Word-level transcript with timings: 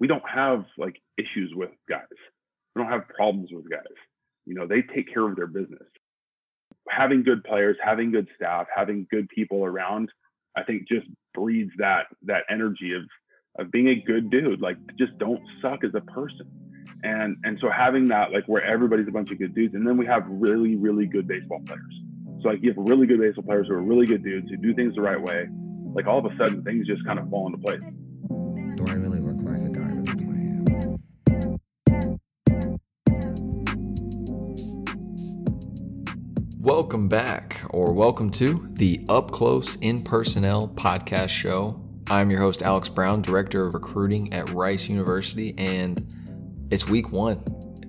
we 0.00 0.06
don't 0.06 0.28
have 0.28 0.64
like 0.78 0.96
issues 1.18 1.52
with 1.54 1.70
guys. 1.88 2.02
We 2.74 2.82
don't 2.82 2.90
have 2.90 3.06
problems 3.08 3.50
with 3.52 3.70
guys. 3.70 3.82
You 4.46 4.54
know, 4.54 4.66
they 4.66 4.82
take 4.82 5.12
care 5.12 5.28
of 5.28 5.36
their 5.36 5.46
business. 5.46 5.86
Having 6.88 7.24
good 7.24 7.44
players, 7.44 7.76
having 7.84 8.10
good 8.10 8.26
staff, 8.34 8.66
having 8.74 9.06
good 9.10 9.28
people 9.28 9.64
around, 9.64 10.10
I 10.56 10.64
think 10.64 10.88
just 10.88 11.06
breeds 11.34 11.70
that 11.78 12.06
that 12.22 12.44
energy 12.50 12.94
of 12.94 13.02
of 13.58 13.70
being 13.70 13.88
a 13.88 14.02
good 14.02 14.30
dude. 14.30 14.60
Like 14.60 14.78
just 14.98 15.16
don't 15.18 15.42
suck 15.60 15.84
as 15.84 15.94
a 15.94 16.00
person. 16.00 16.46
And 17.02 17.36
and 17.44 17.58
so 17.60 17.70
having 17.70 18.08
that 18.08 18.32
like 18.32 18.44
where 18.46 18.64
everybody's 18.64 19.08
a 19.08 19.12
bunch 19.12 19.30
of 19.30 19.38
good 19.38 19.54
dudes, 19.54 19.74
and 19.74 19.86
then 19.86 19.96
we 19.96 20.06
have 20.06 20.24
really 20.26 20.76
really 20.76 21.06
good 21.06 21.28
baseball 21.28 21.60
players. 21.66 22.00
So 22.42 22.48
like 22.48 22.62
you 22.62 22.70
have 22.70 22.78
really 22.78 23.06
good 23.06 23.20
baseball 23.20 23.44
players 23.44 23.68
who 23.68 23.74
are 23.74 23.82
really 23.82 24.06
good 24.06 24.24
dudes 24.24 24.48
who 24.48 24.56
do 24.56 24.74
things 24.74 24.94
the 24.94 25.02
right 25.02 25.20
way. 25.20 25.46
Like 25.94 26.06
all 26.06 26.24
of 26.24 26.24
a 26.24 26.36
sudden 26.38 26.62
things 26.62 26.86
just 26.86 27.04
kind 27.04 27.18
of 27.18 27.28
fall 27.28 27.46
into 27.46 27.58
place. 27.58 27.82
Welcome 36.62 37.08
back, 37.08 37.62
or 37.70 37.90
welcome 37.90 38.28
to 38.32 38.68
the 38.74 39.02
Up 39.08 39.30
Close 39.30 39.76
in 39.76 40.02
Personnel 40.02 40.68
podcast 40.68 41.30
show. 41.30 41.82
I'm 42.10 42.30
your 42.30 42.40
host, 42.40 42.60
Alex 42.60 42.86
Brown, 42.90 43.22
Director 43.22 43.66
of 43.66 43.72
Recruiting 43.72 44.30
at 44.34 44.50
Rice 44.50 44.86
University, 44.86 45.54
and 45.56 46.14
it's 46.70 46.86
week 46.86 47.12
one. 47.12 47.42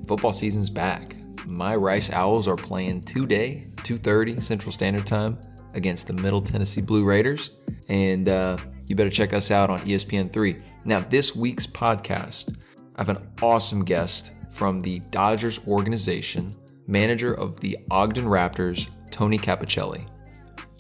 Football 0.07 0.31
season's 0.31 0.69
back. 0.69 1.11
My 1.45 1.75
Rice 1.75 2.13
Owls 2.13 2.47
are 2.47 2.55
playing 2.55 3.01
today, 3.01 3.67
2.30 3.79 4.41
Central 4.41 4.71
Standard 4.71 5.05
Time 5.05 5.37
against 5.73 6.07
the 6.07 6.13
Middle 6.13 6.41
Tennessee 6.41 6.79
Blue 6.79 7.03
Raiders. 7.03 7.51
And 7.89 8.29
uh, 8.29 8.55
you 8.87 8.95
better 8.95 9.09
check 9.09 9.33
us 9.33 9.51
out 9.51 9.69
on 9.69 9.81
ESPN3. 9.81 10.63
Now, 10.85 11.01
this 11.01 11.35
week's 11.35 11.67
podcast, 11.67 12.65
I 12.95 13.01
have 13.01 13.09
an 13.09 13.29
awesome 13.41 13.83
guest 13.83 14.33
from 14.49 14.79
the 14.79 14.99
Dodgers 15.11 15.59
organization, 15.67 16.53
manager 16.87 17.33
of 17.33 17.59
the 17.59 17.77
Ogden 17.89 18.25
Raptors, 18.25 18.89
Tony 19.11 19.37
Capicelli. 19.37 20.07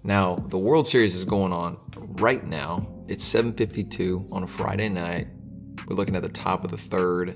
Now, 0.03 0.35
the 0.35 0.57
World 0.57 0.87
Series 0.87 1.15
is 1.15 1.25
going 1.25 1.53
on 1.53 1.77
right 1.95 2.45
now. 2.45 2.87
It's 3.07 3.23
7:52 3.23 4.25
on 4.31 4.43
a 4.43 4.47
Friday 4.47 4.89
night. 4.89 5.27
We're 5.87 5.95
looking 5.95 6.15
at 6.15 6.23
the 6.23 6.29
top 6.29 6.63
of 6.63 6.71
the 6.71 6.77
3rd. 6.77 7.35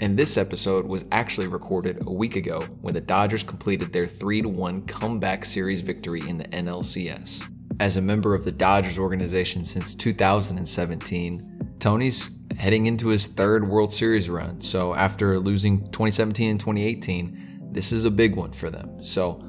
And 0.00 0.18
this 0.18 0.36
episode 0.36 0.84
was 0.86 1.04
actually 1.12 1.46
recorded 1.46 1.98
a 2.06 2.12
week 2.12 2.36
ago 2.36 2.62
when 2.80 2.94
the 2.94 3.00
Dodgers 3.00 3.44
completed 3.44 3.92
their 3.92 4.06
3 4.06 4.42
1 4.42 4.82
comeback 4.82 5.44
series 5.44 5.80
victory 5.80 6.20
in 6.28 6.36
the 6.36 6.44
NLCS. 6.52 7.44
As 7.80 7.96
a 7.96 8.02
member 8.02 8.34
of 8.34 8.44
the 8.44 8.52
Dodgers 8.52 8.98
organization 8.98 9.64
since 9.64 9.94
2017, 9.94 11.76
Tony's 11.78 12.38
heading 12.56 12.86
into 12.86 13.08
his 13.08 13.26
third 13.26 13.68
World 13.68 13.92
Series 13.92 14.28
run. 14.28 14.60
So 14.60 14.94
after 14.94 15.38
losing 15.38 15.84
2017 15.90 16.50
and 16.50 16.60
2018, 16.60 17.40
this 17.74 17.92
is 17.92 18.04
a 18.04 18.10
big 18.10 18.36
one 18.36 18.52
for 18.52 18.70
them. 18.70 19.04
So 19.04 19.42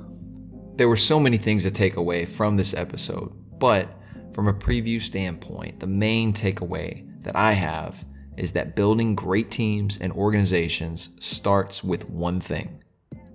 there 0.76 0.90
were 0.90 0.96
so 0.96 1.20
many 1.20 1.38
things 1.38 1.64
to 1.64 1.72
take 1.72 1.96
away 1.96 2.26
from 2.26 2.58
this 2.58 2.74
episode, 2.74 3.32
but 3.60 3.98
from 4.34 4.48
a 4.48 4.54
preview 4.54 5.00
standpoint, 5.00 5.80
the 5.80 5.88
main 5.88 6.34
takeaway 6.34 7.06
that 7.24 7.36
I 7.36 7.54
have 7.54 8.04
is 8.36 8.52
that 8.52 8.76
building 8.76 9.16
great 9.16 9.52
teams 9.52 9.98
and 9.98 10.12
organizations 10.12 11.12
starts 11.20 11.84
with 11.84 12.10
one 12.10 12.42
thing 12.42 12.84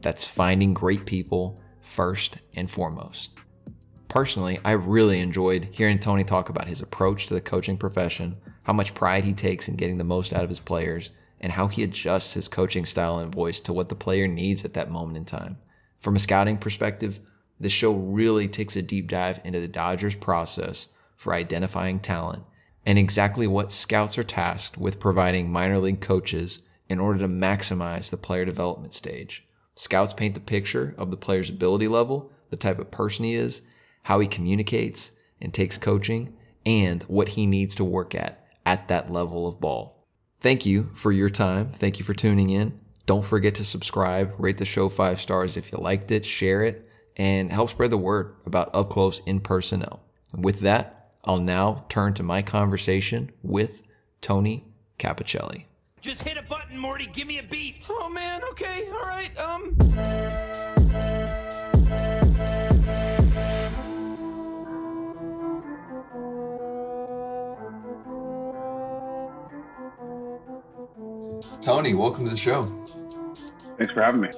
that's 0.02 0.26
finding 0.26 0.74
great 0.74 1.06
people 1.06 1.58
first 1.80 2.38
and 2.54 2.70
foremost. 2.70 3.30
Personally, 4.08 4.58
I 4.64 4.72
really 4.72 5.20
enjoyed 5.20 5.68
hearing 5.70 5.98
Tony 5.98 6.24
talk 6.24 6.48
about 6.48 6.66
his 6.66 6.82
approach 6.82 7.26
to 7.26 7.34
the 7.34 7.40
coaching 7.40 7.78
profession, 7.78 8.36
how 8.64 8.72
much 8.72 8.94
pride 8.94 9.24
he 9.24 9.32
takes 9.32 9.68
in 9.68 9.76
getting 9.76 9.96
the 9.96 10.04
most 10.04 10.32
out 10.32 10.42
of 10.42 10.50
his 10.50 10.60
players, 10.60 11.12
and 11.40 11.52
how 11.52 11.68
he 11.68 11.82
adjusts 11.82 12.34
his 12.34 12.48
coaching 12.48 12.84
style 12.84 13.18
and 13.18 13.32
voice 13.32 13.60
to 13.60 13.72
what 13.72 13.88
the 13.88 13.94
player 13.94 14.26
needs 14.26 14.64
at 14.64 14.74
that 14.74 14.90
moment 14.90 15.16
in 15.16 15.24
time. 15.24 15.58
From 16.00 16.16
a 16.16 16.20
scouting 16.20 16.58
perspective, 16.58 17.20
this 17.58 17.72
show 17.72 17.92
really 17.92 18.48
takes 18.48 18.76
a 18.76 18.82
deep 18.82 19.08
dive 19.08 19.40
into 19.44 19.60
the 19.60 19.68
Dodgers 19.68 20.14
process 20.14 20.88
for 21.16 21.34
identifying 21.34 22.00
talent 22.00 22.44
and 22.86 22.98
exactly 22.98 23.46
what 23.46 23.72
scouts 23.72 24.16
are 24.16 24.24
tasked 24.24 24.78
with 24.78 25.00
providing 25.00 25.50
minor 25.50 25.78
league 25.78 26.00
coaches 26.00 26.62
in 26.88 26.98
order 26.98 27.20
to 27.20 27.28
maximize 27.28 28.10
the 28.10 28.16
player 28.16 28.44
development 28.44 28.94
stage. 28.94 29.44
Scouts 29.74 30.12
paint 30.12 30.34
the 30.34 30.40
picture 30.40 30.94
of 30.98 31.10
the 31.10 31.16
player's 31.16 31.50
ability 31.50 31.88
level, 31.88 32.32
the 32.50 32.56
type 32.56 32.78
of 32.78 32.90
person 32.90 33.24
he 33.24 33.34
is, 33.34 33.62
how 34.04 34.18
he 34.20 34.26
communicates 34.26 35.12
and 35.40 35.52
takes 35.54 35.78
coaching, 35.78 36.36
and 36.66 37.02
what 37.04 37.30
he 37.30 37.46
needs 37.46 37.74
to 37.74 37.84
work 37.84 38.14
at 38.14 38.44
at 38.66 38.88
that 38.88 39.10
level 39.12 39.46
of 39.46 39.60
ball. 39.60 39.99
Thank 40.40 40.64
you 40.64 40.90
for 40.94 41.12
your 41.12 41.30
time. 41.30 41.70
Thank 41.72 41.98
you 41.98 42.04
for 42.04 42.14
tuning 42.14 42.50
in. 42.50 42.78
Don't 43.06 43.24
forget 43.24 43.54
to 43.56 43.64
subscribe, 43.64 44.34
rate 44.38 44.58
the 44.58 44.64
show 44.64 44.88
five 44.88 45.20
stars 45.20 45.56
if 45.56 45.72
you 45.72 45.78
liked 45.78 46.10
it, 46.10 46.24
share 46.24 46.62
it, 46.62 46.88
and 47.16 47.50
help 47.50 47.70
spread 47.70 47.90
the 47.90 47.98
word 47.98 48.34
about 48.46 48.70
up 48.72 48.90
close 48.90 49.20
in 49.26 49.40
personnel. 49.40 50.00
With 50.34 50.60
that, 50.60 51.10
I'll 51.24 51.40
now 51.40 51.84
turn 51.88 52.14
to 52.14 52.22
my 52.22 52.40
conversation 52.40 53.30
with 53.42 53.82
Tony 54.20 54.64
Capicelli. 54.98 55.64
Just 56.00 56.22
hit 56.22 56.38
a 56.38 56.42
button, 56.42 56.78
Morty. 56.78 57.06
Give 57.06 57.26
me 57.26 57.38
a 57.38 57.42
beat. 57.42 57.86
Oh 57.90 58.08
man. 58.08 58.42
Okay. 58.52 58.88
All 58.90 59.02
right. 59.02 59.38
Um. 59.38 60.69
Tony, 71.70 71.94
welcome 71.94 72.24
to 72.24 72.32
the 72.32 72.36
show. 72.36 72.62
Thanks 73.78 73.92
for 73.92 74.02
having 74.02 74.20
me. 74.20 74.28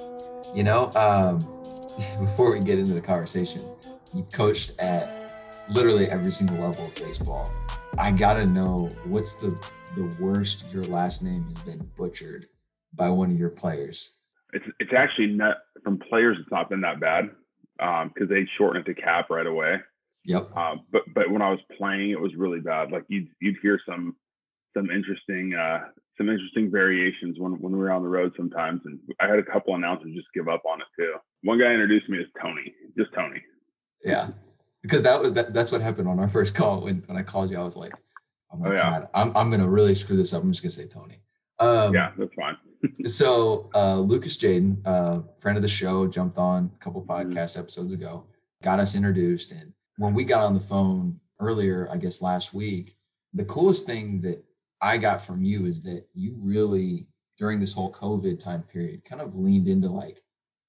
You 0.53 0.61
know, 0.61 0.91
um, 0.95 1.39
before 2.23 2.51
we 2.51 2.59
get 2.59 2.77
into 2.77 2.93
the 2.93 3.01
conversation, 3.01 3.59
you've 4.13 4.31
coached 4.31 4.73
at 4.77 5.65
literally 5.67 6.05
every 6.05 6.31
single 6.31 6.57
level 6.57 6.85
of 6.85 6.93
baseball. 6.93 7.51
I 7.97 8.11
gotta 8.11 8.45
know 8.45 8.87
what's 9.05 9.33
the 9.33 9.49
the 9.95 10.15
worst 10.19 10.71
your 10.71 10.83
last 10.83 11.23
name 11.23 11.43
has 11.45 11.57
been 11.63 11.89
butchered 11.97 12.49
by 12.93 13.09
one 13.09 13.31
of 13.31 13.39
your 13.39 13.49
players. 13.49 14.19
It's 14.53 14.65
it's 14.79 14.93
actually 14.95 15.29
not 15.29 15.57
from 15.83 15.97
players. 15.97 16.37
It's 16.39 16.51
not 16.51 16.69
been 16.69 16.81
that 16.81 16.99
bad 16.99 17.31
because 17.79 18.11
um, 18.21 18.27
they 18.29 18.47
shorten 18.59 18.83
it 18.83 18.85
to 18.85 18.93
Cap 18.93 19.31
right 19.31 19.47
away. 19.47 19.77
Yep. 20.25 20.51
Uh, 20.55 20.75
but 20.91 21.01
but 21.15 21.31
when 21.31 21.41
I 21.41 21.49
was 21.49 21.61
playing, 21.79 22.11
it 22.11 22.21
was 22.21 22.35
really 22.35 22.59
bad. 22.59 22.91
Like 22.91 23.05
you'd 23.07 23.29
you'd 23.41 23.57
hear 23.63 23.79
some 23.89 24.17
some 24.73 24.89
interesting 24.89 25.53
uh, 25.53 25.85
some 26.17 26.29
interesting 26.29 26.71
variations 26.71 27.39
when 27.39 27.53
when 27.61 27.73
we 27.73 27.79
were 27.79 27.91
on 27.91 28.03
the 28.03 28.09
road 28.09 28.33
sometimes, 28.37 28.81
and 28.85 28.99
I 29.19 29.27
had 29.27 29.39
a 29.39 29.43
couple 29.43 29.75
announcers 29.75 30.13
just 30.15 30.27
give 30.33 30.47
up 30.47 30.63
on 30.65 30.81
it 30.81 30.87
too. 30.97 31.13
One 31.43 31.59
guy 31.59 31.71
introduced 31.71 32.09
me 32.09 32.19
as 32.19 32.25
Tony, 32.41 32.73
just 32.97 33.13
Tony. 33.13 33.41
Yeah 34.03 34.29
because 34.83 35.01
that 35.01 35.19
was 35.19 35.33
that, 35.33 35.53
that's 35.53 35.71
what 35.71 35.81
happened 35.81 36.07
on 36.07 36.19
our 36.19 36.27
first 36.27 36.53
call 36.53 36.81
when, 36.81 37.01
when 37.07 37.17
I 37.17 37.23
called 37.23 37.49
you. 37.49 37.57
I 37.57 37.63
was 37.63 37.75
like, 37.75 37.93
oh 38.51 38.57
my 38.57 38.69
oh, 38.69 38.73
yeah. 38.73 38.77
god, 38.77 39.07
I'm 39.15 39.35
I'm 39.35 39.49
gonna 39.49 39.67
really 39.67 39.95
screw 39.95 40.15
this 40.15 40.33
up. 40.33 40.43
I'm 40.43 40.51
just 40.51 40.61
gonna 40.61 40.71
say 40.71 40.85
Tony. 40.85 41.19
Um, 41.59 41.93
yeah, 41.93 42.11
that's 42.17 42.33
fine. 42.35 42.57
so 43.05 43.69
uh, 43.73 43.97
Lucas 43.97 44.37
Jaden, 44.37 44.77
uh, 44.85 45.21
friend 45.39 45.57
of 45.57 45.61
the 45.61 45.69
show, 45.69 46.05
jumped 46.07 46.37
on 46.37 46.69
a 46.75 46.83
couple 46.83 47.01
mm-hmm. 47.01 47.31
podcast 47.31 47.51
mm-hmm. 47.51 47.61
episodes 47.61 47.93
ago, 47.93 48.25
got 48.61 48.79
us 48.79 48.93
introduced, 48.93 49.51
and 49.51 49.73
when 49.97 50.13
we 50.13 50.25
got 50.25 50.43
on 50.43 50.53
the 50.53 50.59
phone 50.59 51.19
earlier, 51.39 51.89
I 51.91 51.97
guess 51.97 52.21
last 52.21 52.53
week, 52.53 52.97
the 53.33 53.45
coolest 53.45 53.85
thing 53.85 54.21
that 54.21 54.43
I 54.83 54.97
got 54.97 55.21
from 55.21 55.45
you 55.45 55.65
is 55.65 55.81
that 55.83 56.05
you 56.13 56.35
really 56.37 57.07
during 57.37 57.61
this 57.61 57.71
whole 57.71 57.91
COVID 57.91 58.37
time 58.37 58.63
period 58.63 59.05
kind 59.05 59.21
of 59.21 59.33
leaned 59.33 59.69
into 59.69 59.87
like, 59.87 60.21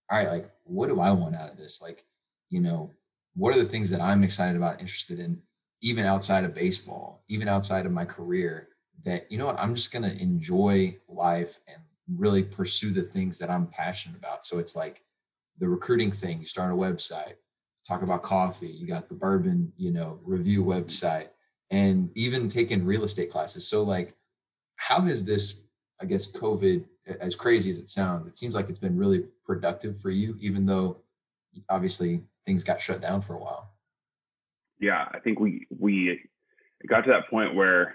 all 0.09 0.19
right, 0.19 0.31
like 0.31 0.51
what 0.63 0.89
do 0.89 1.01
I 1.01 1.11
want 1.11 1.35
out 1.35 1.51
of 1.51 1.59
this? 1.59 1.83
Like, 1.83 2.05
you 2.49 2.61
know, 2.61 2.93
what 3.35 3.57
are 3.57 3.59
the 3.59 3.65
things 3.65 3.91
that 3.91 4.01
I'm 4.01 4.23
excited 4.23 4.57
about, 4.57 4.81
interested 4.81 5.19
in, 5.19 5.43
even 5.81 6.07
outside 6.07 6.45
of 6.45 6.55
baseball, 6.55 7.25
even 7.29 7.49
outside 7.49 7.87
of 7.87 7.93
my 7.93 8.05
career, 8.05 8.69
that, 9.05 9.31
you 9.33 9.37
know 9.37 9.47
what, 9.47 9.59
I'm 9.59 9.75
just 9.75 9.91
to 10.05 10.23
enjoy 10.23 10.97
life 11.09 11.59
and 11.67 11.83
really 12.17 12.45
pursue 12.45 12.93
the 12.93 13.03
things 13.03 13.39
that 13.41 13.51
I'm 13.51 13.67
passionate 13.67 14.17
about. 14.17 14.47
So 14.47 14.59
it's 14.59 14.77
like 14.77 15.03
the 15.59 15.69
recruiting 15.69 16.13
thing, 16.13 16.39
you 16.39 16.47
start 16.47 16.73
a 16.73 16.77
website, 16.77 17.35
talk 17.87 18.03
about 18.03 18.23
coffee, 18.23 18.69
you 18.69 18.87
got 18.87 19.09
the 19.09 19.15
bourbon, 19.17 19.73
you 19.77 19.91
know, 19.91 20.21
review 20.23 20.63
website, 20.65 21.31
and 21.71 22.11
even 22.15 22.49
taking 22.49 22.85
real 22.85 23.05
estate 23.05 23.31
classes. 23.31 23.67
So, 23.67 23.83
like, 23.83 24.15
how 24.77 25.01
has 25.03 25.25
this, 25.25 25.61
I 26.01 26.05
guess, 26.05 26.31
COVID, 26.31 26.85
as 27.21 27.35
crazy 27.35 27.71
as 27.71 27.79
it 27.79 27.89
sounds, 27.89 28.27
it 28.27 28.37
seems 28.37 28.55
like 28.55 28.69
it's 28.69 28.79
been 28.79 28.97
really 28.97 29.25
productive 29.45 30.01
for 30.01 30.11
you, 30.11 30.37
even 30.41 30.67
though 30.67 30.99
obviously 31.69 32.23
things 32.45 32.65
got 32.65 32.81
shut 32.81 33.01
down 33.01 33.21
for 33.21 33.35
a 33.35 33.39
while. 33.39 33.71
Yeah, 34.81 35.07
I 35.13 35.19
think 35.21 35.39
we 35.41 35.67
we 35.79 36.21
got 36.89 37.03
to 37.03 37.11
that 37.11 37.31
point 37.31 37.55
where 37.55 37.95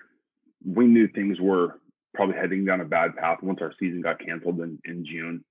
we 0.65 0.85
knew 0.85 1.07
things 1.07 1.39
were 1.39 1.79
probably 2.13 2.35
heading 2.35 2.65
down 2.65 2.81
a 2.81 2.85
bad 2.85 3.15
path 3.15 3.39
once 3.41 3.59
our 3.61 3.73
season 3.79 4.01
got 4.01 4.19
canceled 4.19 4.59
in, 4.61 4.79
in 4.85 5.05
June. 5.05 5.43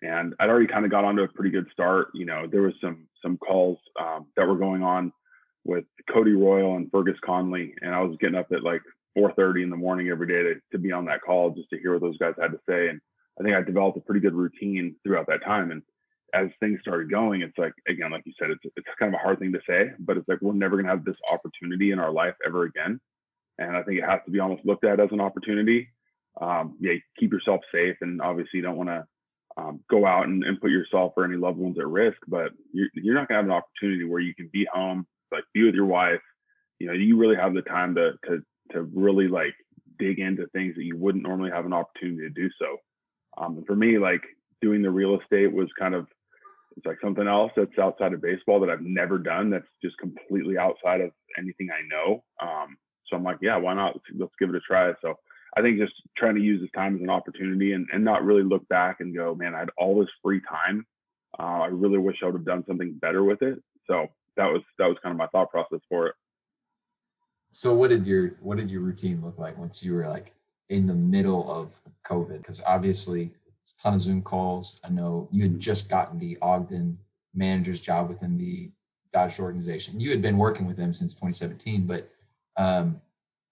And 0.00 0.34
I'd 0.38 0.48
already 0.48 0.68
kind 0.68 0.84
of 0.84 0.90
got 0.90 1.04
onto 1.04 1.22
a 1.22 1.28
pretty 1.28 1.50
good 1.50 1.66
start. 1.72 2.08
You 2.14 2.24
know, 2.24 2.46
there 2.50 2.62
was 2.62 2.74
some 2.80 3.08
some 3.22 3.36
calls 3.36 3.78
um, 4.00 4.26
that 4.36 4.46
were 4.46 4.56
going 4.56 4.82
on 4.82 5.12
with 5.64 5.84
Cody 6.12 6.32
Royle 6.32 6.76
and 6.76 6.90
Fergus 6.90 7.18
Connolly, 7.24 7.74
and 7.82 7.94
I 7.94 8.00
was 8.02 8.16
getting 8.20 8.36
up 8.36 8.50
at 8.52 8.62
like 8.62 8.82
4:30 9.16 9.64
in 9.64 9.70
the 9.70 9.76
morning 9.76 10.08
every 10.08 10.26
day 10.26 10.42
to, 10.42 10.54
to 10.72 10.78
be 10.78 10.92
on 10.92 11.04
that 11.06 11.22
call 11.22 11.50
just 11.50 11.70
to 11.70 11.78
hear 11.78 11.92
what 11.92 12.02
those 12.02 12.18
guys 12.18 12.34
had 12.40 12.52
to 12.52 12.60
say. 12.68 12.88
And 12.88 13.00
I 13.38 13.42
think 13.42 13.54
I 13.54 13.62
developed 13.62 13.98
a 13.98 14.00
pretty 14.00 14.20
good 14.20 14.34
routine 14.34 14.96
throughout 15.04 15.26
that 15.28 15.44
time. 15.44 15.70
And 15.70 15.82
as 16.34 16.48
things 16.60 16.80
started 16.80 17.10
going, 17.10 17.42
it's 17.42 17.56
like 17.58 17.72
again, 17.88 18.10
like 18.10 18.22
you 18.26 18.32
said, 18.38 18.50
it's 18.50 18.64
it's 18.76 18.86
kind 18.98 19.14
of 19.14 19.18
a 19.18 19.22
hard 19.22 19.38
thing 19.38 19.52
to 19.52 19.60
say, 19.66 19.90
but 19.98 20.16
it's 20.16 20.28
like 20.28 20.40
we're 20.40 20.52
never 20.52 20.76
gonna 20.76 20.88
have 20.88 21.04
this 21.04 21.16
opportunity 21.30 21.90
in 21.90 21.98
our 21.98 22.12
life 22.12 22.34
ever 22.46 22.64
again. 22.64 23.00
And 23.58 23.76
I 23.76 23.82
think 23.82 23.98
it 23.98 24.08
has 24.08 24.20
to 24.24 24.30
be 24.30 24.40
almost 24.40 24.64
looked 24.64 24.84
at 24.84 25.00
as 25.00 25.10
an 25.10 25.20
opportunity. 25.20 25.88
Um, 26.40 26.76
yeah, 26.80 26.92
keep 27.18 27.32
yourself 27.32 27.62
safe, 27.72 27.96
and 28.00 28.20
obviously 28.20 28.58
you 28.58 28.62
don't 28.62 28.76
want 28.76 28.90
to 28.90 29.04
um, 29.56 29.80
go 29.90 30.06
out 30.06 30.26
and, 30.26 30.44
and, 30.44 30.60
put 30.60 30.70
yourself 30.70 31.14
or 31.16 31.24
any 31.24 31.34
loved 31.34 31.58
ones 31.58 31.76
at 31.80 31.88
risk. 31.88 32.18
But 32.28 32.52
you're, 32.72 32.86
you're 32.94 33.14
not 33.14 33.26
gonna 33.26 33.38
have 33.38 33.46
an 33.46 33.50
opportunity 33.50 34.04
where 34.04 34.20
you 34.20 34.34
can 34.34 34.48
be 34.52 34.68
home, 34.72 35.04
like 35.32 35.44
be 35.54 35.64
with 35.64 35.74
your 35.74 35.86
wife. 35.86 36.20
You 36.78 36.88
know, 36.88 36.92
you 36.92 37.16
really 37.16 37.36
have 37.36 37.54
the 37.54 37.62
time 37.62 37.94
to 37.96 38.12
to 38.26 38.42
to 38.72 38.82
really 38.82 39.28
like 39.28 39.54
dig 39.98 40.18
into 40.18 40.46
things 40.48 40.74
that 40.76 40.84
you 40.84 40.96
wouldn't 40.96 41.24
normally 41.24 41.50
have 41.50 41.66
an 41.66 41.72
opportunity 41.72 42.22
to 42.22 42.30
do 42.30 42.48
so. 42.58 42.76
Um, 43.36 43.58
and 43.58 43.66
for 43.66 43.76
me, 43.76 43.98
like 43.98 44.22
doing 44.60 44.82
the 44.82 44.90
real 44.90 45.18
estate 45.20 45.52
was 45.52 45.68
kind 45.78 45.94
of 45.94 46.06
it's 46.76 46.86
like 46.86 46.98
something 47.02 47.26
else 47.26 47.50
that's 47.56 47.76
outside 47.78 48.12
of 48.12 48.22
baseball 48.22 48.60
that 48.60 48.70
I've 48.70 48.82
never 48.82 49.18
done. 49.18 49.50
That's 49.50 49.66
just 49.82 49.98
completely 49.98 50.56
outside 50.58 51.00
of 51.00 51.10
anything 51.36 51.68
I 51.70 51.82
know. 51.88 52.22
Um, 52.40 52.76
so 53.06 53.16
I'm 53.16 53.24
like, 53.24 53.38
yeah, 53.42 53.56
why 53.56 53.74
not? 53.74 53.94
Let's, 53.94 54.04
let's 54.16 54.32
give 54.38 54.50
it 54.50 54.54
a 54.54 54.60
try. 54.60 54.92
So 55.02 55.14
I 55.56 55.62
think 55.62 55.78
just 55.78 55.94
trying 56.16 56.36
to 56.36 56.40
use 56.40 56.60
this 56.60 56.70
time 56.76 56.94
as 56.94 57.02
an 57.02 57.10
opportunity 57.10 57.72
and, 57.72 57.86
and 57.92 58.04
not 58.04 58.24
really 58.24 58.44
look 58.44 58.68
back 58.68 58.98
and 59.00 59.16
go, 59.16 59.34
man, 59.34 59.54
I 59.54 59.60
had 59.60 59.70
all 59.76 59.98
this 59.98 60.10
free 60.22 60.40
time. 60.48 60.86
Uh, 61.38 61.62
I 61.62 61.66
really 61.66 61.98
wish 61.98 62.18
I 62.22 62.26
would 62.26 62.34
have 62.34 62.44
done 62.44 62.64
something 62.68 62.92
better 63.00 63.24
with 63.24 63.42
it. 63.42 63.58
So 63.88 64.06
that 64.38 64.50
was 64.50 64.62
that 64.78 64.86
was 64.86 64.96
kind 65.02 65.12
of 65.12 65.18
my 65.18 65.26
thought 65.26 65.50
process 65.50 65.80
for 65.88 66.06
it. 66.06 66.14
So 67.50 67.74
what 67.74 67.90
did 67.90 68.06
your 68.06 68.36
what 68.40 68.56
did 68.56 68.70
your 68.70 68.80
routine 68.80 69.20
look 69.22 69.38
like 69.38 69.58
once 69.58 69.82
you 69.82 69.92
were 69.92 70.08
like 70.08 70.32
in 70.70 70.86
the 70.86 70.94
middle 70.94 71.50
of 71.50 71.78
COVID? 72.06 72.38
Because 72.38 72.62
obviously 72.66 73.32
it's 73.62 73.74
a 73.74 73.82
ton 73.82 73.94
of 73.94 74.00
Zoom 74.00 74.22
calls. 74.22 74.80
I 74.84 74.88
know 74.88 75.28
you 75.30 75.42
had 75.42 75.58
just 75.60 75.90
gotten 75.90 76.18
the 76.18 76.38
Ogden 76.40 76.96
manager's 77.34 77.80
job 77.80 78.08
within 78.08 78.38
the 78.38 78.70
Dodgers 79.12 79.40
organization. 79.40 80.00
You 80.00 80.10
had 80.10 80.22
been 80.22 80.38
working 80.38 80.66
with 80.66 80.76
them 80.76 80.94
since 80.94 81.14
2017, 81.14 81.86
but 81.86 82.08
um, 82.56 83.00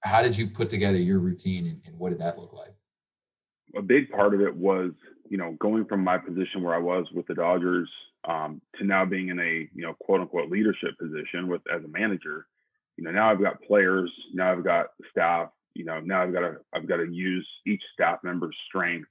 how 0.01 0.23
did 0.23 0.37
you 0.37 0.47
put 0.47 0.71
together 0.71 0.99
your 0.99 1.19
routine 1.19 1.67
and, 1.67 1.81
and 1.87 1.99
what 1.99 2.11
did 2.11 2.21
that 2.21 2.39
look 2.39 2.53
like? 2.53 2.75
A 3.77 3.83
big 3.83 4.11
part 4.11 4.35
of 4.35 4.41
it 4.41 4.55
was, 4.55 4.93
you 5.29 5.37
know, 5.37 5.57
going 5.59 5.85
from 5.87 6.05
my 6.05 6.17
position 6.19 6.63
where 6.63 6.75
I 6.75 6.79
was 6.79 7.07
with 7.13 7.27
the 7.27 7.35
Dodgers 7.35 7.89
um, 8.27 8.61
to 8.79 8.85
now 8.85 9.05
being 9.05 9.29
in 9.29 9.39
a, 9.39 9.69
you 9.75 9.83
know, 9.83 9.95
quote 10.01 10.21
unquote 10.21 10.51
leadership 10.51 10.99
position 10.99 11.49
with 11.49 11.63
as 11.73 11.85
a 11.85 11.89
manager. 11.89 12.47
You 12.97 13.05
know, 13.05 13.11
now 13.11 13.31
I've 13.31 13.43
got 13.43 13.63
players, 13.63 14.11
now 14.33 14.53
I've 14.53 14.65
got 14.65 14.87
staff, 15.11 15.51
you 15.75 15.85
know, 15.85 16.01
now 16.01 16.23
I've 16.23 16.33
got 16.33 16.41
to 16.41 16.57
I've 16.75 16.89
got 16.89 16.97
to 16.97 17.09
use 17.11 17.47
each 17.67 17.83
staff 17.95 18.19
member's 18.23 18.57
strength 18.69 19.09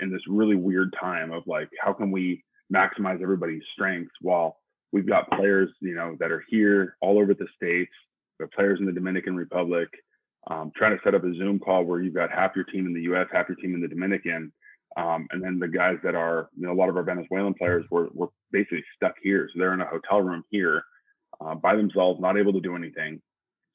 in 0.00 0.10
this 0.10 0.22
really 0.28 0.56
weird 0.56 0.94
time 1.00 1.32
of 1.32 1.42
like 1.46 1.68
how 1.80 1.92
can 1.92 2.10
we 2.10 2.42
maximize 2.72 3.22
everybody's 3.22 3.62
strengths 3.72 4.12
while 4.20 4.58
we've 4.92 5.08
got 5.08 5.30
players 5.30 5.70
you 5.80 5.94
know 5.94 6.16
that 6.18 6.30
are 6.30 6.44
here 6.48 6.96
all 7.00 7.18
over 7.18 7.34
the 7.34 7.46
states 7.54 7.92
have 8.40 8.50
players 8.52 8.78
in 8.80 8.86
the 8.86 8.92
dominican 8.92 9.36
republic 9.36 9.88
um, 10.48 10.70
trying 10.76 10.96
to 10.96 11.02
set 11.02 11.14
up 11.14 11.24
a 11.24 11.34
zoom 11.34 11.58
call 11.58 11.84
where 11.84 12.00
you've 12.00 12.14
got 12.14 12.30
half 12.30 12.52
your 12.54 12.64
team 12.64 12.86
in 12.86 12.94
the 12.94 13.00
us 13.02 13.28
half 13.32 13.48
your 13.48 13.56
team 13.56 13.74
in 13.74 13.80
the 13.80 13.88
dominican 13.88 14.52
um, 14.96 15.26
and 15.30 15.42
then 15.42 15.58
the 15.58 15.68
guys 15.68 15.98
that 16.02 16.14
are 16.14 16.48
you 16.56 16.66
know 16.66 16.72
a 16.72 16.78
lot 16.78 16.88
of 16.88 16.96
our 16.96 17.02
venezuelan 17.02 17.54
players 17.54 17.84
were, 17.90 18.08
were 18.12 18.28
basically 18.50 18.84
stuck 18.96 19.14
here. 19.22 19.48
So 19.52 19.58
they're 19.58 19.74
in 19.74 19.80
a 19.80 19.86
hotel 19.86 20.22
room 20.22 20.44
here 20.50 20.84
uh, 21.40 21.54
by 21.54 21.76
themselves 21.76 22.20
not 22.20 22.38
able 22.38 22.52
to 22.54 22.60
do 22.60 22.76
anything. 22.76 23.20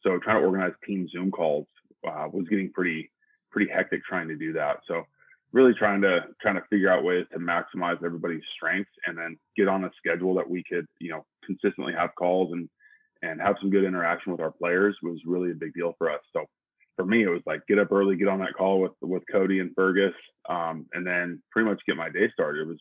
So 0.04 0.18
trying 0.18 0.42
to 0.42 0.46
organize 0.46 0.74
team 0.86 1.08
zoom 1.12 1.32
calls 1.32 1.68
uh, 2.08 2.28
was 2.32 2.48
getting 2.50 2.72
pretty 2.72 3.12
pretty 3.52 3.72
hectic 3.72 4.04
trying 4.04 4.28
to 4.30 4.36
do 4.36 4.54
that. 4.54 4.78
So 4.88 5.04
really 5.52 5.74
trying 5.74 6.02
to 6.02 6.22
trying 6.42 6.56
to 6.56 6.64
figure 6.70 6.90
out 6.90 7.04
ways 7.04 7.26
to 7.34 7.40
maximize 7.40 8.04
everybody's 8.04 8.44
strengths 8.56 8.92
and 9.06 9.18
then 9.18 9.38
get 9.56 9.68
on 9.68 9.84
a 9.84 9.92
schedule 9.98 10.34
that 10.36 10.50
we 10.50 10.64
could 10.64 10.88
you 11.00 11.12
know 11.12 11.26
consistently 11.46 11.94
have 11.94 12.16
calls 12.16 12.52
and 12.54 12.70
and 13.22 13.40
have 13.40 13.56
some 13.62 13.70
good 13.70 13.84
interaction 13.84 14.32
with 14.32 14.42
our 14.42 14.52
players 14.52 14.98
was 15.04 15.20
really 15.26 15.52
a 15.52 15.56
big 15.56 15.74
deal 15.74 15.94
for 15.98 16.10
us. 16.10 16.22
So 16.34 16.46
for 17.02 17.08
me 17.08 17.24
it 17.24 17.30
was 17.30 17.42
like 17.46 17.66
get 17.68 17.80
up 17.80 17.92
early 17.92 18.16
get 18.16 18.28
on 18.28 18.40
that 18.40 18.54
call 18.54 18.80
with 18.80 18.92
with 19.02 19.24
cody 19.32 19.60
and 19.60 19.72
fergus 19.76 20.14
um, 20.50 20.86
and 20.94 21.06
then 21.06 21.42
pretty 21.52 21.68
much 21.68 21.82
get 21.88 21.98
my 21.98 22.10
day 22.10 22.30
started 22.34 22.62
it 22.62 22.68
was 22.68 22.80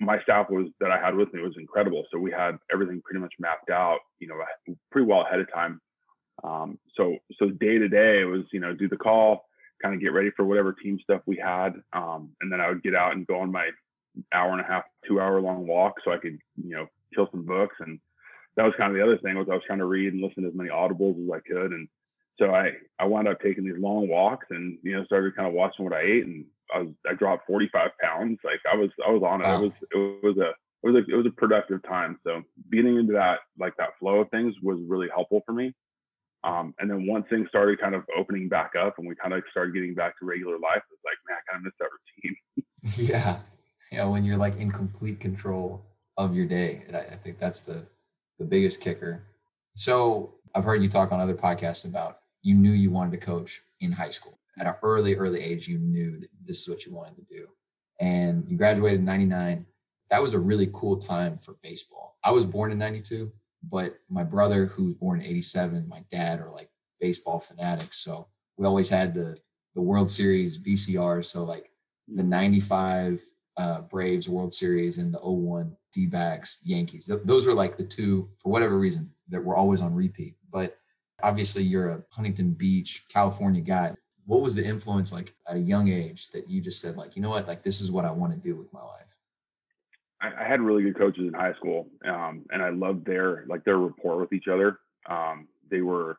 my 0.00 0.20
staff 0.22 0.46
was 0.48 0.68
that 0.80 0.90
i 0.90 0.98
had 0.98 1.14
with 1.14 1.32
me 1.32 1.42
was 1.42 1.54
incredible 1.58 2.04
so 2.10 2.18
we 2.18 2.30
had 2.30 2.56
everything 2.72 3.00
pretty 3.04 3.20
much 3.20 3.32
mapped 3.38 3.70
out 3.70 3.98
you 4.20 4.28
know 4.28 4.36
pretty 4.90 5.06
well 5.06 5.22
ahead 5.22 5.40
of 5.40 5.52
time 5.52 5.80
um, 6.44 6.78
so 6.96 7.16
so 7.38 7.50
day 7.50 7.78
to 7.78 7.88
day 7.88 8.20
it 8.20 8.24
was 8.24 8.42
you 8.52 8.60
know 8.60 8.74
do 8.74 8.88
the 8.88 8.96
call 8.96 9.44
kind 9.82 9.94
of 9.94 10.00
get 10.00 10.12
ready 10.12 10.30
for 10.36 10.44
whatever 10.44 10.72
team 10.72 10.98
stuff 11.02 11.22
we 11.26 11.36
had. 11.36 11.74
Um, 11.92 12.30
and 12.40 12.50
then 12.50 12.60
I 12.60 12.68
would 12.68 12.82
get 12.82 12.94
out 12.94 13.12
and 13.12 13.26
go 13.26 13.40
on 13.40 13.50
my 13.50 13.68
hour 14.32 14.52
and 14.52 14.60
a 14.60 14.64
half, 14.64 14.84
two 15.06 15.20
hour 15.20 15.40
long 15.40 15.66
walk 15.66 15.94
so 16.04 16.12
I 16.12 16.18
could, 16.18 16.38
you 16.56 16.76
know, 16.76 16.86
kill 17.14 17.28
some 17.30 17.44
books. 17.44 17.76
And 17.80 17.98
that 18.56 18.64
was 18.64 18.74
kind 18.78 18.90
of 18.90 18.96
the 18.96 19.02
other 19.02 19.18
thing 19.18 19.36
was 19.36 19.48
I 19.50 19.54
was 19.54 19.64
trying 19.66 19.80
to 19.80 19.86
read 19.86 20.12
and 20.12 20.22
listen 20.22 20.44
to 20.44 20.48
as 20.48 20.54
many 20.54 20.70
audibles 20.70 21.22
as 21.22 21.30
I 21.30 21.40
could. 21.40 21.72
And 21.72 21.88
so 22.38 22.54
I, 22.54 22.72
I 22.98 23.04
wound 23.04 23.28
up 23.28 23.40
taking 23.40 23.64
these 23.64 23.78
long 23.78 24.08
walks 24.08 24.46
and, 24.50 24.78
you 24.82 24.96
know, 24.96 25.04
started 25.04 25.36
kind 25.36 25.48
of 25.48 25.54
watching 25.54 25.84
what 25.84 25.94
I 25.94 26.02
ate 26.02 26.26
and 26.26 26.44
I 26.74 26.78
was, 26.80 26.88
I 27.08 27.14
dropped 27.14 27.46
45 27.46 27.90
pounds. 28.00 28.38
Like 28.44 28.60
I 28.70 28.76
was, 28.76 28.90
I 29.06 29.10
was 29.10 29.22
on 29.22 29.42
it. 29.42 29.44
Wow. 29.44 29.56
It 29.56 29.62
was, 29.62 29.72
it 29.90 30.24
was 30.24 30.36
a, 30.38 30.50
it 30.82 30.90
was 30.90 30.94
a, 30.96 31.12
it 31.12 31.16
was 31.16 31.26
a 31.26 31.30
productive 31.30 31.82
time. 31.82 32.18
So 32.26 32.42
getting 32.72 32.96
into 32.96 33.12
that, 33.12 33.40
like 33.58 33.76
that 33.76 33.98
flow 34.00 34.20
of 34.20 34.30
things 34.30 34.54
was 34.62 34.78
really 34.86 35.08
helpful 35.14 35.42
for 35.44 35.52
me. 35.52 35.74
Um, 36.44 36.74
and 36.80 36.90
then 36.90 37.06
once 37.06 37.26
things 37.30 37.48
started 37.48 37.80
kind 37.80 37.94
of 37.94 38.02
opening 38.18 38.48
back 38.48 38.72
up 38.78 38.98
and 38.98 39.06
we 39.06 39.14
kind 39.14 39.32
of 39.32 39.44
started 39.50 39.74
getting 39.74 39.94
back 39.94 40.18
to 40.18 40.24
regular 40.24 40.58
life, 40.58 40.82
it's 40.90 41.02
like, 41.04 41.18
man, 41.28 41.38
I 41.38 41.52
kind 41.52 41.60
of 41.60 41.64
missed 41.64 41.78
that 41.78 41.88
routine. 42.96 43.10
yeah. 43.10 43.38
Yeah. 43.92 44.04
When 44.06 44.24
you're 44.24 44.38
like 44.38 44.56
in 44.58 44.70
complete 44.70 45.20
control 45.20 45.84
of 46.16 46.34
your 46.34 46.46
day. 46.46 46.82
And 46.86 46.96
I, 46.96 47.00
I 47.00 47.16
think 47.16 47.38
that's 47.38 47.60
the, 47.60 47.86
the 48.38 48.44
biggest 48.44 48.80
kicker. 48.80 49.22
So 49.76 50.34
I've 50.54 50.64
heard 50.64 50.82
you 50.82 50.88
talk 50.88 51.12
on 51.12 51.20
other 51.20 51.34
podcasts 51.34 51.84
about 51.84 52.18
you 52.42 52.54
knew 52.54 52.72
you 52.72 52.90
wanted 52.90 53.12
to 53.12 53.26
coach 53.26 53.62
in 53.80 53.92
high 53.92 54.10
school 54.10 54.38
at 54.58 54.66
an 54.66 54.74
early, 54.82 55.16
early 55.16 55.42
age. 55.42 55.68
You 55.68 55.78
knew 55.78 56.20
that 56.20 56.28
this 56.44 56.62
is 56.62 56.68
what 56.68 56.84
you 56.84 56.92
wanted 56.92 57.16
to 57.16 57.34
do. 57.34 57.46
And 58.00 58.44
you 58.48 58.56
graduated 58.56 59.00
in 59.00 59.04
99. 59.04 59.66
That 60.10 60.22
was 60.22 60.34
a 60.34 60.38
really 60.38 60.68
cool 60.72 60.96
time 60.96 61.38
for 61.38 61.56
baseball. 61.62 62.18
I 62.24 62.30
was 62.30 62.44
born 62.44 62.72
in 62.72 62.78
92 62.78 63.32
but 63.62 63.98
my 64.08 64.24
brother, 64.24 64.66
who 64.66 64.86
was 64.86 64.94
born 64.94 65.20
in 65.20 65.26
87, 65.26 65.86
my 65.88 66.02
dad 66.10 66.40
are 66.40 66.50
like 66.50 66.70
baseball 67.00 67.40
fanatics. 67.40 67.98
So 67.98 68.28
we 68.56 68.66
always 68.66 68.88
had 68.88 69.14
the, 69.14 69.36
the 69.74 69.80
World 69.80 70.10
Series 70.10 70.58
VCR. 70.58 71.24
So 71.24 71.44
like 71.44 71.70
the 72.08 72.22
95 72.22 73.22
uh, 73.56 73.82
Braves 73.82 74.28
World 74.28 74.52
Series 74.52 74.98
and 74.98 75.14
the 75.14 75.18
01 75.18 75.76
D 75.92 76.06
backs 76.06 76.60
Yankees. 76.64 77.06
Th- 77.06 77.20
those 77.24 77.46
were 77.46 77.54
like 77.54 77.76
the 77.76 77.84
two, 77.84 78.28
for 78.42 78.50
whatever 78.50 78.78
reason, 78.78 79.10
that 79.28 79.44
were 79.44 79.56
always 79.56 79.80
on 79.80 79.94
repeat. 79.94 80.36
But 80.50 80.76
obviously, 81.22 81.62
you're 81.62 81.90
a 81.90 82.02
Huntington 82.10 82.52
Beach, 82.52 83.04
California 83.08 83.60
guy. 83.60 83.94
What 84.26 84.42
was 84.42 84.54
the 84.54 84.64
influence 84.64 85.12
like 85.12 85.34
at 85.48 85.56
a 85.56 85.60
young 85.60 85.88
age 85.88 86.30
that 86.30 86.48
you 86.48 86.60
just 86.60 86.80
said, 86.80 86.96
like, 86.96 87.16
you 87.16 87.22
know 87.22 87.30
what, 87.30 87.48
like, 87.48 87.62
this 87.62 87.80
is 87.80 87.90
what 87.90 88.04
I 88.04 88.10
want 88.10 88.32
to 88.32 88.38
do 88.38 88.56
with 88.56 88.72
my 88.72 88.82
life? 88.82 89.02
I, 90.22 90.44
I 90.44 90.48
had 90.48 90.60
really 90.60 90.84
good 90.84 90.96
coaches 90.96 91.24
in 91.26 91.34
high 91.34 91.54
school, 91.54 91.88
um, 92.08 92.44
and 92.50 92.62
I 92.62 92.70
loved 92.70 93.04
their 93.04 93.44
like 93.48 93.64
their 93.64 93.78
rapport 93.78 94.18
with 94.18 94.32
each 94.32 94.48
other. 94.48 94.78
Um, 95.08 95.48
they 95.70 95.80
were, 95.80 96.18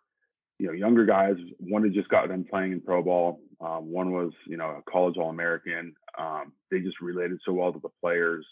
you 0.60 0.68
know, 0.68 0.74
younger 0.74 1.06
guys. 1.06 1.36
One 1.60 1.84
had 1.84 1.94
just 1.94 2.10
gotten 2.10 2.30
done 2.30 2.46
playing 2.50 2.74
in 2.74 2.82
pro 2.82 3.02
ball. 3.02 3.40
Um, 3.62 3.92
one 3.92 4.12
was, 4.12 4.32
you 4.46 4.58
know, 4.58 4.82
a 4.86 4.92
college 4.92 5.18
All 5.18 5.30
American. 5.30 5.96
Um, 6.18 6.52
they 6.70 6.80
just 6.80 7.00
related 7.02 7.40
so 7.46 7.54
well 7.54 7.72
to 7.72 7.80
the 7.80 7.90
players, 8.02 8.46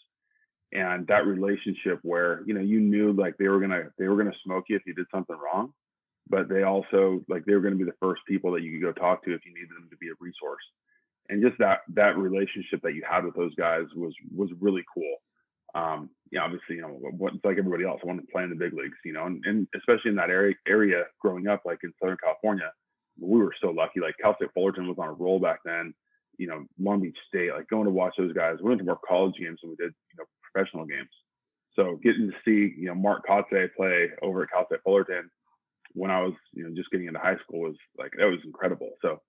and 0.71 1.05
that 1.07 1.27
relationship 1.27 1.99
where 2.01 2.41
you 2.45 2.53
know 2.53 2.61
you 2.61 2.79
knew 2.79 3.11
like 3.11 3.37
they 3.37 3.49
were 3.49 3.59
gonna 3.59 3.89
they 3.99 4.07
were 4.07 4.17
gonna 4.17 4.35
smoke 4.43 4.65
you 4.69 4.77
if 4.77 4.83
you 4.85 4.93
did 4.93 5.07
something 5.13 5.35
wrong, 5.37 5.73
but 6.31 6.49
they 6.49 6.63
also 6.63 7.23
like 7.29 7.45
they 7.45 7.53
were 7.53 7.61
gonna 7.61 7.75
be 7.75 7.83
the 7.83 8.01
first 8.01 8.21
people 8.27 8.51
that 8.51 8.63
you 8.63 8.71
could 8.71 8.81
go 8.81 8.99
talk 8.99 9.23
to 9.23 9.33
if 9.33 9.45
you 9.45 9.53
needed 9.53 9.69
them 9.69 9.89
to 9.91 9.97
be 9.97 10.07
a 10.07 10.17
resource 10.19 10.63
and 11.29 11.43
just 11.43 11.57
that 11.59 11.79
that 11.93 12.17
relationship 12.17 12.81
that 12.81 12.95
you 12.95 13.03
had 13.07 13.23
with 13.23 13.35
those 13.35 13.53
guys 13.55 13.85
was 13.95 14.13
was 14.35 14.49
really 14.59 14.83
cool 14.93 15.17
um, 15.73 16.09
you 16.31 16.39
know, 16.39 16.45
obviously, 16.45 16.75
you 16.75 16.81
know, 16.81 16.99
what, 17.17 17.33
it's 17.33 17.45
like 17.45 17.57
everybody 17.57 17.85
else. 17.85 18.01
I 18.03 18.07
wanted 18.07 18.21
to 18.21 18.31
play 18.31 18.43
in 18.43 18.49
the 18.49 18.55
big 18.55 18.73
leagues, 18.73 18.97
you 19.05 19.13
know, 19.13 19.25
and, 19.25 19.43
and 19.45 19.67
especially 19.75 20.09
in 20.09 20.15
that 20.17 20.29
area 20.29 20.55
area 20.67 21.03
growing 21.21 21.47
up, 21.47 21.61
like 21.65 21.79
in 21.83 21.93
Southern 22.01 22.17
California, 22.23 22.71
we 23.19 23.39
were 23.39 23.53
so 23.61 23.69
lucky. 23.69 23.99
Like 23.99 24.15
Cal 24.21 24.35
State 24.35 24.49
Fullerton 24.53 24.87
was 24.87 24.97
on 24.99 25.07
a 25.07 25.13
roll 25.13 25.39
back 25.39 25.59
then. 25.63 25.93
You 26.37 26.47
know, 26.47 26.65
Long 26.79 27.01
Beach 27.01 27.17
State, 27.27 27.51
like 27.51 27.69
going 27.69 27.85
to 27.85 27.91
watch 27.91 28.15
those 28.17 28.33
guys. 28.33 28.57
We 28.61 28.69
went 28.69 28.79
to 28.79 28.85
more 28.85 28.99
college 29.07 29.35
games 29.39 29.59
than 29.61 29.69
we 29.69 29.75
did, 29.77 29.93
you 30.11 30.17
know, 30.17 30.25
professional 30.51 30.85
games. 30.85 31.09
So 31.75 31.99
getting 32.03 32.31
to 32.31 32.35
see, 32.43 32.75
you 32.77 32.87
know, 32.87 32.95
Mark 32.95 33.25
Kotsay 33.27 33.69
play 33.75 34.09
over 34.21 34.43
at 34.43 34.49
Cal 34.49 34.65
State 34.65 34.79
Fullerton 34.83 35.29
when 35.93 36.11
I 36.11 36.21
was, 36.21 36.33
you 36.53 36.63
know, 36.63 36.75
just 36.75 36.89
getting 36.91 37.07
into 37.07 37.19
high 37.19 37.37
school 37.43 37.61
was 37.61 37.75
like 37.97 38.11
that 38.17 38.25
was 38.25 38.39
incredible. 38.45 38.89
So 39.01 39.19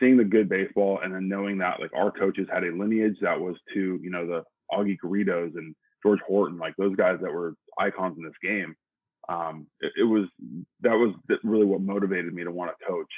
seeing 0.00 0.16
the 0.16 0.24
good 0.24 0.48
baseball 0.48 1.00
and 1.02 1.14
then 1.14 1.28
knowing 1.28 1.58
that 1.58 1.80
like 1.80 1.90
our 1.94 2.10
coaches 2.10 2.48
had 2.52 2.64
a 2.64 2.76
lineage 2.76 3.16
that 3.22 3.40
was 3.40 3.56
to, 3.74 3.98
you 4.02 4.10
know, 4.10 4.26
the 4.26 4.42
Augie 4.72 4.96
Garridos 5.02 5.56
and 5.56 5.74
George 6.02 6.20
Horton, 6.26 6.58
like 6.58 6.74
those 6.76 6.96
guys 6.96 7.18
that 7.22 7.32
were 7.32 7.54
icons 7.78 8.16
in 8.18 8.24
this 8.24 8.32
game. 8.42 8.74
Um, 9.28 9.66
it, 9.80 9.92
it, 10.00 10.04
was 10.04 10.26
that 10.80 10.96
was 10.96 11.14
really 11.44 11.66
what 11.66 11.80
motivated 11.80 12.32
me 12.32 12.44
to 12.44 12.50
want 12.50 12.70
to 12.70 12.86
coach. 12.86 13.12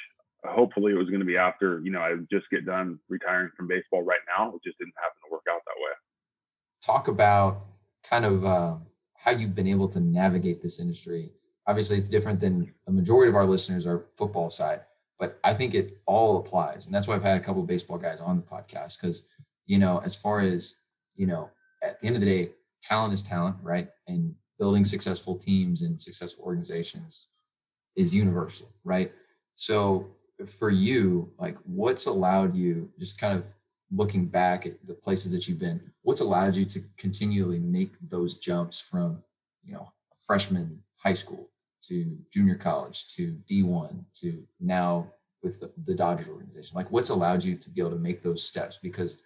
hopefully 0.44 0.92
it 0.92 0.96
was 0.98 1.08
going 1.08 1.20
to 1.20 1.26
be 1.26 1.36
after 1.36 1.80
you 1.84 1.92
know 1.92 2.00
I 2.00 2.16
just 2.32 2.50
get 2.50 2.66
done 2.66 2.98
retiring 3.08 3.50
from 3.56 3.68
baseball 3.68 4.02
right 4.02 4.20
now. 4.36 4.48
It 4.48 4.62
just 4.64 4.78
didn't 4.78 4.94
happen 4.96 5.20
to 5.24 5.32
work 5.32 5.44
out 5.48 5.60
that 5.66 5.78
way. 5.78 5.92
Talk 6.84 7.08
about 7.08 7.62
kind 8.02 8.24
of 8.24 8.44
uh, 8.44 8.74
how 9.14 9.30
you've 9.30 9.54
been 9.54 9.68
able 9.68 9.88
to 9.88 10.00
navigate 10.00 10.62
this 10.62 10.80
industry. 10.80 11.30
Obviously, 11.66 11.98
it's 11.98 12.08
different 12.08 12.40
than 12.40 12.72
a 12.86 12.90
majority 12.90 13.28
of 13.28 13.36
our 13.36 13.46
listeners 13.46 13.86
are 13.86 14.06
football 14.16 14.50
side, 14.50 14.80
but 15.18 15.38
I 15.44 15.54
think 15.54 15.74
it 15.74 15.98
all 16.06 16.38
applies, 16.38 16.86
and 16.86 16.94
that's 16.94 17.06
why 17.06 17.14
I've 17.14 17.22
had 17.22 17.36
a 17.36 17.44
couple 17.44 17.62
of 17.62 17.68
baseball 17.68 17.98
guys 17.98 18.20
on 18.20 18.36
the 18.36 18.42
podcast 18.42 19.00
because 19.00 19.28
you 19.66 19.78
know 19.78 20.00
as 20.04 20.16
far 20.16 20.40
as 20.40 20.76
you 21.16 21.26
know 21.26 21.50
at 21.82 22.00
the 22.00 22.06
end 22.06 22.16
of 22.16 22.20
the 22.20 22.26
day, 22.26 22.50
talent 22.82 23.12
is 23.12 23.22
talent, 23.22 23.56
right? 23.62 23.88
And 24.08 24.34
building 24.58 24.84
successful 24.84 25.36
teams 25.36 25.82
and 25.82 26.00
successful 26.00 26.44
organizations 26.44 27.28
is 27.96 28.14
universal, 28.14 28.68
right? 28.84 29.12
So 29.54 30.08
for 30.46 30.70
you, 30.70 31.30
like 31.38 31.56
what's 31.64 32.06
allowed 32.06 32.54
you, 32.54 32.90
just 32.98 33.18
kind 33.18 33.36
of 33.36 33.46
looking 33.90 34.26
back 34.26 34.66
at 34.66 34.86
the 34.86 34.94
places 34.94 35.32
that 35.32 35.48
you've 35.48 35.58
been, 35.58 35.80
what's 36.02 36.20
allowed 36.20 36.54
you 36.56 36.64
to 36.64 36.80
continually 36.96 37.58
make 37.58 37.92
those 38.08 38.34
jumps 38.34 38.80
from, 38.80 39.22
you 39.64 39.72
know, 39.72 39.90
freshman 40.26 40.82
high 41.02 41.14
school 41.14 41.48
to 41.82 42.16
junior 42.32 42.54
college 42.54 43.08
to 43.14 43.36
D1 43.50 44.04
to 44.14 44.42
now 44.60 45.06
with 45.42 45.60
the, 45.60 45.70
the 45.84 45.94
Dodgers 45.94 46.28
organization? 46.28 46.76
Like 46.76 46.90
what's 46.90 47.10
allowed 47.10 47.42
you 47.42 47.56
to 47.56 47.70
be 47.70 47.80
able 47.80 47.92
to 47.92 47.96
make 47.96 48.22
those 48.22 48.42
steps? 48.42 48.78
Because 48.82 49.18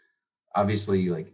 obviously, 0.55 1.09
like 1.09 1.33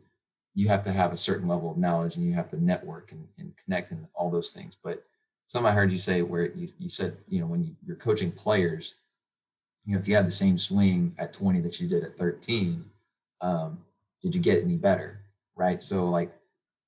you 0.54 0.68
have 0.68 0.84
to 0.84 0.92
have 0.92 1.12
a 1.12 1.16
certain 1.16 1.48
level 1.48 1.70
of 1.70 1.76
knowledge 1.76 2.16
and 2.16 2.26
you 2.26 2.32
have 2.32 2.50
to 2.50 2.62
network 2.62 3.12
and, 3.12 3.26
and 3.38 3.52
connect 3.64 3.92
and 3.92 4.06
all 4.14 4.30
those 4.30 4.50
things. 4.50 4.76
But 4.82 5.04
some 5.46 5.66
I 5.66 5.72
heard 5.72 5.92
you 5.92 5.98
say 5.98 6.22
where 6.22 6.46
you, 6.52 6.68
you 6.78 6.88
said, 6.88 7.16
you 7.28 7.40
know, 7.40 7.46
when 7.46 7.64
you, 7.64 7.74
you're 7.84 7.96
coaching 7.96 8.32
players, 8.32 8.96
you 9.84 9.94
know, 9.94 10.00
if 10.00 10.08
you 10.08 10.14
had 10.14 10.26
the 10.26 10.32
same 10.32 10.58
swing 10.58 11.14
at 11.18 11.32
20 11.32 11.60
that 11.60 11.80
you 11.80 11.88
did 11.88 12.04
at 12.04 12.16
13, 12.16 12.84
um, 13.40 13.78
did 14.22 14.34
you 14.34 14.40
get 14.40 14.62
any 14.62 14.76
better? 14.76 15.20
Right. 15.56 15.80
So 15.80 16.08
like, 16.08 16.32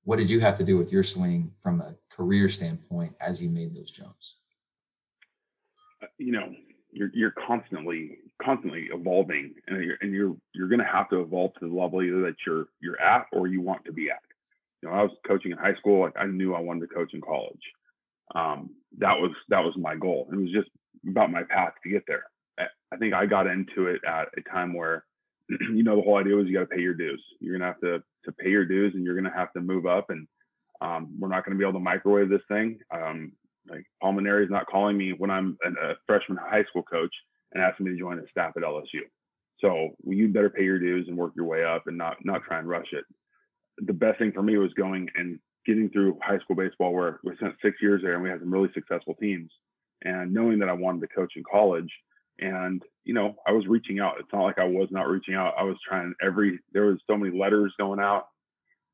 what 0.03 0.17
did 0.17 0.29
you 0.29 0.39
have 0.39 0.55
to 0.55 0.63
do 0.63 0.77
with 0.77 0.91
your 0.91 1.03
swing 1.03 1.51
from 1.61 1.81
a 1.81 1.95
career 2.09 2.49
standpoint 2.49 3.13
as 3.21 3.41
you 3.41 3.49
made 3.49 3.75
those 3.75 3.91
jumps? 3.91 4.35
Uh, 6.01 6.07
you 6.17 6.31
know, 6.31 6.53
you're, 6.91 7.09
you're 7.13 7.33
constantly, 7.47 8.17
constantly 8.41 8.89
evolving 8.91 9.53
and 9.67 9.83
you're, 9.83 9.97
and 10.01 10.13
you're, 10.13 10.35
you're 10.53 10.67
going 10.67 10.79
to 10.79 10.85
have 10.85 11.09
to 11.09 11.21
evolve 11.21 11.53
to 11.55 11.67
the 11.67 11.73
level 11.73 12.01
either 12.01 12.21
that 12.21 12.35
you're, 12.45 12.65
you're 12.81 13.01
at 13.01 13.25
or 13.31 13.47
you 13.47 13.61
want 13.61 13.83
to 13.85 13.93
be 13.93 14.09
at. 14.09 14.19
You 14.81 14.89
know, 14.89 14.95
I 14.95 15.03
was 15.03 15.11
coaching 15.25 15.51
in 15.51 15.57
high 15.57 15.75
school. 15.75 16.01
Like 16.01 16.17
I 16.17 16.25
knew 16.25 16.53
I 16.53 16.59
wanted 16.59 16.81
to 16.81 16.93
coach 16.93 17.13
in 17.13 17.21
college. 17.21 17.61
Um, 18.35 18.71
that 18.99 19.17
was, 19.17 19.31
that 19.49 19.63
was 19.63 19.73
my 19.77 19.95
goal. 19.95 20.27
It 20.31 20.35
was 20.35 20.51
just 20.51 20.69
about 21.09 21.31
my 21.31 21.43
path 21.43 21.73
to 21.83 21.89
get 21.89 22.03
there. 22.07 22.23
I 22.59 22.97
think 22.97 23.13
I 23.13 23.25
got 23.25 23.47
into 23.47 23.87
it 23.87 24.01
at 24.07 24.27
a 24.37 24.41
time 24.41 24.73
where, 24.73 25.05
you 25.73 25.83
know, 25.83 25.95
the 25.95 26.01
whole 26.01 26.17
idea 26.17 26.35
was 26.35 26.47
you 26.47 26.53
got 26.53 26.69
to 26.69 26.75
pay 26.75 26.81
your 26.81 26.93
dues. 26.93 27.23
You're 27.39 27.57
gonna 27.57 27.71
have 27.71 27.81
to 27.81 28.03
to 28.25 28.31
pay 28.31 28.49
your 28.49 28.65
dues, 28.65 28.93
and 28.95 29.03
you're 29.03 29.15
gonna 29.15 29.35
have 29.35 29.51
to 29.53 29.61
move 29.61 29.85
up. 29.85 30.09
And 30.09 30.27
um, 30.81 31.15
we're 31.19 31.29
not 31.29 31.45
gonna 31.45 31.57
be 31.57 31.63
able 31.63 31.73
to 31.73 31.79
microwave 31.79 32.29
this 32.29 32.41
thing. 32.47 32.79
Um, 32.91 33.33
like 33.69 33.85
Paul 34.01 34.13
Mainieri 34.13 34.43
is 34.43 34.51
not 34.51 34.67
calling 34.67 34.97
me 34.97 35.13
when 35.17 35.31
I'm 35.31 35.57
a 35.65 35.93
freshman 36.05 36.37
high 36.37 36.65
school 36.65 36.83
coach 36.83 37.13
and 37.53 37.63
asking 37.63 37.85
me 37.85 37.93
to 37.93 37.99
join 37.99 38.17
the 38.17 38.25
staff 38.29 38.53
at 38.57 38.63
LSU. 38.63 39.01
So 39.59 39.95
you 40.05 40.27
better 40.27 40.49
pay 40.49 40.63
your 40.63 40.79
dues 40.79 41.07
and 41.07 41.17
work 41.17 41.33
your 41.35 41.45
way 41.45 41.63
up, 41.63 41.87
and 41.87 41.97
not 41.97 42.17
not 42.23 42.43
try 42.43 42.59
and 42.59 42.67
rush 42.67 42.91
it. 42.91 43.05
The 43.79 43.93
best 43.93 44.19
thing 44.19 44.31
for 44.31 44.43
me 44.43 44.57
was 44.57 44.73
going 44.73 45.09
and 45.15 45.39
getting 45.65 45.89
through 45.89 46.19
high 46.21 46.39
school 46.39 46.55
baseball, 46.55 46.93
where 46.93 47.19
we 47.23 47.35
spent 47.37 47.55
six 47.61 47.77
years 47.81 48.01
there, 48.01 48.13
and 48.13 48.23
we 48.23 48.29
had 48.29 48.39
some 48.39 48.51
really 48.51 48.69
successful 48.73 49.15
teams. 49.15 49.51
And 50.03 50.33
knowing 50.33 50.59
that 50.59 50.69
I 50.69 50.73
wanted 50.73 51.01
to 51.01 51.15
coach 51.15 51.33
in 51.35 51.43
college, 51.49 51.89
and 52.39 52.81
you 53.03 53.13
know 53.13 53.35
i 53.47 53.51
was 53.51 53.67
reaching 53.67 53.99
out. 53.99 54.15
It's 54.19 54.31
not 54.33 54.43
like 54.43 54.59
i 54.59 54.65
was 54.65 54.87
not 54.91 55.07
reaching 55.07 55.35
out. 55.35 55.53
I 55.57 55.63
was 55.63 55.77
trying 55.87 56.13
every 56.21 56.59
there 56.73 56.85
was 56.85 56.99
so 57.09 57.17
many 57.17 57.37
letters 57.37 57.73
going 57.77 57.99
out 57.99 58.25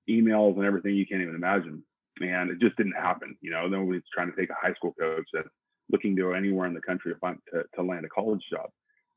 emails 0.09 0.55
and 0.55 0.65
everything 0.65 0.95
you 0.95 1.05
can't 1.05 1.21
even 1.21 1.35
imagine 1.35 1.83
and 2.21 2.49
it 2.49 2.59
just 2.59 2.75
didn't 2.75 2.93
happen 2.93 3.37
you 3.41 3.51
know? 3.51 3.67
Nobody's 3.67 4.03
trying 4.13 4.31
to 4.31 4.37
take 4.37 4.49
a 4.49 4.55
high 4.59 4.73
school 4.73 4.93
coach 4.99 5.25
that's 5.33 5.47
looking 5.91 6.15
to 6.15 6.21
go 6.23 6.33
anywhere 6.33 6.67
in 6.67 6.73
the 6.73 6.81
country 6.81 7.13
to 7.13 7.19
find 7.19 7.37
to, 7.53 7.63
to 7.75 7.83
land 7.83 8.05
a 8.05 8.09
college 8.09 8.41
job. 8.51 8.69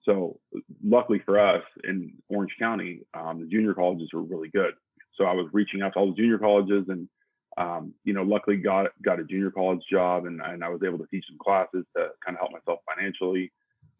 So 0.04 0.38
luckily 0.84 1.20
for 1.24 1.38
us 1.38 1.62
in 1.84 2.12
orange 2.28 2.52
county 2.58 3.00
um, 3.14 3.40
the 3.40 3.46
junior 3.46 3.74
colleges 3.74 4.10
were 4.12 4.22
really 4.22 4.48
good. 4.48 4.74
So 5.16 5.24
i 5.24 5.32
was 5.32 5.48
reaching 5.52 5.82
out 5.82 5.94
to 5.94 5.98
all 5.98 6.10
the 6.10 6.16
junior 6.16 6.38
colleges 6.38 6.84
and 6.88 7.08
um, 7.58 7.94
you 8.04 8.14
know 8.14 8.22
luckily 8.22 8.56
got 8.56 8.90
got 9.04 9.20
a 9.20 9.24
junior 9.24 9.50
college 9.50 9.82
job 9.90 10.26
and, 10.26 10.40
and 10.40 10.64
i 10.64 10.68
was 10.68 10.80
able 10.86 10.98
to 10.98 11.06
teach 11.10 11.24
some 11.28 11.38
classes 11.38 11.84
to 11.96 12.08
kind 12.24 12.36
of 12.36 12.40
help 12.40 12.52
myself 12.52 12.80
financially 12.88 13.52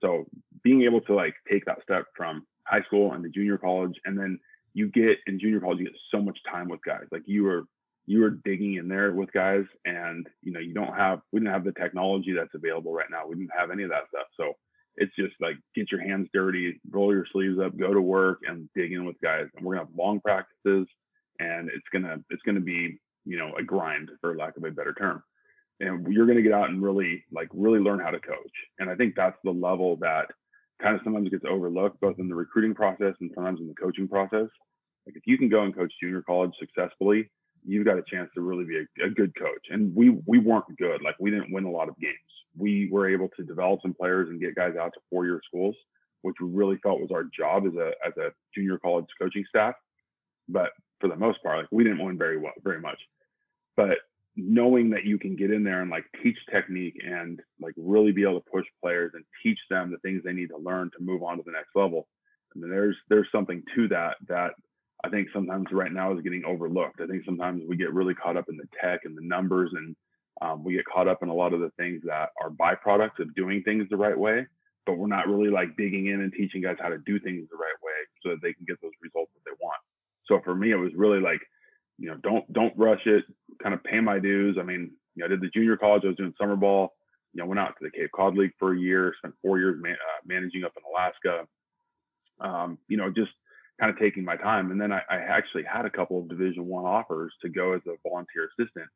so 0.03 0.27
being 0.63 0.83
able 0.83 1.01
to 1.03 1.15
like 1.15 1.35
take 1.51 1.65
that 1.65 1.83
step 1.83 2.05
from 2.17 2.45
high 2.67 2.83
school 2.83 3.13
and 3.13 3.25
the 3.25 3.29
junior 3.29 3.57
college, 3.57 3.95
and 4.05 4.19
then 4.19 4.39
you 4.75 4.89
get 4.89 5.19
in 5.27 5.39
junior 5.39 5.61
college, 5.61 5.79
you 5.79 5.87
get 5.87 5.97
so 6.11 6.21
much 6.21 6.39
time 6.51 6.69
with 6.69 6.81
guys. 6.85 7.05
Like 7.11 7.23
you 7.27 7.47
are 7.49 7.65
you 8.07 8.25
are 8.25 8.31
digging 8.31 8.75
in 8.75 8.89
there 8.89 9.13
with 9.13 9.33
guys, 9.33 9.65
and 9.85 10.27
you 10.43 10.53
know 10.53 10.61
you 10.61 10.75
don't 10.75 10.95
have 10.95 11.21
we 11.33 11.41
didn't 11.41 11.53
have 11.53 11.65
the 11.65 11.73
technology 11.73 12.33
that's 12.33 12.55
available 12.55 12.93
right 12.93 13.11
now. 13.11 13.27
We 13.27 13.37
didn't 13.37 13.57
have 13.57 13.71
any 13.71 13.85
of 13.85 13.91
that 13.91 14.09
stuff. 14.09 14.27
So 14.37 14.53
it's 14.97 15.15
just 15.17 15.35
like 15.41 15.57
get 15.75 15.91
your 15.91 16.03
hands 16.03 16.29
dirty, 16.35 16.81
roll 16.91 17.15
your 17.15 17.27
sleeves 17.33 17.59
up, 17.59 17.79
go 17.79 17.95
to 17.95 18.03
work, 18.03 18.41
and 18.47 18.69
dig 18.75 18.93
in 18.93 19.07
with 19.07 19.21
guys. 19.23 19.47
And 19.57 19.65
we're 19.65 19.77
gonna 19.77 19.87
have 19.87 19.97
long 19.97 20.21
practices, 20.21 20.87
and 21.39 21.69
it's 21.69 21.89
gonna 21.93 22.19
it's 22.31 22.43
gonna 22.43 22.61
be 22.61 22.99
you 23.25 23.39
know 23.39 23.55
a 23.57 23.63
grind 23.63 24.11
for 24.21 24.37
lack 24.37 24.57
of 24.57 24.65
a 24.65 24.71
better 24.71 24.95
term 24.95 25.23
and 25.83 26.07
you're 26.13 26.27
going 26.27 26.39
to 26.39 26.43
get 26.43 26.53
out 26.53 26.71
and 26.71 26.83
really 26.83 27.25
like 27.33 27.49
really 27.53 27.81
learn 27.81 27.99
how 27.99 28.11
to 28.11 28.21
coach. 28.21 28.53
And 28.79 28.89
i 28.89 28.95
think 28.95 29.15
that's 29.15 29.37
the 29.45 29.51
level 29.51 29.97
that 29.97 30.27
kind 30.81 30.97
of 30.97 31.03
sometimes 31.05 31.29
gets 31.29 31.45
overlooked 31.49 32.01
both 32.01 32.19
in 32.19 32.29
the 32.29 32.35
recruiting 32.35 32.75
process 32.75 33.15
and 33.21 33.31
sometimes 33.35 33.61
in 33.61 33.69
the 33.69 33.75
coaching 33.75 34.09
process. 34.09 34.49
Like 35.07 35.17
if 35.17 35.23
you 35.27 35.37
can 35.37 35.49
go 35.49 35.63
and 35.63 35.75
coach 35.75 35.93
junior 36.01 36.23
college 36.23 36.53
successfully 36.59 37.31
you've 37.65 37.87
got 37.87 37.97
a 37.97 38.03
chance 38.11 38.29
to 38.35 38.41
really 38.41 38.65
be 38.65 38.77
a, 38.77 39.07
a 39.07 39.11
good 39.11 39.33
coach. 39.37 39.67
And 39.71 39.95
we 39.95 40.11
we 40.27 40.39
weren't 40.39 40.77
good. 40.79 41.03
Like 41.03 41.17
we 41.21 41.31
didn't 41.31 41.53
win 41.53 41.65
a 41.65 41.71
lot 41.71 41.89
of 41.89 41.99
games. 41.99 42.17
We 42.57 42.89
were 42.91 43.09
able 43.09 43.29
to 43.37 43.45
develop 43.45 43.81
some 43.83 43.95
players 43.95 44.29
and 44.29 44.41
get 44.41 44.55
guys 44.55 44.75
out 44.81 44.93
to 44.95 45.01
four 45.11 45.27
year 45.27 45.41
schools 45.47 45.77
which 46.23 46.37
we 46.41 46.49
really 46.49 46.77
felt 46.85 47.01
was 47.01 47.11
our 47.13 47.25
job 47.25 47.67
as 47.67 47.75
a 47.75 47.91
as 48.07 48.17
a 48.17 48.31
junior 48.55 48.79
college 48.79 49.07
coaching 49.21 49.45
staff. 49.49 49.75
But 50.49 50.71
for 51.01 51.09
the 51.09 51.17
most 51.17 51.43
part 51.43 51.59
like 51.59 51.67
we 51.71 51.85
didn't 51.85 52.05
win 52.05 52.17
very 52.17 52.39
well 52.39 52.53
very 52.63 52.81
much. 52.81 52.99
But 53.77 53.99
knowing 54.37 54.91
that 54.91 55.05
you 55.05 55.19
can 55.19 55.37
get 55.37 55.51
in 55.51 55.63
there 55.63 55.83
and 55.83 55.91
like 55.91 56.05
teach 56.23 56.39
technique 56.51 56.97
and 57.05 57.41
like 57.61 57.75
really 57.77 58.13
be 58.13 58.23
able 58.23 58.41
to 58.41 58.51
push 58.51 58.65
players 58.83 59.13
and 59.15 59.25
teach 59.43 59.59
them 59.69 59.91
the 59.91 59.99
things 59.99 60.23
they 60.25 60.33
need 60.33 60.49
to 60.49 60.57
learn 60.57 60.91
to 60.97 61.05
move 61.05 61.23
on 61.23 61.37
to 61.37 61.43
the 61.45 61.53
next 61.53 61.71
level. 61.75 62.09
I 62.55 62.59
mean, 62.59 62.71
there's 62.71 62.97
there's 63.09 63.29
something 63.33 63.63
to 63.75 63.89
that 63.89 64.17
that 64.29 64.53
I 65.05 65.09
think 65.09 65.29
sometimes 65.33 65.67
right 65.73 65.93
now 65.93 66.15
is 66.15 66.23
getting 66.23 66.45
overlooked. 66.45 67.01
I 67.01 67.07
think 67.07 67.25
sometimes 67.25 67.63
we 67.69 67.77
get 67.77 67.93
really 67.93 68.15
caught 68.15 68.37
up 68.37 68.49
in 68.49 68.57
the 68.57 68.69
tech 68.81 69.01
and 69.05 69.17
the 69.17 69.23
numbers, 69.23 69.71
and 69.75 69.97
um, 70.41 70.65
we 70.65 70.75
get 70.75 70.85
caught 70.87 71.09
up 71.09 71.23
in 71.23 71.29
a 71.29 71.35
lot 71.35 71.53
of 71.53 71.61
the 71.61 71.73
things 71.77 72.03
that 72.05 72.31
are 72.41 72.51
byproducts 72.51 73.19
of 73.19 73.35
doing 73.35 73.63
things 73.63 73.87
the 73.91 73.97
right 73.97 74.19
way. 74.19 74.47
But 74.87 74.99
we're 74.99 75.09
not 75.09 75.29
really 75.29 75.51
like 75.51 75.77
digging 75.77 76.07
in 76.07 76.21
and 76.21 76.33
teaching 76.33 76.63
guys 76.63 76.77
how 76.81 76.89
to 76.89 76.99
do 76.99 77.19
things 77.21 77.49
the 77.51 77.57
right 77.57 77.79
way 77.83 77.93
so 78.23 78.31
that 78.31 78.43
they 78.43 78.53
can 78.53 78.65
get 78.67 78.81
those 78.81 78.93
results 79.03 79.31
that 79.35 79.43
they 79.45 79.57
want. 79.61 79.79
So 80.27 80.41
for 80.43 80.55
me, 80.55 80.71
it 80.71 80.77
was 80.77 80.93
really 80.97 81.21
like 81.21 81.41
you 82.03 82.09
know, 82.09 82.17
don't 82.25 82.53
don't 82.53 82.77
rush 82.77 83.07
it. 83.07 83.25
Kind 83.63 83.75
of 83.75 83.85
pay 83.85 84.01
my 84.01 84.19
dues. 84.19 84.57
I 84.59 84.65
mean, 84.65 84.91
you 85.15 85.21
know, 85.21 85.27
I 85.27 85.29
did 85.29 85.41
the 85.41 85.49
junior 85.55 85.77
college. 85.77 86.03
I 86.05 86.09
was 86.09 86.17
doing 86.17 86.35
summer 86.39 86.57
ball. 86.57 86.95
You 87.33 87.41
know, 87.41 87.47
went 87.47 87.61
out 87.61 87.75
to 87.79 87.85
the 87.85 87.97
Cape 87.97 88.11
Cod 88.15 88.37
League 88.37 88.51
for 88.59 88.75
a 88.75 88.79
year. 88.79 89.15
Spent 89.19 89.35
four 89.41 89.61
years 89.61 89.81
man, 89.81 89.93
uh, 89.93 90.21
managing 90.27 90.65
up 90.65 90.73
in 90.77 90.83
Alaska. 90.91 91.47
Um, 92.41 92.77
you 92.89 92.97
know, 92.97 93.09
just 93.09 93.31
kind 93.79 93.89
of 93.89 93.99
taking 94.01 94.25
my 94.25 94.37
time. 94.37 94.73
And 94.73 94.81
then 94.81 94.91
I, 94.91 95.03
I 95.09 95.19
actually 95.19 95.63
had 95.63 95.87
a 95.87 95.91
couple 95.91 96.19
of 96.19 96.29
Division 96.29 96.67
One 96.67 96.85
offers 96.85 97.33
to 97.43 97.49
go 97.49 97.73
as 97.73 97.83
a 97.87 97.95
volunteer 98.03 98.49
assistant, 98.59 98.89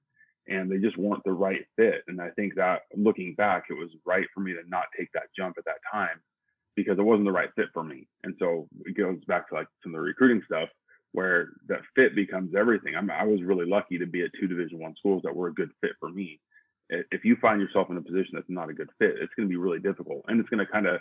and 0.49 0.69
they 0.69 0.79
just 0.79 0.99
weren't 0.99 1.23
the 1.25 1.33
right 1.33 1.65
fit. 1.77 2.03
And 2.09 2.21
I 2.21 2.31
think 2.31 2.57
that 2.57 2.83
looking 2.97 3.37
back, 3.37 3.67
it 3.71 3.75
was 3.75 3.91
right 4.05 4.27
for 4.35 4.41
me 4.41 4.53
to 4.53 4.69
not 4.69 4.87
take 4.99 5.11
that 5.15 5.29
jump 5.39 5.55
at 5.59 5.65
that 5.67 5.79
time 5.93 6.21
because 6.75 6.99
it 6.99 7.03
wasn't 7.03 7.27
the 7.27 7.33
right 7.33 7.51
fit 7.55 7.69
for 7.73 7.85
me. 7.85 8.09
And 8.25 8.35
so 8.41 8.67
it 8.85 8.97
goes 8.97 9.25
back 9.29 9.49
to 9.49 9.55
like 9.55 9.69
some 9.85 9.95
of 9.95 9.99
the 9.99 10.03
recruiting 10.03 10.43
stuff 10.45 10.69
where 11.13 11.49
that 11.69 11.81
fit 11.95 12.15
becomes 12.15 12.55
everything. 12.55 12.95
I'm, 12.95 13.11
I 13.11 13.25
was 13.25 13.43
really 13.43 13.67
lucky 13.67 13.99
to 13.99 14.07
be 14.07 14.23
at 14.23 14.31
two 14.39 14.47
Division 14.47 14.79
One 14.79 14.95
schools 14.99 15.23
that 15.25 15.35
were 15.35 15.49
a 15.49 15.55
good 15.55 15.71
fit 15.81 15.93
for 15.99 16.11
me. 16.11 16.41
If 16.89 17.25
you 17.25 17.37
find 17.41 17.61
yourself 17.61 17.91
in 17.91 17.97
a 17.97 18.03
position 18.03 18.33
that's 18.35 18.47
not 18.49 18.71
a 18.71 18.75
good 18.75 18.91
fit, 18.99 19.17
it's 19.21 19.33
going 19.35 19.49
to 19.49 19.51
be 19.51 19.57
really 19.57 19.81
difficult, 19.81 20.25
and 20.29 20.39
it's 20.39 20.49
going 20.49 20.65
to 20.65 20.71
kind 20.71 20.87
of 20.87 21.01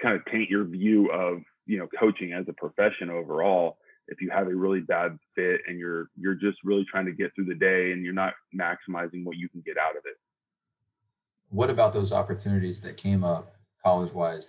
kind 0.00 0.16
of 0.16 0.24
taint 0.26 0.48
your 0.48 0.64
view 0.64 1.10
of 1.10 1.42
you 1.66 1.78
know 1.78 1.88
coaching 1.98 2.32
as 2.32 2.46
a 2.48 2.52
profession 2.52 3.10
overall. 3.10 3.78
If 4.08 4.20
you 4.20 4.30
have 4.30 4.48
a 4.48 4.54
really 4.54 4.80
bad 4.80 5.18
fit 5.34 5.60
and 5.66 5.78
you're 5.78 6.08
you're 6.16 6.34
just 6.34 6.58
really 6.64 6.86
trying 6.90 7.06
to 7.06 7.12
get 7.12 7.34
through 7.34 7.46
the 7.46 7.54
day 7.54 7.92
and 7.92 8.02
you're 8.02 8.14
not 8.14 8.34
maximizing 8.58 9.24
what 9.24 9.36
you 9.36 9.48
can 9.48 9.60
get 9.60 9.76
out 9.78 9.96
of 9.96 10.02
it. 10.06 10.16
What 11.50 11.68
about 11.68 11.92
those 11.92 12.12
opportunities 12.12 12.80
that 12.80 12.96
came 12.96 13.24
up 13.24 13.56
college 13.84 14.12
wise 14.12 14.48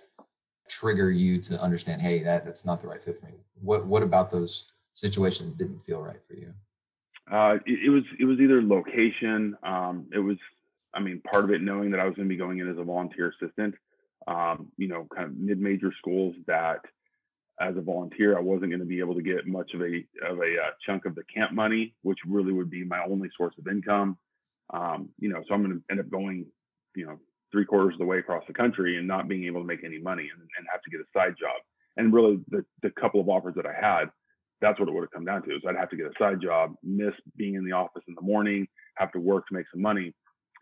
trigger 0.68 1.10
you 1.10 1.40
to 1.42 1.60
understand, 1.60 2.00
hey, 2.02 2.22
that 2.22 2.44
that's 2.44 2.64
not 2.64 2.80
the 2.80 2.88
right 2.88 3.02
fit 3.02 3.20
for 3.20 3.26
me? 3.26 3.32
What 3.60 3.86
what 3.86 4.02
about 4.02 4.30
those 4.30 4.66
situations 4.94 5.52
didn't 5.54 5.80
feel 5.84 6.00
right 6.00 6.20
for 6.26 6.34
you? 6.34 6.54
Uh, 7.30 7.56
it, 7.66 7.86
it, 7.86 7.90
was 7.90 8.04
it 8.20 8.24
was 8.24 8.38
either 8.38 8.62
location. 8.62 9.56
Um, 9.62 10.06
it 10.12 10.18
was, 10.18 10.36
I 10.92 11.00
mean, 11.00 11.20
part 11.22 11.44
of 11.44 11.50
it 11.50 11.62
knowing 11.62 11.90
that 11.92 12.00
I 12.00 12.04
was 12.04 12.14
going 12.14 12.28
to 12.28 12.32
be 12.32 12.38
going 12.38 12.58
in 12.58 12.70
as 12.70 12.78
a 12.78 12.84
volunteer 12.84 13.32
assistant. 13.32 13.74
um, 14.26 14.68
you 14.76 14.88
know, 14.88 15.06
kind 15.14 15.26
of 15.26 15.36
mid-major 15.36 15.92
schools 15.98 16.34
that 16.46 16.80
as 17.60 17.76
a 17.76 17.80
volunteer, 17.80 18.36
I 18.36 18.40
wasn't 18.40 18.70
going 18.70 18.80
to 18.80 18.86
be 18.86 18.98
able 18.98 19.14
to 19.14 19.22
get 19.22 19.46
much 19.46 19.72
of 19.74 19.80
a 19.80 20.04
of 20.28 20.38
a 20.38 20.56
uh, 20.62 20.70
chunk 20.84 21.04
of 21.04 21.14
the 21.14 21.24
camp 21.24 21.52
money, 21.52 21.94
which 22.02 22.18
really 22.26 22.52
would 22.52 22.70
be 22.70 22.84
my 22.84 23.04
only 23.04 23.28
source 23.36 23.54
of 23.58 23.68
income. 23.68 24.18
Um, 24.72 25.10
you 25.18 25.28
know, 25.28 25.42
so 25.46 25.54
I'm 25.54 25.62
going 25.62 25.76
to 25.76 25.82
end 25.90 26.00
up 26.00 26.10
going, 26.10 26.46
you 26.96 27.06
know, 27.06 27.18
three 27.54 27.64
quarters 27.64 27.94
of 27.94 28.00
the 28.00 28.04
way 28.04 28.18
across 28.18 28.42
the 28.48 28.52
country 28.52 28.98
and 28.98 29.06
not 29.06 29.28
being 29.28 29.44
able 29.44 29.60
to 29.60 29.66
make 29.66 29.84
any 29.84 29.98
money 29.98 30.28
and, 30.32 30.42
and 30.58 30.66
have 30.70 30.82
to 30.82 30.90
get 30.90 31.00
a 31.00 31.04
side 31.16 31.36
job. 31.38 31.62
And 31.96 32.12
really, 32.12 32.40
the 32.48 32.64
the 32.82 32.90
couple 32.90 33.20
of 33.20 33.28
offers 33.28 33.54
that 33.54 33.64
I 33.64 33.72
had, 33.72 34.06
that's 34.60 34.80
what 34.80 34.88
it 34.88 34.92
would 34.92 35.02
have 35.02 35.12
come 35.12 35.24
down 35.24 35.44
to. 35.44 35.54
Is 35.54 35.62
I'd 35.66 35.76
have 35.76 35.90
to 35.90 35.96
get 35.96 36.06
a 36.06 36.18
side 36.18 36.42
job, 36.42 36.74
miss 36.82 37.14
being 37.36 37.54
in 37.54 37.64
the 37.64 37.70
office 37.70 38.02
in 38.08 38.16
the 38.16 38.20
morning, 38.20 38.66
have 38.96 39.12
to 39.12 39.20
work 39.20 39.46
to 39.46 39.54
make 39.54 39.66
some 39.72 39.80
money. 39.80 40.12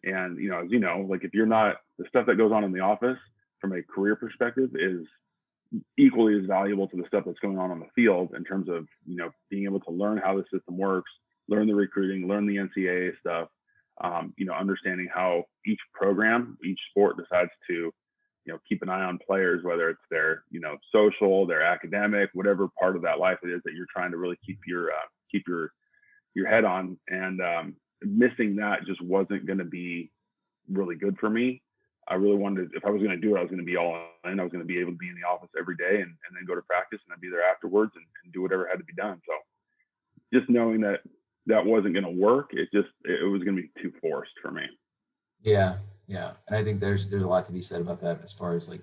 And 0.04 0.38
you 0.38 0.50
know, 0.50 0.60
as 0.60 0.70
you 0.70 0.78
know, 0.78 1.06
like 1.08 1.24
if 1.24 1.32
you're 1.32 1.46
not 1.46 1.76
the 1.98 2.04
stuff 2.08 2.26
that 2.26 2.36
goes 2.36 2.52
on 2.52 2.64
in 2.64 2.72
the 2.72 2.80
office 2.80 3.18
from 3.60 3.72
a 3.72 3.82
career 3.82 4.14
perspective 4.14 4.70
is 4.74 5.06
equally 5.98 6.38
as 6.38 6.44
valuable 6.44 6.86
to 6.88 6.96
the 6.98 7.06
stuff 7.06 7.24
that's 7.24 7.38
going 7.38 7.58
on 7.58 7.70
on 7.70 7.80
the 7.80 7.86
field 7.94 8.34
in 8.36 8.44
terms 8.44 8.68
of 8.68 8.86
you 9.06 9.16
know 9.16 9.30
being 9.48 9.64
able 9.64 9.80
to 9.80 9.90
learn 9.90 10.18
how 10.18 10.36
the 10.36 10.44
system 10.52 10.76
works, 10.76 11.10
learn 11.48 11.66
the 11.66 11.74
recruiting, 11.74 12.28
learn 12.28 12.46
the 12.46 12.56
NCAA 12.56 13.18
stuff, 13.20 13.48
um, 14.00 14.32
you 14.36 14.46
know, 14.46 14.54
understanding 14.54 15.08
how 15.12 15.44
each 15.66 15.80
program, 15.92 16.56
each 16.64 16.80
sport 16.90 17.16
decides 17.16 17.50
to 17.68 17.92
you 18.44 18.52
know 18.52 18.58
keep 18.68 18.82
an 18.82 18.88
eye 18.88 19.04
on 19.04 19.18
players, 19.24 19.62
whether 19.62 19.88
it's 19.90 20.00
their 20.10 20.44
you 20.50 20.60
know 20.60 20.76
social, 20.90 21.46
their 21.46 21.62
academic, 21.62 22.30
whatever 22.34 22.68
part 22.78 22.96
of 22.96 23.02
that 23.02 23.18
life 23.18 23.38
it 23.42 23.48
is 23.48 23.60
that 23.64 23.74
you're 23.74 23.86
trying 23.94 24.10
to 24.10 24.16
really 24.16 24.38
keep 24.44 24.58
your 24.66 24.90
uh, 24.90 25.08
keep 25.30 25.44
your 25.46 25.72
your 26.34 26.48
head 26.48 26.64
on, 26.64 26.98
and 27.08 27.40
um, 27.40 27.76
missing 28.02 28.56
that 28.56 28.84
just 28.86 29.02
wasn't 29.02 29.46
going 29.46 29.58
to 29.58 29.64
be 29.64 30.10
really 30.70 30.96
good 30.96 31.16
for 31.18 31.30
me. 31.30 31.62
I 32.08 32.14
really 32.14 32.36
wanted, 32.36 32.70
if 32.74 32.84
I 32.84 32.90
was 32.90 33.00
going 33.00 33.14
to 33.14 33.20
do 33.20 33.36
it, 33.36 33.38
I 33.38 33.42
was 33.42 33.50
going 33.50 33.62
to 33.62 33.64
be 33.64 33.76
all 33.76 33.94
in. 34.24 34.40
I 34.40 34.42
was 34.42 34.50
going 34.50 34.64
to 34.64 34.66
be 34.66 34.80
able 34.80 34.92
to 34.92 34.98
be 34.98 35.08
in 35.08 35.14
the 35.14 35.28
office 35.28 35.50
every 35.58 35.76
day 35.76 36.02
and, 36.02 36.10
and 36.10 36.32
then 36.34 36.44
go 36.46 36.54
to 36.54 36.62
practice 36.62 36.98
and 37.06 37.14
I'd 37.14 37.20
be 37.20 37.30
there 37.30 37.44
afterwards 37.44 37.92
and, 37.94 38.04
and 38.24 38.32
do 38.32 38.42
whatever 38.42 38.66
had 38.66 38.78
to 38.78 38.84
be 38.84 38.94
done. 38.94 39.20
So 39.26 39.34
just 40.36 40.50
knowing 40.50 40.80
that 40.80 41.00
that 41.46 41.64
wasn't 41.64 41.94
going 41.94 42.04
to 42.04 42.10
work, 42.10 42.50
it 42.52 42.68
just, 42.72 42.88
it 43.04 43.28
was 43.28 43.42
going 43.42 43.56
to 43.56 43.62
be 43.62 43.70
too 43.82 43.92
forced 44.00 44.32
for 44.40 44.50
me. 44.50 44.62
Yeah. 45.42 45.76
Yeah. 46.06 46.32
And 46.48 46.56
I 46.56 46.62
think 46.64 46.80
there's, 46.80 47.06
there's 47.08 47.22
a 47.22 47.26
lot 47.28 47.46
to 47.46 47.52
be 47.52 47.60
said 47.60 47.80
about 47.80 48.00
that 48.02 48.20
as 48.22 48.32
far 48.32 48.56
as 48.56 48.68
like 48.68 48.82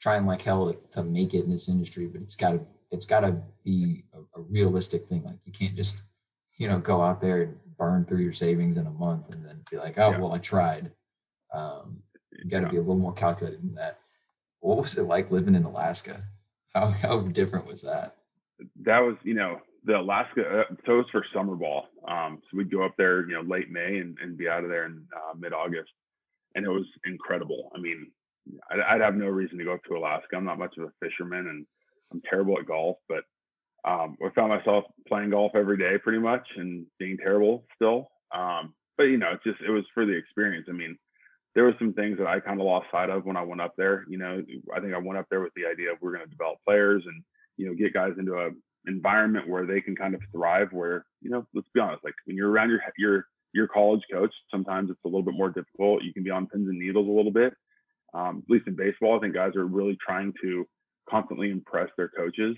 trying 0.00 0.24
like 0.26 0.42
hell 0.42 0.72
to, 0.72 0.78
to 0.92 1.02
make 1.04 1.34
it 1.34 1.44
in 1.44 1.50
this 1.50 1.68
industry, 1.68 2.06
but 2.06 2.22
it's 2.22 2.36
gotta, 2.36 2.60
it's 2.90 3.04
gotta 3.06 3.36
be 3.64 4.04
a, 4.14 4.18
a 4.38 4.42
realistic 4.42 5.06
thing. 5.06 5.22
Like 5.24 5.38
you 5.44 5.52
can't 5.52 5.76
just, 5.76 6.02
you 6.56 6.68
know, 6.68 6.78
go 6.78 7.00
out 7.02 7.20
there 7.20 7.42
and 7.42 7.56
burn 7.78 8.04
through 8.04 8.20
your 8.22 8.32
savings 8.32 8.76
in 8.76 8.86
a 8.86 8.90
month 8.90 9.34
and 9.34 9.44
then 9.44 9.60
be 9.70 9.76
like, 9.76 9.98
oh, 9.98 10.10
Yeah. 10.10 10.18
well, 10.18 10.32
I 10.32 10.38
tried. 10.38 10.90
Um, 11.52 11.98
you 12.32 12.48
got 12.50 12.60
to 12.60 12.66
Yeah. 12.66 12.70
be 12.70 12.76
a 12.78 12.80
little 12.80 12.96
more 12.96 13.12
calculated 13.12 13.62
than 13.62 13.74
that. 13.74 13.98
What 14.60 14.78
was 14.78 14.96
it 14.98 15.02
like 15.02 15.30
living 15.30 15.54
in 15.54 15.64
Alaska? 15.64 16.22
How 16.74 16.90
how 16.90 17.20
different 17.22 17.66
was 17.66 17.82
that? 17.82 18.16
that 18.82 19.00
was 19.00 19.16
you 19.24 19.32
know 19.34 19.58
the 19.84 19.98
Alaska 19.98 20.42
uh, 20.42 20.74
so 20.86 20.94
it 20.94 20.96
was 20.96 21.06
for 21.10 21.24
summer 21.34 21.54
ball. 21.56 21.86
Um 22.06 22.40
so 22.42 22.56
we'd 22.56 22.70
go 22.70 22.84
up 22.84 22.94
there 22.96 23.26
you 23.28 23.34
know 23.34 23.42
late 23.42 23.70
May 23.70 23.98
and, 23.98 24.16
and 24.22 24.36
be 24.36 24.48
out 24.48 24.64
of 24.64 24.70
there 24.70 24.86
in 24.86 25.04
uh, 25.14 25.34
mid 25.38 25.52
August 25.52 25.90
and 26.54 26.64
it 26.64 26.68
was 26.68 26.86
incredible. 27.04 27.70
I 27.74 27.80
mean 27.80 28.10
I'd, 28.70 28.80
I'd 28.80 29.00
have 29.00 29.14
no 29.14 29.26
reason 29.26 29.58
to 29.58 29.64
go 29.64 29.74
up 29.74 29.84
to 29.84 29.96
Alaska. 29.96 30.36
I'm 30.36 30.44
not 30.44 30.58
much 30.58 30.74
of 30.78 30.84
a 30.84 30.92
fisherman 31.06 31.46
and 31.48 31.66
I'm 32.12 32.22
terrible 32.28 32.58
at 32.58 32.66
golf 32.66 32.96
but 33.08 33.24
um 33.88 34.16
I 34.24 34.30
found 34.34 34.50
myself 34.50 34.84
playing 35.08 35.30
golf 35.30 35.52
every 35.54 35.78
day 35.78 35.98
pretty 35.98 36.18
much 36.18 36.46
and 36.56 36.86
being 36.98 37.16
terrible 37.16 37.64
still. 37.74 38.10
Um 38.34 38.74
but 38.96 39.04
you 39.04 39.18
know 39.18 39.32
it's 39.32 39.44
just 39.44 39.60
it 39.66 39.70
was 39.70 39.84
for 39.94 40.04
the 40.04 40.12
experience. 40.12 40.66
I 40.68 40.72
mean 40.72 40.98
there 41.54 41.64
were 41.64 41.74
some 41.80 41.92
things 41.94 42.16
that 42.18 42.28
I 42.28 42.38
kind 42.38 42.60
of 42.60 42.66
lost 42.66 42.86
sight 42.92 43.10
of 43.10 43.24
when 43.24 43.36
I 43.36 43.42
went 43.42 43.60
up 43.60 43.74
there 43.76 44.04
you 44.08 44.18
know 44.18 44.42
I 44.74 44.80
think 44.80 44.94
I 44.94 44.98
went 44.98 45.18
up 45.18 45.26
there 45.30 45.40
with 45.40 45.54
the 45.54 45.66
idea 45.66 45.92
of 45.92 45.98
we're 46.00 46.14
going 46.16 46.24
to 46.24 46.30
develop 46.30 46.58
players 46.66 47.02
and 47.06 47.22
you 47.56 47.66
know 47.66 47.74
get 47.74 47.92
guys 47.94 48.12
into 48.18 48.34
a 48.34 48.50
environment 48.86 49.48
where 49.48 49.66
they 49.66 49.80
can 49.80 49.94
kind 49.94 50.14
of 50.14 50.20
thrive 50.32 50.68
where 50.72 51.04
you 51.20 51.30
know 51.30 51.46
let's 51.54 51.68
be 51.74 51.80
honest 51.80 52.02
like 52.02 52.14
when 52.24 52.36
you're 52.36 52.50
around 52.50 52.70
your 52.70 52.80
your 52.96 53.26
your 53.52 53.68
college 53.68 54.02
coach 54.12 54.32
sometimes 54.50 54.90
it's 54.90 55.00
a 55.04 55.08
little 55.08 55.22
bit 55.22 55.34
more 55.34 55.50
difficult. 55.50 56.02
You 56.02 56.12
can 56.12 56.22
be 56.22 56.30
on 56.30 56.46
pins 56.46 56.68
and 56.68 56.78
needles 56.78 57.08
a 57.08 57.10
little 57.10 57.32
bit. 57.32 57.52
Um, 58.14 58.42
at 58.44 58.52
least 58.52 58.66
in 58.66 58.74
baseball 58.74 59.16
i 59.16 59.20
think 59.20 59.34
guys 59.34 59.54
are 59.54 59.66
really 59.66 59.96
trying 60.04 60.32
to 60.42 60.66
constantly 61.08 61.50
impress 61.50 61.88
their 61.96 62.08
coaches. 62.08 62.56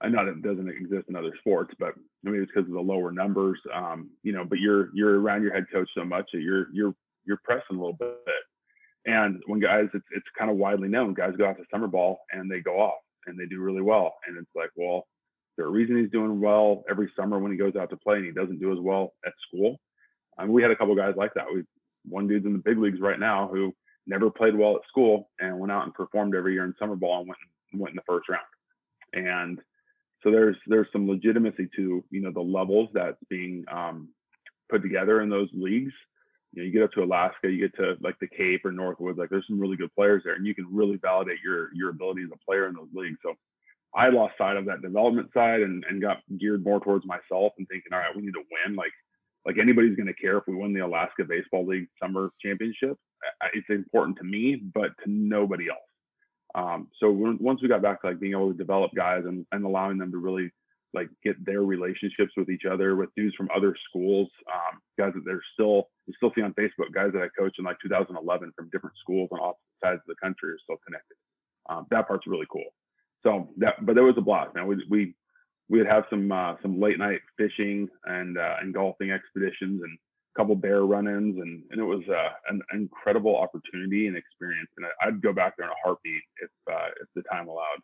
I 0.00 0.08
know 0.08 0.24
that 0.24 0.32
it 0.32 0.42
doesn't 0.42 0.68
exist 0.68 1.08
in 1.08 1.16
other 1.16 1.32
sports 1.38 1.74
but 1.78 1.94
maybe 2.22 2.38
it's 2.38 2.50
because 2.54 2.68
of 2.68 2.74
the 2.74 2.80
lower 2.80 3.12
numbers 3.12 3.60
um, 3.74 4.10
you 4.22 4.32
know 4.32 4.44
but 4.44 4.58
you're 4.58 4.88
you're 4.94 5.20
around 5.20 5.42
your 5.42 5.52
head 5.52 5.66
coach 5.72 5.88
so 5.96 6.04
much 6.04 6.26
that 6.32 6.40
you're 6.40 6.66
you're 6.72 6.94
you're 7.26 7.40
pressing 7.44 7.76
a 7.76 7.80
little 7.80 7.92
bit. 7.92 8.16
And 9.06 9.40
when 9.46 9.60
guys 9.60 9.88
it's, 9.94 10.04
it's 10.12 10.26
kind 10.38 10.50
of 10.50 10.56
widely 10.56 10.88
known 10.88 11.14
guys 11.14 11.34
go 11.36 11.46
out 11.46 11.56
to 11.58 11.64
summer 11.70 11.86
ball 11.86 12.20
and 12.32 12.50
they 12.50 12.60
go 12.60 12.80
off 12.80 13.00
and 13.26 13.38
they 13.38 13.46
do 13.46 13.60
really 13.60 13.82
well. 13.82 14.16
And 14.26 14.36
it's 14.36 14.50
like 14.54 14.70
well 14.76 15.06
there's 15.60 15.68
a 15.68 15.72
reason 15.72 15.98
he's 15.98 16.10
doing 16.10 16.40
well 16.40 16.84
every 16.90 17.10
summer 17.14 17.38
when 17.38 17.52
he 17.52 17.58
goes 17.58 17.76
out 17.76 17.90
to 17.90 17.96
play 17.96 18.16
and 18.16 18.24
he 18.24 18.32
doesn't 18.32 18.60
do 18.60 18.72
as 18.72 18.78
well 18.80 19.12
at 19.26 19.32
school. 19.46 19.78
I 20.38 20.44
mean, 20.44 20.52
we 20.52 20.62
had 20.62 20.70
a 20.70 20.76
couple 20.76 20.94
guys 20.96 21.14
like 21.16 21.34
that. 21.34 21.46
We 21.52 21.64
one 22.06 22.26
dude's 22.26 22.46
in 22.46 22.54
the 22.54 22.58
big 22.58 22.78
leagues 22.78 23.00
right 23.00 23.20
now 23.20 23.48
who 23.52 23.74
never 24.06 24.30
played 24.30 24.56
well 24.56 24.76
at 24.76 24.88
school 24.88 25.28
and 25.38 25.58
went 25.58 25.70
out 25.70 25.84
and 25.84 25.92
performed 25.92 26.34
every 26.34 26.54
year 26.54 26.64
in 26.64 26.74
summer 26.78 26.96
ball 26.96 27.20
and 27.20 27.28
went 27.28 27.38
went 27.74 27.90
in 27.90 27.96
the 27.96 28.02
first 28.06 28.28
round. 28.30 28.42
And 29.12 29.60
so 30.22 30.30
there's 30.30 30.56
there's 30.66 30.86
some 30.92 31.08
legitimacy 31.08 31.68
to 31.76 32.02
you 32.10 32.20
know 32.22 32.32
the 32.32 32.40
levels 32.40 32.88
that's 32.94 33.22
being 33.28 33.64
um, 33.70 34.08
put 34.70 34.82
together 34.82 35.20
in 35.20 35.28
those 35.28 35.48
leagues. 35.52 35.92
You 36.52 36.62
know, 36.62 36.66
you 36.66 36.72
get 36.72 36.82
up 36.82 36.92
to 36.92 37.04
Alaska, 37.04 37.50
you 37.50 37.60
get 37.60 37.76
to 37.76 37.96
like 38.00 38.18
the 38.18 38.28
Cape 38.28 38.64
or 38.64 38.72
Northwoods, 38.72 39.18
like 39.18 39.28
there's 39.28 39.46
some 39.46 39.60
really 39.60 39.76
good 39.76 39.94
players 39.94 40.22
there, 40.24 40.34
and 40.34 40.46
you 40.46 40.54
can 40.54 40.66
really 40.72 40.96
validate 40.96 41.38
your 41.44 41.68
your 41.74 41.90
ability 41.90 42.22
as 42.22 42.30
a 42.32 42.44
player 42.46 42.66
in 42.66 42.74
those 42.74 42.88
leagues. 42.94 43.18
So 43.22 43.34
I 43.94 44.08
lost 44.08 44.34
sight 44.38 44.56
of 44.56 44.66
that 44.66 44.82
development 44.82 45.30
side 45.34 45.60
and, 45.60 45.84
and 45.88 46.00
got 46.00 46.18
geared 46.38 46.64
more 46.64 46.80
towards 46.80 47.04
myself 47.06 47.52
and 47.58 47.66
thinking, 47.68 47.92
all 47.92 47.98
right, 47.98 48.14
we 48.14 48.22
need 48.22 48.34
to 48.34 48.44
win. 48.66 48.76
Like, 48.76 48.92
like 49.44 49.58
anybody's 49.58 49.96
going 49.96 50.06
to 50.06 50.14
care 50.14 50.38
if 50.38 50.44
we 50.46 50.54
win 50.54 50.72
the 50.72 50.84
Alaska 50.84 51.24
Baseball 51.24 51.66
League 51.66 51.88
Summer 52.00 52.30
Championship. 52.44 52.96
It's 53.52 53.68
important 53.68 54.18
to 54.18 54.24
me, 54.24 54.62
but 54.74 54.90
to 55.04 55.10
nobody 55.10 55.68
else. 55.68 55.78
Um, 56.54 56.88
so 57.00 57.10
when, 57.10 57.38
once 57.40 57.62
we 57.62 57.68
got 57.68 57.82
back 57.82 58.00
to 58.02 58.08
like 58.08 58.20
being 58.20 58.32
able 58.32 58.52
to 58.52 58.58
develop 58.58 58.92
guys 58.96 59.22
and, 59.24 59.46
and 59.52 59.64
allowing 59.64 59.98
them 59.98 60.10
to 60.12 60.18
really 60.18 60.50
like 60.92 61.08
get 61.22 61.42
their 61.44 61.62
relationships 61.62 62.32
with 62.36 62.50
each 62.50 62.64
other, 62.70 62.96
with 62.96 63.10
dudes 63.16 63.34
from 63.36 63.48
other 63.54 63.76
schools, 63.88 64.28
um, 64.52 64.80
guys 64.98 65.12
that 65.14 65.22
they're 65.24 65.42
still 65.54 65.88
you 66.06 66.14
still 66.16 66.32
see 66.34 66.42
on 66.42 66.54
Facebook, 66.54 66.92
guys 66.92 67.12
that 67.12 67.22
I 67.22 67.28
coached 67.38 67.58
in 67.58 67.64
like 67.64 67.76
2011 67.82 68.52
from 68.56 68.68
different 68.70 68.96
schools 69.00 69.28
on 69.30 69.38
opposite 69.38 69.78
sides 69.82 70.00
of 70.02 70.08
the 70.08 70.16
country 70.20 70.50
are 70.50 70.58
still 70.62 70.80
connected. 70.84 71.16
Um, 71.68 71.86
that 71.90 72.08
part's 72.08 72.26
really 72.26 72.46
cool. 72.50 72.64
So 73.22 73.48
that, 73.58 73.84
but 73.84 73.94
there 73.94 74.04
was 74.04 74.14
a 74.16 74.22
blast, 74.22 74.54
man. 74.54 74.66
We 74.66 74.76
we 74.88 75.14
we'd 75.68 75.86
have 75.86 76.04
some 76.10 76.30
uh, 76.32 76.54
some 76.62 76.80
late 76.80 76.98
night 76.98 77.20
fishing 77.38 77.88
and 78.04 78.38
uh, 78.38 78.56
and 78.60 78.74
golfing 78.74 79.10
expeditions 79.10 79.80
and 79.82 79.98
a 80.34 80.38
couple 80.38 80.54
bear 80.56 80.84
run-ins, 80.84 81.36
and 81.38 81.62
and 81.70 81.80
it 81.80 81.84
was 81.84 82.02
uh, 82.08 82.30
an 82.48 82.60
incredible 82.72 83.36
opportunity 83.36 84.06
and 84.06 84.16
experience. 84.16 84.68
And 84.76 84.86
I, 84.86 85.08
I'd 85.08 85.22
go 85.22 85.32
back 85.32 85.56
there 85.56 85.66
in 85.66 85.72
a 85.72 85.80
heartbeat 85.82 86.22
if 86.42 86.50
uh, 86.70 86.88
if 87.00 87.08
the 87.14 87.22
time 87.30 87.48
allowed. 87.48 87.80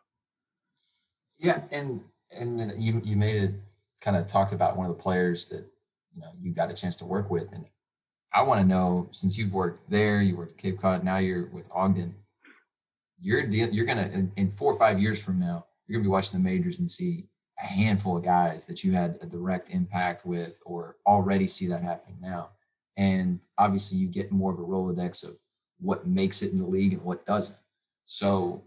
Yeah, 1.37 1.61
and 1.71 2.01
and 2.31 2.73
you 2.81 3.01
you 3.03 3.15
made 3.15 3.43
it 3.43 3.51
kind 4.01 4.17
of 4.17 4.27
talked 4.27 4.53
about 4.53 4.77
one 4.77 4.85
of 4.89 4.95
the 4.95 5.01
players 5.01 5.45
that 5.45 5.65
you 6.13 6.21
know 6.21 6.31
you 6.39 6.53
got 6.53 6.69
a 6.69 6.73
chance 6.73 6.95
to 6.97 7.05
work 7.05 7.29
with, 7.29 7.51
and 7.51 7.65
I 8.33 8.41
want 8.41 8.61
to 8.61 8.67
know 8.67 9.07
since 9.11 9.37
you've 9.37 9.53
worked 9.53 9.89
there, 9.89 10.21
you 10.21 10.35
worked 10.35 10.53
at 10.53 10.57
Cape 10.57 10.81
Cod, 10.81 11.03
now 11.03 11.17
you're 11.17 11.47
with 11.47 11.67
Ogden. 11.71 12.15
You're 13.19 13.47
deal, 13.47 13.69
you're 13.69 13.85
gonna 13.85 14.09
in, 14.13 14.31
in 14.35 14.51
four 14.51 14.73
or 14.73 14.79
five 14.79 14.99
years 14.99 15.21
from 15.21 15.39
now, 15.39 15.65
you're 15.87 15.97
gonna 15.99 16.07
be 16.07 16.11
watching 16.11 16.41
the 16.41 16.49
majors 16.49 16.79
and 16.79 16.89
see 16.89 17.27
a 17.59 17.65
handful 17.65 18.17
of 18.17 18.23
guys 18.23 18.65
that 18.65 18.83
you 18.83 18.91
had 18.91 19.17
a 19.21 19.25
direct 19.25 19.69
impact 19.69 20.25
with, 20.25 20.59
or 20.65 20.97
already 21.05 21.47
see 21.47 21.67
that 21.67 21.81
happening 21.81 22.17
now. 22.21 22.49
And 22.97 23.41
obviously, 23.57 23.97
you 23.97 24.07
get 24.07 24.31
more 24.31 24.51
of 24.53 24.59
a 24.59 24.63
rolodex 24.63 25.23
of 25.23 25.37
what 25.79 26.07
makes 26.07 26.41
it 26.41 26.51
in 26.51 26.57
the 26.57 26.65
league 26.65 26.93
and 26.93 27.01
what 27.03 27.25
doesn't. 27.25 27.57
So 28.05 28.63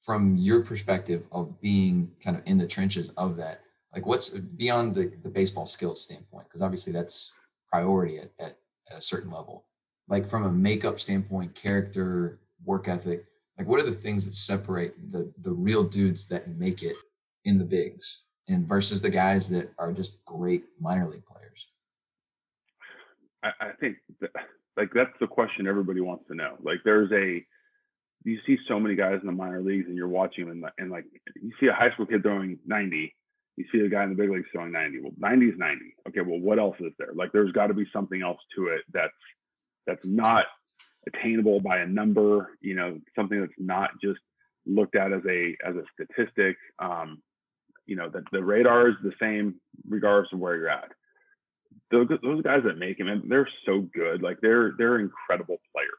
from 0.00 0.36
your 0.36 0.62
perspective 0.62 1.24
of 1.32 1.60
being 1.60 2.10
kind 2.22 2.36
of 2.36 2.42
in 2.46 2.58
the 2.58 2.66
trenches 2.66 3.10
of 3.10 3.36
that, 3.36 3.60
like 3.94 4.06
what's 4.06 4.30
beyond 4.30 4.94
the, 4.94 5.12
the 5.22 5.28
baseball 5.28 5.66
skills 5.66 6.02
standpoint, 6.02 6.48
because 6.48 6.62
obviously 6.62 6.92
that's 6.92 7.32
priority 7.70 8.18
at, 8.18 8.30
at, 8.38 8.58
at 8.90 8.98
a 8.98 9.00
certain 9.00 9.30
level. 9.30 9.64
Like 10.08 10.28
from 10.28 10.44
a 10.44 10.50
makeup 10.50 10.98
standpoint, 10.98 11.54
character, 11.54 12.40
work 12.64 12.88
ethic, 12.88 13.24
like 13.58 13.66
what 13.66 13.80
are 13.80 13.84
the 13.84 13.92
things 13.92 14.24
that 14.24 14.34
separate 14.34 14.94
the 15.12 15.32
the 15.42 15.52
real 15.52 15.84
dudes 15.84 16.26
that 16.28 16.48
make 16.48 16.82
it 16.82 16.96
in 17.44 17.58
the 17.58 17.64
bigs 17.64 18.24
and 18.48 18.66
versus 18.66 19.00
the 19.00 19.10
guys 19.10 19.48
that 19.50 19.70
are 19.78 19.92
just 19.92 20.24
great 20.24 20.64
minor 20.80 21.08
league 21.08 21.26
players? 21.26 21.68
I, 23.42 23.50
I 23.60 23.70
think 23.80 23.96
that, 24.20 24.30
like 24.76 24.90
that's 24.94 25.12
the 25.20 25.26
question 25.26 25.66
everybody 25.66 26.00
wants 26.00 26.24
to 26.28 26.34
know. 26.34 26.56
Like 26.62 26.78
there's 26.84 27.10
a 27.12 27.44
you 28.24 28.38
see 28.46 28.56
so 28.68 28.78
many 28.78 28.94
guys 28.94 29.18
in 29.20 29.26
the 29.26 29.32
minor 29.32 29.60
leagues 29.60 29.86
and 29.86 29.96
you're 29.96 30.08
watching 30.08 30.46
them 30.46 30.62
and, 30.64 30.72
and 30.78 30.90
like 30.90 31.04
you 31.40 31.52
see 31.60 31.66
a 31.66 31.72
high 31.72 31.90
school 31.92 32.06
kid 32.06 32.22
throwing 32.22 32.58
90 32.66 33.14
you 33.56 33.64
see 33.72 33.80
a 33.80 33.88
guy 33.88 34.04
in 34.04 34.10
the 34.10 34.14
big 34.14 34.30
leagues 34.30 34.46
throwing 34.52 34.72
90 34.72 35.00
well 35.00 35.12
90 35.18 35.46
is 35.46 35.58
90 35.58 35.80
okay 36.08 36.20
well 36.20 36.38
what 36.38 36.58
else 36.58 36.76
is 36.80 36.92
there 36.98 37.12
like 37.14 37.32
there's 37.32 37.52
got 37.52 37.66
to 37.66 37.74
be 37.74 37.86
something 37.92 38.22
else 38.22 38.38
to 38.56 38.68
it 38.68 38.82
that's 38.92 39.12
that's 39.86 40.04
not 40.04 40.44
attainable 41.06 41.60
by 41.60 41.78
a 41.78 41.86
number, 41.86 42.58
you 42.60 42.74
know, 42.74 42.98
something 43.16 43.40
that's 43.40 43.52
not 43.58 43.90
just 44.02 44.20
looked 44.66 44.96
at 44.96 45.12
as 45.12 45.22
a 45.28 45.56
as 45.66 45.74
a 45.76 45.84
statistic. 45.94 46.56
Um, 46.78 47.22
you 47.86 47.96
know, 47.96 48.08
the, 48.08 48.22
the 48.32 48.42
radar 48.42 48.88
is 48.88 48.94
the 49.02 49.12
same 49.20 49.56
regardless 49.88 50.32
of 50.32 50.38
where 50.38 50.56
you're 50.56 50.68
at. 50.68 50.92
Those, 51.90 52.08
those 52.22 52.42
guys 52.42 52.62
that 52.64 52.78
make 52.78 52.98
them, 52.98 53.22
they're 53.28 53.48
so 53.66 53.80
good. 53.94 54.22
Like 54.22 54.38
they're 54.40 54.72
they're 54.78 54.98
incredible 54.98 55.58
players, 55.74 55.90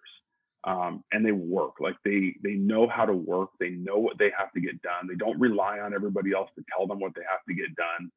um, 0.64 1.04
and 1.12 1.26
they 1.26 1.32
work. 1.32 1.74
Like 1.80 1.96
they 2.06 2.36
they 2.44 2.54
know 2.54 2.88
how 2.88 3.06
to 3.06 3.14
work. 3.14 3.50
They 3.60 3.72
know 3.72 3.98
what 3.98 4.18
they 4.18 4.32
have 4.38 4.52
to 4.54 4.62
get 4.62 4.82
done. 4.82 5.08
They 5.08 5.16
don't 5.16 5.40
rely 5.40 5.80
on 5.80 5.94
everybody 5.94 6.34
else 6.34 6.50
to 6.56 6.64
tell 6.76 6.88
them 6.88 7.00
what 7.00 7.14
they 7.16 7.22
have 7.30 7.44
to 7.48 7.54
get 7.54 7.76
done. 7.76 8.10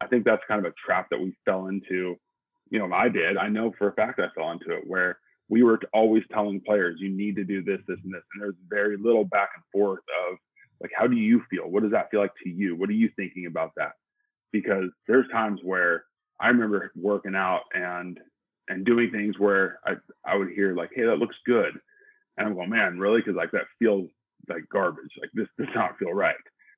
I 0.00 0.08
think 0.08 0.24
that's 0.24 0.42
kind 0.48 0.64
of 0.64 0.70
a 0.70 0.74
trap 0.84 1.08
that 1.10 1.20
we 1.20 1.34
fell 1.44 1.68
into. 1.68 2.16
You 2.70 2.78
know, 2.78 2.92
I 2.92 3.08
did. 3.08 3.36
I 3.36 3.48
know 3.48 3.72
for 3.78 3.88
a 3.88 3.92
fact 3.92 4.18
I 4.18 4.28
fell 4.34 4.50
into 4.50 4.76
it 4.76 4.86
where 4.86 5.18
we 5.48 5.62
were 5.62 5.80
always 5.92 6.22
telling 6.32 6.60
players, 6.60 6.98
you 6.98 7.10
need 7.10 7.36
to 7.36 7.44
do 7.44 7.62
this, 7.62 7.80
this, 7.86 7.98
and 8.04 8.14
this. 8.14 8.22
And 8.34 8.42
there's 8.42 8.54
very 8.68 8.96
little 8.96 9.24
back 9.24 9.50
and 9.54 9.64
forth 9.72 10.02
of 10.30 10.38
like, 10.80 10.90
how 10.96 11.06
do 11.06 11.16
you 11.16 11.42
feel? 11.50 11.68
What 11.68 11.82
does 11.82 11.92
that 11.92 12.10
feel 12.10 12.20
like 12.20 12.32
to 12.44 12.50
you? 12.50 12.74
What 12.76 12.88
are 12.88 12.94
you 12.94 13.10
thinking 13.16 13.46
about 13.46 13.72
that? 13.76 13.92
Because 14.52 14.90
there's 15.06 15.30
times 15.30 15.60
where 15.62 16.04
I 16.40 16.48
remember 16.48 16.90
working 16.96 17.34
out 17.34 17.62
and 17.74 18.18
and 18.68 18.84
doing 18.84 19.10
things 19.10 19.38
where 19.38 19.78
I 19.86 19.94
I 20.24 20.36
would 20.36 20.50
hear 20.50 20.74
like, 20.74 20.90
hey, 20.94 21.04
that 21.04 21.18
looks 21.18 21.36
good. 21.46 21.72
And 22.36 22.48
I'm 22.48 22.54
going, 22.54 22.70
man, 22.70 22.98
really? 22.98 23.20
Because 23.20 23.36
like 23.36 23.50
that 23.52 23.66
feels 23.78 24.08
like 24.48 24.64
garbage. 24.72 25.12
Like 25.20 25.30
this 25.34 25.48
does 25.58 25.68
not 25.74 25.98
feel 25.98 26.12
right. 26.12 26.34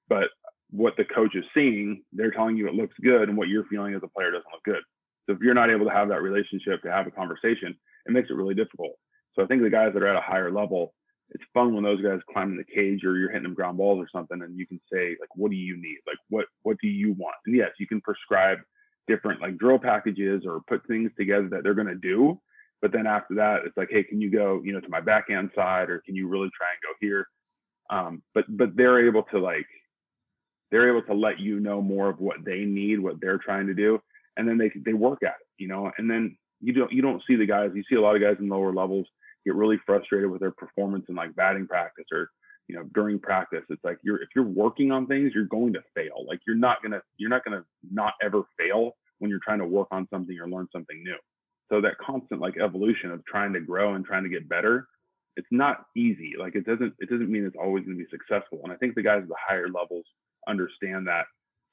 But 0.09 0.29
what 0.71 0.95
the 0.97 1.05
coach 1.05 1.35
is 1.35 1.45
seeing, 1.55 2.03
they're 2.13 2.31
telling 2.31 2.57
you 2.57 2.67
it 2.69 2.75
looks 2.75 2.95
good, 3.03 3.29
and 3.29 3.39
what 3.39 3.49
you're 3.49 3.65
feeling 3.67 3.95
as 3.95 4.03
a 4.03 4.09
player 4.09 4.33
doesn't 4.33 4.53
look 4.53 4.65
good. 4.65 4.83
So 5.27 5.35
if 5.35 5.41
you're 5.41 5.55
not 5.55 5.71
able 5.71 5.87
to 5.87 5.93
have 5.93 6.09
that 6.09 6.23
relationship 6.23 6.83
to 6.83 6.91
have 6.91 7.07
a 7.07 7.11
conversation, 7.11 7.75
it 8.07 8.13
makes 8.13 8.31
it 8.31 8.37
really 8.37 8.55
difficult. 8.55 8.93
So 9.35 9.43
I 9.43 9.47
think 9.47 9.63
the 9.63 9.71
guys 9.71 9.93
that 9.95 10.03
are 10.03 10.09
at 10.09 10.17
a 10.17 10.21
higher 10.21 10.51
level, 10.51 10.95
it's 11.31 11.45
fun 11.53 11.75
when 11.75 11.85
those 11.85 12.03
guys 12.03 12.21
climb 12.33 12.53
in 12.53 12.57
the 12.57 12.65
cage 12.65 13.05
or 13.05 13.17
you're 13.17 13.31
hitting 13.31 13.45
them 13.45 13.55
ground 13.55 13.79
balls 13.79 13.99
or 13.99 14.09
something, 14.13 14.43
and 14.43 14.59
you 14.59 14.67
can 14.67 14.81
say 14.93 15.17
like, 15.21 15.35
"What 15.35 15.51
do 15.51 15.57
you 15.57 15.77
need? 15.77 15.99
Like, 16.07 16.19
what 16.29 16.47
what 16.63 16.77
do 16.81 16.89
you 16.89 17.13
want?" 17.13 17.37
And 17.47 17.57
yes, 17.57 17.71
you 17.79 17.87
can 17.87 18.01
prescribe 18.01 18.59
different 19.07 19.41
like 19.41 19.59
drill 19.59 19.79
packages 19.79 20.45
or 20.47 20.61
put 20.69 20.87
things 20.87 21.11
together 21.19 21.49
that 21.49 21.63
they're 21.63 21.75
going 21.75 21.87
to 21.87 21.95
do. 21.95 22.41
But 22.83 22.93
then 22.93 23.07
after 23.07 23.35
that, 23.37 23.61
it's 23.65 23.77
like, 23.77 23.89
hey, 23.91 24.05
can 24.05 24.21
you 24.21 24.31
go, 24.31 24.61
you 24.63 24.73
know, 24.73 24.81
to 24.81 24.89
my 24.89 25.01
backhand 25.01 25.51
side, 25.55 25.89
or 25.89 26.01
can 26.05 26.15
you 26.15 26.29
really 26.29 26.51
try 26.57 26.69
and 26.69 26.79
go 26.83 26.93
here? 27.01 27.27
Um, 27.91 28.23
but 28.35 28.45
but 28.49 28.77
they're 28.77 29.07
able 29.07 29.23
to 29.25 29.39
like, 29.39 29.67
they're 30.71 30.89
able 30.89 31.07
to 31.07 31.15
let 31.15 31.39
you 31.41 31.61
know 31.61 31.81
more 31.81 32.11
of 32.11 32.21
what 32.21 32.45
they 32.45 32.65
need, 32.65 33.01
what 33.01 33.21
they're 33.21 33.39
trying 33.39 33.67
to 33.69 33.75
do, 33.75 34.01
and 34.37 34.49
then 34.49 34.59
they 34.59 34.71
they 34.85 34.93
work 34.93 35.23
at 35.23 35.29
it, 35.41 35.47
you 35.59 35.69
know. 35.69 35.91
And 35.97 36.11
then 36.11 36.37
you 36.65 36.73
don't 36.73 36.93
you 36.93 37.03
don't 37.03 37.23
see 37.27 37.37
the 37.37 37.47
guys. 37.47 37.71
You 37.75 37.83
see 37.89 37.97
a 37.97 38.01
lot 38.01 38.17
of 38.17 38.23
guys 38.23 38.37
in 38.39 38.49
lower 38.49 38.73
levels 38.73 39.07
get 39.45 39.55
really 39.55 39.79
frustrated 39.85 40.31
with 40.31 40.41
their 40.41 40.51
performance 40.51 41.05
in 41.09 41.15
like 41.15 41.35
batting 41.35 41.67
practice 41.67 42.07
or 42.13 42.31
you 42.69 42.77
know 42.77 42.85
during 42.95 43.19
practice. 43.19 43.63
It's 43.69 43.85
like 43.85 43.99
you're 44.03 44.23
if 44.23 44.29
you're 44.35 44.45
working 44.45 44.91
on 44.91 45.07
things 45.07 45.33
you're 45.35 45.45
going 45.45 45.73
to 45.75 45.83
fail. 45.95 46.25
Like 46.27 46.41
you're 46.47 46.57
not 46.57 46.83
gonna 46.83 47.03
you're 47.17 47.31
not 47.31 47.45
gonna 47.45 47.65
not 47.91 48.15
ever 48.23 48.43
fail 48.59 48.93
when 49.19 49.31
you're 49.31 49.41
trying 49.45 49.59
to 49.61 49.67
work 49.67 49.89
on 49.91 50.09
something 50.11 50.39
or 50.39 50.49
learn 50.49 50.69
something 50.73 51.03
new. 51.03 51.17
So 51.71 51.81
that 51.81 51.99
constant 51.99 52.41
like 52.41 52.55
evolution 52.59 53.11
of 53.11 53.25
trying 53.27 53.53
to 53.55 53.61
grow 53.61 53.95
and 53.95 54.05
trying 54.05 54.25
to 54.25 54.31
get 54.31 54.49
better 54.49 54.89
it's 55.37 55.49
not 55.51 55.87
easy. 55.97 56.35
Like 56.39 56.55
it 56.55 56.65
doesn't 56.65 56.95
it 57.01 57.11
doesn't 57.11 57.31
mean 57.31 57.45
it's 57.45 57.57
always 57.61 57.85
going 57.85 57.99
to 57.99 58.05
be 58.05 58.11
successful. 58.11 58.61
And 58.63 58.73
i 58.73 58.77
think 58.77 58.95
the 58.95 59.03
guys 59.03 59.23
at 59.23 59.29
the 59.29 59.35
higher 59.37 59.69
levels 59.69 60.05
understand 60.47 61.07
that 61.07 61.27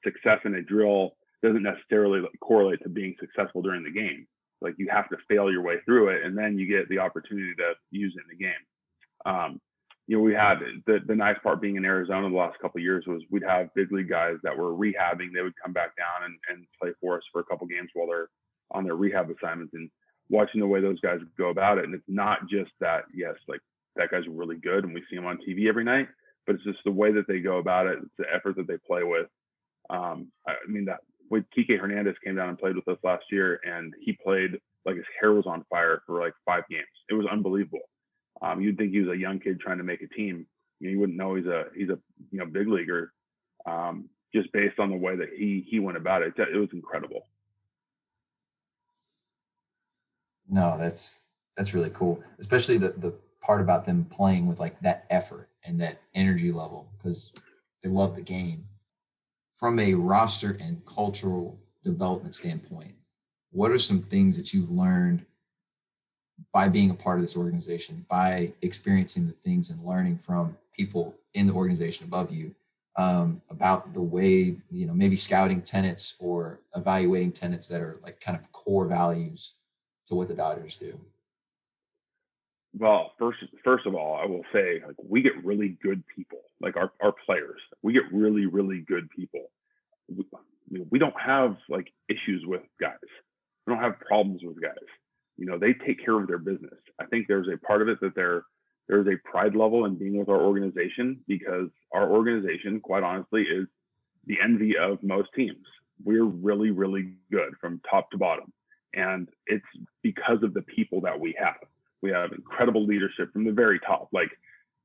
success 0.04 0.40
in 0.44 0.54
a 0.54 0.62
drill 0.62 1.12
doesn't 1.42 1.62
necessarily 1.62 2.22
correlate 2.40 2.82
to 2.82 2.88
being 2.88 3.14
successful 3.20 3.62
during 3.62 3.84
the 3.84 3.90
game 3.90 4.26
like 4.62 4.74
you 4.78 4.88
have 4.90 5.08
to 5.08 5.16
fail 5.28 5.50
your 5.50 5.62
way 5.62 5.76
through 5.84 6.08
it 6.08 6.24
and 6.24 6.36
then 6.36 6.58
you 6.58 6.66
get 6.66 6.88
the 6.88 6.98
opportunity 6.98 7.54
to 7.56 7.74
use 7.90 8.14
it 8.16 8.22
in 8.30 8.38
the 8.38 8.44
game. 8.44 8.52
Um, 9.24 9.60
you 10.06 10.16
know 10.16 10.22
we 10.22 10.34
had 10.34 10.56
the, 10.86 10.98
the 11.06 11.14
nice 11.14 11.36
part 11.42 11.60
being 11.60 11.76
in 11.76 11.84
arizona 11.84 12.28
the 12.28 12.36
last 12.36 12.58
couple 12.58 12.80
years 12.80 13.04
was 13.06 13.22
we'd 13.30 13.44
have 13.44 13.72
big 13.74 13.92
league 13.92 14.08
guys 14.08 14.36
that 14.42 14.56
were 14.56 14.74
rehabbing. 14.74 15.32
They 15.32 15.42
would 15.42 15.60
come 15.62 15.72
back 15.72 15.96
down 15.96 16.24
and, 16.24 16.36
and 16.48 16.66
play 16.80 16.90
for 17.00 17.16
us 17.16 17.22
for 17.32 17.40
a 17.40 17.44
couple 17.44 17.66
games 17.66 17.90
while 17.94 18.08
they're 18.08 18.28
on 18.72 18.84
their 18.84 18.96
rehab 18.96 19.30
assignments 19.30 19.74
and 19.74 19.90
watching 20.28 20.60
the 20.60 20.66
way 20.66 20.80
those 20.80 21.00
guys 21.00 21.20
go 21.38 21.50
about 21.50 21.78
it. 21.78 21.84
And 21.84 21.94
it's 21.94 22.04
not 22.08 22.48
just 22.48 22.72
that 22.80 23.04
yes 23.14 23.34
like 23.48 23.60
that 23.96 24.10
guy's 24.10 24.26
really 24.28 24.56
good 24.56 24.84
and 24.84 24.94
we 24.94 25.04
see 25.08 25.16
him 25.16 25.26
on 25.26 25.38
tv 25.38 25.68
every 25.68 25.84
night 25.84 26.08
but 26.46 26.56
it's 26.56 26.64
just 26.64 26.78
the 26.84 26.90
way 26.90 27.12
that 27.12 27.26
they 27.26 27.40
go 27.40 27.58
about 27.58 27.86
it. 27.86 27.98
It's 28.02 28.14
the 28.18 28.24
effort 28.32 28.56
that 28.56 28.66
they 28.66 28.76
play 28.86 29.02
with. 29.02 29.26
Um, 29.90 30.28
I 30.46 30.54
mean 30.68 30.86
that 30.86 31.00
when 31.32 31.46
Kike 31.56 31.80
Hernandez 31.80 32.14
came 32.22 32.36
down 32.36 32.50
and 32.50 32.58
played 32.58 32.76
with 32.76 32.86
us 32.88 32.98
last 33.02 33.24
year, 33.32 33.58
and 33.64 33.94
he 33.98 34.12
played 34.12 34.60
like 34.84 34.96
his 34.96 35.06
hair 35.18 35.32
was 35.32 35.46
on 35.46 35.64
fire 35.70 36.02
for 36.06 36.20
like 36.20 36.34
five 36.44 36.64
games. 36.68 36.84
It 37.08 37.14
was 37.14 37.24
unbelievable. 37.32 37.88
Um, 38.42 38.60
you'd 38.60 38.76
think 38.76 38.92
he 38.92 39.00
was 39.00 39.16
a 39.16 39.18
young 39.18 39.40
kid 39.40 39.58
trying 39.58 39.78
to 39.78 39.82
make 39.82 40.02
a 40.02 40.08
team. 40.08 40.46
You, 40.78 40.88
know, 40.88 40.92
you 40.92 41.00
wouldn't 41.00 41.16
know 41.16 41.34
he's 41.36 41.46
a 41.46 41.64
he's 41.74 41.88
a 41.88 41.98
you 42.30 42.38
know 42.38 42.44
big 42.44 42.68
leaguer, 42.68 43.14
um, 43.64 44.10
just 44.34 44.52
based 44.52 44.78
on 44.78 44.90
the 44.90 44.96
way 44.96 45.16
that 45.16 45.30
he 45.34 45.66
he 45.66 45.80
went 45.80 45.96
about 45.96 46.20
it. 46.20 46.34
It 46.36 46.58
was 46.58 46.68
incredible. 46.74 47.26
No, 50.50 50.76
that's 50.76 51.20
that's 51.56 51.72
really 51.72 51.92
cool, 51.94 52.22
especially 52.40 52.76
the 52.76 52.90
the 52.98 53.14
part 53.40 53.62
about 53.62 53.86
them 53.86 54.04
playing 54.04 54.46
with 54.46 54.60
like 54.60 54.78
that 54.82 55.06
effort 55.08 55.48
and 55.64 55.80
that 55.80 56.02
energy 56.14 56.52
level 56.52 56.92
because 56.98 57.32
they 57.82 57.88
love 57.88 58.16
the 58.16 58.20
game 58.20 58.66
from 59.62 59.78
a 59.78 59.94
roster 59.94 60.58
and 60.60 60.84
cultural 60.86 61.56
development 61.84 62.34
standpoint, 62.34 62.92
what 63.52 63.70
are 63.70 63.78
some 63.78 64.02
things 64.02 64.36
that 64.36 64.52
you've 64.52 64.72
learned 64.72 65.24
by 66.52 66.68
being 66.68 66.90
a 66.90 66.94
part 66.94 67.20
of 67.20 67.22
this 67.22 67.36
organization, 67.36 68.04
by 68.10 68.52
experiencing 68.62 69.24
the 69.24 69.32
things 69.32 69.70
and 69.70 69.80
learning 69.84 70.18
from 70.18 70.56
people 70.76 71.14
in 71.34 71.46
the 71.46 71.52
organization 71.52 72.04
above 72.06 72.32
you 72.32 72.52
um, 72.96 73.40
about 73.50 73.94
the 73.94 74.00
way, 74.00 74.56
you 74.72 74.84
know, 74.84 74.94
maybe 74.94 75.14
scouting 75.14 75.62
tenants 75.62 76.16
or 76.18 76.58
evaluating 76.74 77.30
tenants 77.30 77.68
that 77.68 77.80
are 77.80 78.00
like 78.02 78.20
kind 78.20 78.36
of 78.36 78.50
core 78.50 78.86
values 78.86 79.52
to 80.08 80.16
what 80.16 80.26
the 80.26 80.34
Dodgers 80.34 80.76
do? 80.76 80.98
Well, 82.76 83.12
first, 83.16 83.38
first 83.62 83.86
of 83.86 83.94
all, 83.94 84.18
I 84.20 84.26
will 84.26 84.44
say 84.52 84.82
like 84.84 84.96
we 84.98 85.22
get 85.22 85.44
really 85.44 85.78
good 85.80 86.02
people, 86.16 86.40
like 86.62 86.76
our, 86.76 86.92
our 87.02 87.12
players. 87.26 87.60
We 87.82 87.92
get 87.92 88.04
really, 88.12 88.46
really 88.46 88.84
good 88.86 89.10
people. 89.10 89.50
We, 90.08 90.24
we 90.90 90.98
don't 90.98 91.18
have 91.20 91.56
like 91.68 91.92
issues 92.08 92.44
with 92.46 92.62
guys. 92.80 92.96
We 93.66 93.74
don't 93.74 93.82
have 93.82 94.00
problems 94.00 94.42
with 94.44 94.60
guys. 94.60 94.72
You 95.36 95.46
know, 95.46 95.58
they 95.58 95.72
take 95.72 96.04
care 96.04 96.18
of 96.18 96.26
their 96.26 96.38
business. 96.38 96.78
I 97.00 97.06
think 97.06 97.26
there's 97.26 97.48
a 97.52 97.58
part 97.58 97.82
of 97.82 97.88
it 97.88 98.00
that 98.00 98.14
there 98.14 98.44
there's 98.88 99.06
a 99.06 99.16
pride 99.28 99.54
level 99.54 99.84
in 99.84 99.96
being 99.96 100.18
with 100.18 100.28
our 100.28 100.40
organization 100.40 101.20
because 101.28 101.68
our 101.92 102.10
organization, 102.10 102.80
quite 102.80 103.02
honestly, 103.02 103.42
is 103.42 103.66
the 104.26 104.36
envy 104.42 104.76
of 104.76 105.02
most 105.02 105.28
teams. 105.34 105.64
We're 106.04 106.24
really, 106.24 106.70
really 106.70 107.14
good 107.30 107.54
from 107.60 107.80
top 107.88 108.10
to 108.10 108.18
bottom. 108.18 108.52
And 108.92 109.28
it's 109.46 109.64
because 110.02 110.42
of 110.42 110.52
the 110.52 110.62
people 110.62 111.00
that 111.02 111.18
we 111.18 111.34
have 111.38 111.56
we 112.02 112.10
have 112.10 112.32
incredible 112.32 112.84
leadership 112.84 113.32
from 113.32 113.44
the 113.44 113.52
very 113.52 113.78
top. 113.80 114.08
Like 114.12 114.30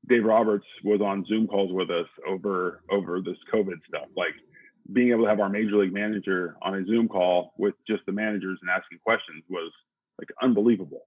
Dave 0.06 0.24
Roberts 0.24 0.66
was 0.84 1.00
on 1.00 1.24
Zoom 1.26 1.46
calls 1.46 1.72
with 1.72 1.90
us 1.90 2.06
over 2.26 2.82
over 2.90 3.20
this 3.20 3.36
COVID 3.52 3.78
stuff. 3.86 4.08
Like 4.16 4.34
being 4.92 5.10
able 5.10 5.24
to 5.24 5.28
have 5.28 5.40
our 5.40 5.48
major 5.48 5.76
league 5.76 5.92
manager 5.92 6.56
on 6.62 6.74
a 6.74 6.84
Zoom 6.86 7.08
call 7.08 7.52
with 7.58 7.74
just 7.86 8.04
the 8.06 8.12
managers 8.12 8.58
and 8.62 8.70
asking 8.70 8.98
questions 9.04 9.44
was 9.48 9.70
like 10.18 10.28
unbelievable. 10.42 11.02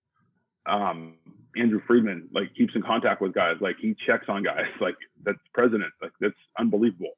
Um, 0.67 1.15
Andrew 1.57 1.81
Friedman 1.87 2.29
like 2.33 2.53
keeps 2.55 2.75
in 2.75 2.83
contact 2.83 3.21
with 3.21 3.33
guys, 3.33 3.55
like 3.59 3.77
he 3.79 3.95
checks 4.05 4.25
on 4.27 4.43
guys, 4.43 4.65
like 4.81 4.95
that's 5.23 5.39
president, 5.53 5.91
like 6.01 6.11
that's 6.19 6.33
unbelievable. 6.59 7.13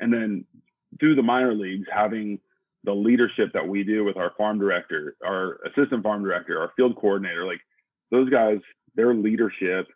And 0.00 0.12
then 0.12 0.44
through 0.98 1.14
the 1.14 1.22
minor 1.22 1.54
leagues, 1.54 1.86
having 1.92 2.40
the 2.84 2.92
leadership 2.92 3.52
that 3.54 3.66
we 3.66 3.84
do 3.84 4.04
with 4.04 4.16
our 4.16 4.32
farm 4.36 4.58
director, 4.58 5.16
our 5.24 5.58
assistant 5.66 6.02
farm 6.02 6.22
director, 6.22 6.60
our 6.60 6.72
field 6.76 6.96
coordinator, 6.96 7.44
like 7.44 7.60
those 8.10 8.30
guys, 8.30 8.58
their 8.94 9.14
leadership 9.14 9.86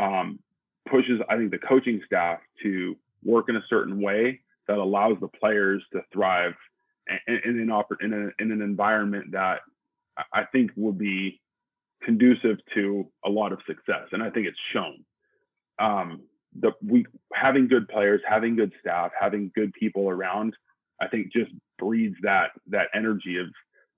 um, 0.00 0.38
pushes, 0.88 1.20
I 1.28 1.36
think, 1.36 1.50
the 1.50 1.58
coaching 1.58 2.00
staff 2.06 2.40
to 2.62 2.96
work 3.24 3.48
in 3.48 3.56
a 3.56 3.62
certain 3.68 4.00
way 4.00 4.40
that 4.68 4.78
allows 4.78 5.16
the 5.20 5.28
players 5.28 5.82
to 5.92 6.00
thrive 6.12 6.54
in, 7.26 7.40
in 7.44 7.60
an 7.60 7.68
oper- 7.68 8.02
in, 8.02 8.12
a, 8.12 8.42
in 8.42 8.52
an 8.52 8.62
environment 8.62 9.32
that 9.32 9.60
I 10.32 10.44
think 10.52 10.70
will 10.76 10.92
be 10.92 11.40
conducive 12.02 12.58
to 12.74 13.06
a 13.24 13.30
lot 13.30 13.52
of 13.52 13.60
success, 13.66 14.08
and 14.12 14.22
I 14.22 14.30
think 14.30 14.46
it's 14.46 14.58
shown. 14.72 15.04
Um, 15.78 16.22
the 16.60 16.72
we 16.84 17.06
having 17.32 17.66
good 17.66 17.88
players, 17.88 18.20
having 18.28 18.56
good 18.56 18.72
staff, 18.80 19.10
having 19.18 19.50
good 19.54 19.72
people 19.72 20.08
around, 20.08 20.54
I 21.00 21.08
think 21.08 21.32
just 21.32 21.50
breeds 21.78 22.16
that 22.22 22.50
that 22.68 22.88
energy 22.94 23.38
of 23.38 23.46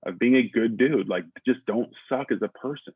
of 0.05 0.19
being 0.19 0.35
a 0.35 0.47
good 0.47 0.77
dude. 0.77 1.09
Like 1.09 1.25
just 1.45 1.65
don't 1.65 1.89
suck 2.07 2.31
as 2.31 2.41
a 2.41 2.47
person 2.47 2.93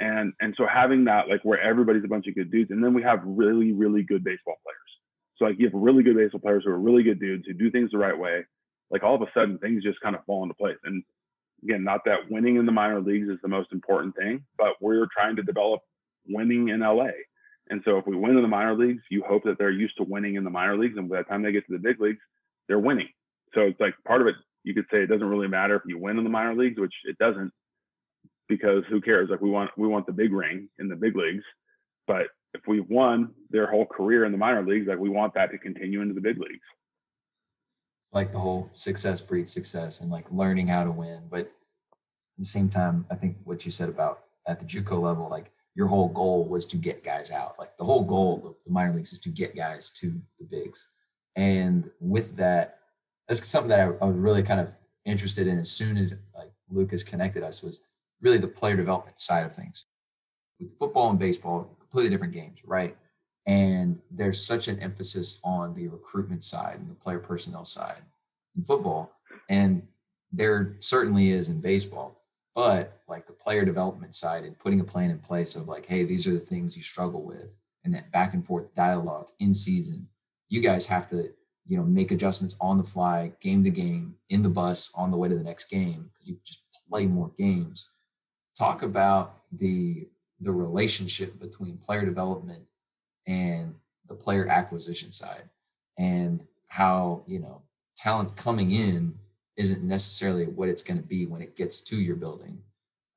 and 0.00 0.32
and 0.40 0.54
so 0.56 0.66
having 0.66 1.04
that 1.04 1.28
like 1.28 1.40
where 1.42 1.60
everybody's 1.60 2.04
a 2.04 2.08
bunch 2.08 2.26
of 2.26 2.34
good 2.34 2.50
dudes 2.50 2.70
and 2.70 2.82
then 2.82 2.94
we 2.94 3.02
have 3.02 3.20
really 3.24 3.72
really 3.72 4.02
good 4.02 4.24
baseball 4.24 4.56
players 4.64 4.78
so 5.36 5.44
like 5.44 5.58
you 5.58 5.66
have 5.66 5.74
really 5.74 6.02
good 6.02 6.16
baseball 6.16 6.40
players 6.40 6.64
who 6.64 6.70
are 6.70 6.78
really 6.78 7.02
good 7.02 7.20
dudes 7.20 7.44
who 7.46 7.52
do 7.52 7.70
things 7.70 7.90
the 7.92 7.98
right 7.98 8.18
way 8.18 8.42
like 8.90 9.02
all 9.02 9.14
of 9.14 9.22
a 9.22 9.30
sudden 9.32 9.58
things 9.58 9.82
just 9.82 10.00
kind 10.00 10.16
of 10.16 10.24
fall 10.24 10.42
into 10.42 10.54
place 10.54 10.76
and 10.84 11.02
again 11.62 11.84
not 11.84 12.00
that 12.04 12.30
winning 12.30 12.56
in 12.56 12.66
the 12.66 12.72
minor 12.72 13.00
leagues 13.00 13.28
is 13.28 13.38
the 13.42 13.48
most 13.48 13.72
important 13.72 14.14
thing 14.16 14.44
but 14.58 14.74
we're 14.80 15.06
trying 15.14 15.36
to 15.36 15.42
develop 15.42 15.80
winning 16.28 16.68
in 16.68 16.80
LA. 16.80 17.10
And 17.70 17.82
so 17.84 17.98
if 17.98 18.06
we 18.06 18.16
win 18.16 18.36
in 18.36 18.42
the 18.42 18.48
minor 18.48 18.76
leagues, 18.76 19.02
you 19.10 19.22
hope 19.26 19.44
that 19.44 19.58
they're 19.58 19.70
used 19.70 19.96
to 19.96 20.04
winning 20.04 20.34
in 20.34 20.44
the 20.44 20.50
minor 20.50 20.76
leagues. 20.76 20.96
And 20.96 21.08
by 21.08 21.18
the 21.18 21.24
time 21.24 21.42
they 21.42 21.52
get 21.52 21.66
to 21.66 21.72
the 21.72 21.78
big 21.78 22.00
leagues, 22.00 22.20
they're 22.68 22.78
winning. 22.78 23.08
So 23.54 23.62
it's 23.62 23.80
like 23.80 23.94
part 24.06 24.20
of 24.20 24.26
it, 24.26 24.34
you 24.64 24.74
could 24.74 24.86
say 24.90 25.02
it 25.02 25.06
doesn't 25.06 25.26
really 25.26 25.48
matter 25.48 25.76
if 25.76 25.82
you 25.86 25.98
win 25.98 26.18
in 26.18 26.24
the 26.24 26.30
minor 26.30 26.54
leagues, 26.54 26.78
which 26.78 26.94
it 27.04 27.16
doesn't, 27.18 27.52
because 28.56 28.84
who 28.88 29.00
cares? 29.00 29.30
Like 29.30 29.40
we 29.40 29.50
want 29.50 29.70
we 29.76 29.88
want 29.88 30.06
the 30.06 30.12
big 30.12 30.32
ring 30.32 30.68
in 30.78 30.88
the 30.88 30.96
big 30.96 31.16
leagues. 31.16 31.44
But 32.06 32.26
if 32.54 32.62
we've 32.68 32.88
won 32.88 33.30
their 33.50 33.66
whole 33.66 33.86
career 33.86 34.24
in 34.24 34.32
the 34.32 34.38
minor 34.38 34.64
leagues, 34.64 34.86
like 34.86 34.98
we 34.98 35.08
want 35.08 35.34
that 35.34 35.50
to 35.50 35.58
continue 35.58 36.00
into 36.00 36.14
the 36.14 36.20
big 36.20 36.38
leagues. 36.38 36.66
Like 38.12 38.30
the 38.30 38.38
whole 38.38 38.70
success 38.74 39.20
breeds 39.20 39.52
success 39.52 40.00
and 40.00 40.10
like 40.10 40.26
learning 40.30 40.68
how 40.68 40.84
to 40.84 40.90
win. 40.90 41.22
But 41.28 41.40
at 41.40 41.48
the 42.38 42.44
same 42.44 42.68
time, 42.68 43.06
I 43.10 43.16
think 43.16 43.36
what 43.44 43.64
you 43.64 43.72
said 43.72 43.88
about 43.88 44.24
at 44.46 44.60
the 44.60 44.66
JUCO 44.66 45.00
level, 45.02 45.28
like 45.28 45.50
your 45.74 45.88
whole 45.88 46.08
goal 46.08 46.44
was 46.44 46.64
to 46.66 46.76
get 46.76 47.02
guys 47.02 47.32
out. 47.32 47.56
Like 47.58 47.76
the 47.76 47.84
whole 47.84 48.04
goal 48.04 48.42
of 48.46 48.54
the 48.64 48.72
minor 48.72 48.94
leagues 48.94 49.12
is 49.12 49.18
to 49.20 49.30
get 49.30 49.56
guys 49.56 49.90
to 49.98 50.12
the 50.38 50.44
bigs. 50.44 50.86
And 51.34 51.90
with 52.00 52.36
that, 52.36 52.78
that's 53.26 53.46
something 53.46 53.70
that 53.70 53.80
I, 53.80 53.84
I 54.00 54.04
was 54.04 54.16
really 54.16 54.42
kind 54.44 54.60
of 54.60 54.68
interested 55.04 55.48
in 55.48 55.58
as 55.58 55.70
soon 55.70 55.96
as 55.96 56.14
like 56.36 56.52
Lucas 56.70 57.02
connected 57.02 57.42
us 57.42 57.62
was 57.62 57.82
really 58.24 58.38
the 58.38 58.48
player 58.48 58.76
development 58.76 59.20
side 59.20 59.46
of 59.46 59.54
things. 59.54 59.84
With 60.58 60.76
football 60.78 61.10
and 61.10 61.18
baseball, 61.18 61.76
completely 61.78 62.10
different 62.10 62.32
games, 62.32 62.58
right? 62.64 62.96
And 63.46 64.00
there's 64.10 64.44
such 64.44 64.66
an 64.68 64.80
emphasis 64.80 65.38
on 65.44 65.74
the 65.74 65.86
recruitment 65.88 66.42
side 66.42 66.80
and 66.80 66.90
the 66.90 66.94
player 66.94 67.20
personnel 67.20 67.64
side 67.64 68.02
in 68.56 68.64
football. 68.64 69.12
And 69.48 69.86
there 70.32 70.76
certainly 70.80 71.30
is 71.30 71.48
in 71.48 71.60
baseball 71.60 72.20
but 72.54 73.00
like 73.08 73.26
the 73.26 73.32
player 73.32 73.64
development 73.64 74.14
side 74.14 74.44
and 74.44 74.58
putting 74.58 74.80
a 74.80 74.84
plan 74.84 75.10
in 75.10 75.18
place 75.18 75.56
of 75.56 75.68
like 75.68 75.86
hey 75.86 76.04
these 76.04 76.26
are 76.26 76.32
the 76.32 76.38
things 76.38 76.76
you 76.76 76.82
struggle 76.82 77.22
with 77.22 77.48
and 77.84 77.94
that 77.94 78.10
back 78.12 78.34
and 78.34 78.46
forth 78.46 78.74
dialogue 78.74 79.28
in 79.40 79.52
season 79.52 80.06
you 80.48 80.60
guys 80.60 80.86
have 80.86 81.08
to 81.08 81.30
you 81.66 81.76
know 81.76 81.84
make 81.84 82.10
adjustments 82.10 82.56
on 82.60 82.78
the 82.78 82.84
fly 82.84 83.32
game 83.40 83.62
to 83.64 83.70
game 83.70 84.14
in 84.30 84.42
the 84.42 84.48
bus 84.48 84.90
on 84.94 85.10
the 85.10 85.16
way 85.16 85.28
to 85.28 85.36
the 85.36 85.42
next 85.42 85.68
game 85.68 86.10
because 86.12 86.28
you 86.28 86.38
just 86.44 86.62
play 86.88 87.06
more 87.06 87.30
games 87.38 87.90
talk 88.56 88.82
about 88.82 89.42
the 89.52 90.06
the 90.40 90.52
relationship 90.52 91.38
between 91.40 91.76
player 91.78 92.04
development 92.04 92.62
and 93.26 93.74
the 94.08 94.14
player 94.14 94.48
acquisition 94.48 95.10
side 95.10 95.48
and 95.98 96.40
how 96.68 97.22
you 97.26 97.38
know 97.38 97.62
talent 97.96 98.34
coming 98.36 98.72
in 98.72 99.14
isn't 99.56 99.82
necessarily 99.82 100.46
what 100.46 100.68
it's 100.68 100.82
going 100.82 101.00
to 101.00 101.06
be 101.06 101.26
when 101.26 101.40
it 101.40 101.56
gets 101.56 101.80
to 101.80 101.96
your 101.96 102.16
building 102.16 102.58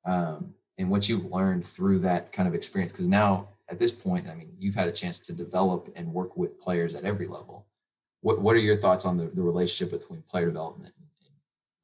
um, 0.04 0.54
and 0.78 0.88
what 0.88 1.08
you've 1.08 1.30
learned 1.32 1.64
through 1.64 1.98
that 1.98 2.32
kind 2.32 2.46
of 2.46 2.54
experience. 2.54 2.92
Because 2.92 3.08
now 3.08 3.48
at 3.70 3.78
this 3.78 3.92
point 3.92 4.26
i 4.28 4.34
mean 4.34 4.50
you've 4.58 4.74
had 4.74 4.88
a 4.88 4.92
chance 4.92 5.18
to 5.18 5.32
develop 5.32 5.92
and 5.94 6.10
work 6.14 6.36
with 6.36 6.58
players 6.60 6.94
at 6.94 7.04
every 7.04 7.26
level. 7.26 7.66
What, 8.20 8.40
what 8.40 8.56
are 8.56 8.60
your 8.60 8.76
thoughts 8.76 9.04
on 9.04 9.16
the, 9.16 9.26
the 9.26 9.42
relationship 9.42 9.96
between 9.96 10.22
player 10.22 10.46
development 10.46 10.94
and 10.98 11.30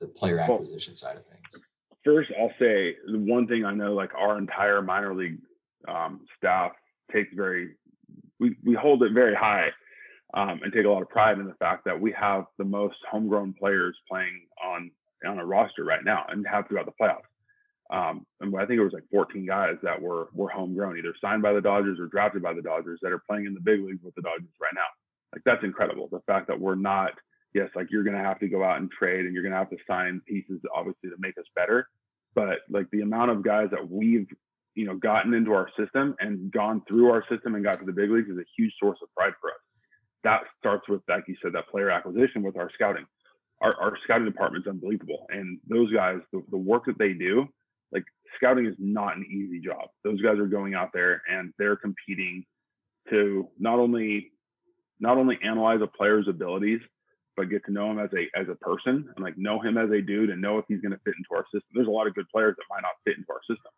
the 0.00 0.06
player 0.06 0.38
acquisition 0.40 0.92
well, 0.92 0.96
side 0.96 1.16
of 1.16 1.24
things 1.24 1.63
first 2.04 2.30
i'll 2.40 2.52
say 2.58 2.96
the 3.10 3.18
one 3.18 3.46
thing 3.46 3.64
i 3.64 3.72
know 3.72 3.94
like 3.94 4.10
our 4.14 4.38
entire 4.38 4.82
minor 4.82 5.14
league 5.14 5.38
um, 5.88 6.20
staff 6.38 6.72
takes 7.12 7.32
very 7.34 7.74
we, 8.40 8.56
we 8.64 8.74
hold 8.74 9.02
it 9.02 9.12
very 9.12 9.34
high 9.34 9.68
um, 10.34 10.60
and 10.62 10.72
take 10.72 10.84
a 10.84 10.88
lot 10.88 11.02
of 11.02 11.08
pride 11.08 11.38
in 11.38 11.46
the 11.46 11.54
fact 11.54 11.84
that 11.84 12.00
we 12.00 12.12
have 12.12 12.44
the 12.58 12.64
most 12.64 12.96
homegrown 13.10 13.54
players 13.58 13.96
playing 14.08 14.46
on 14.62 14.90
on 15.26 15.38
a 15.38 15.46
roster 15.46 15.84
right 15.84 16.04
now 16.04 16.24
and 16.28 16.46
have 16.46 16.68
throughout 16.68 16.86
the 16.86 16.92
playoffs. 17.00 17.22
Um, 17.90 18.26
and 18.40 18.54
I 18.56 18.66
think 18.66 18.78
it 18.78 18.84
was 18.84 18.92
like 18.92 19.04
14 19.10 19.46
guys 19.46 19.76
that 19.82 20.00
were 20.00 20.28
were 20.34 20.48
homegrown, 20.48 20.98
either 20.98 21.14
signed 21.20 21.42
by 21.42 21.52
the 21.52 21.60
Dodgers 21.60 22.00
or 22.00 22.06
drafted 22.06 22.42
by 22.42 22.52
the 22.52 22.62
Dodgers 22.62 22.98
that 23.02 23.12
are 23.12 23.22
playing 23.28 23.46
in 23.46 23.54
the 23.54 23.60
big 23.60 23.80
leagues 23.80 24.02
with 24.02 24.14
the 24.16 24.22
Dodgers 24.22 24.50
right 24.60 24.74
now. 24.74 24.88
Like 25.32 25.42
that's 25.44 25.64
incredible. 25.64 26.08
The 26.10 26.20
fact 26.26 26.48
that 26.48 26.60
we're 26.60 26.74
not, 26.74 27.12
yes, 27.54 27.70
like 27.74 27.88
you're 27.90 28.04
going 28.04 28.16
to 28.16 28.22
have 28.22 28.40
to 28.40 28.48
go 28.48 28.62
out 28.62 28.78
and 28.78 28.90
trade 28.90 29.24
and 29.24 29.34
you're 29.34 29.42
going 29.42 29.52
to 29.52 29.58
have 29.58 29.70
to 29.70 29.76
sign 29.86 30.20
pieces, 30.26 30.60
obviously, 30.74 31.10
to 31.10 31.16
make 31.18 31.38
us 31.38 31.44
better. 31.54 31.88
But 32.34 32.60
like 32.68 32.90
the 32.90 33.02
amount 33.02 33.30
of 33.30 33.44
guys 33.44 33.68
that 33.70 33.88
we've, 33.88 34.26
you 34.74 34.86
know, 34.86 34.96
gotten 34.96 35.34
into 35.34 35.52
our 35.52 35.68
system 35.78 36.16
and 36.18 36.50
gone 36.50 36.82
through 36.88 37.10
our 37.10 37.24
system 37.30 37.54
and 37.54 37.64
got 37.64 37.78
to 37.78 37.84
the 37.84 37.92
big 37.92 38.10
leagues 38.10 38.28
is 38.28 38.38
a 38.38 38.44
huge 38.56 38.72
source 38.80 38.98
of 39.02 39.08
pride 39.14 39.34
for 39.40 39.50
us 39.50 39.60
that 40.24 40.42
starts 40.58 40.88
with, 40.88 41.02
like 41.08 41.24
you 41.28 41.36
said, 41.40 41.52
that 41.52 41.68
player 41.68 41.90
acquisition 41.90 42.42
with 42.42 42.56
our 42.56 42.70
scouting. 42.74 43.04
Our, 43.60 43.74
our 43.80 43.96
scouting 44.02 44.24
department 44.24 44.66
is 44.66 44.70
unbelievable. 44.70 45.26
And 45.28 45.60
those 45.68 45.92
guys, 45.92 46.18
the, 46.32 46.42
the 46.50 46.56
work 46.56 46.86
that 46.86 46.98
they 46.98 47.12
do, 47.12 47.46
like 47.92 48.04
scouting 48.36 48.66
is 48.66 48.74
not 48.78 49.16
an 49.16 49.24
easy 49.30 49.60
job. 49.60 49.88
Those 50.02 50.20
guys 50.20 50.38
are 50.38 50.46
going 50.46 50.74
out 50.74 50.90
there 50.92 51.22
and 51.30 51.52
they're 51.58 51.76
competing 51.76 52.44
to 53.10 53.48
not 53.58 53.78
only 53.78 54.32
not 55.00 55.18
only 55.18 55.38
analyze 55.44 55.80
a 55.82 55.86
player's 55.86 56.26
abilities, 56.28 56.80
but 57.36 57.50
get 57.50 57.64
to 57.66 57.72
know 57.72 57.90
him 57.90 57.98
as 57.98 58.10
a 58.12 58.38
as 58.38 58.48
a 58.48 58.54
person 58.54 59.08
and 59.14 59.24
like 59.24 59.36
know 59.36 59.60
him 59.60 59.76
as 59.76 59.90
a 59.90 60.00
dude 60.00 60.30
and 60.30 60.40
know 60.40 60.58
if 60.58 60.64
he's 60.68 60.80
going 60.80 60.92
to 60.92 61.00
fit 61.04 61.14
into 61.18 61.34
our 61.34 61.44
system. 61.46 61.70
There's 61.74 61.88
a 61.88 61.90
lot 61.90 62.06
of 62.06 62.14
good 62.14 62.28
players 62.28 62.56
that 62.56 62.64
might 62.70 62.82
not 62.82 62.92
fit 63.04 63.16
into 63.16 63.30
our 63.30 63.40
system. 63.42 63.72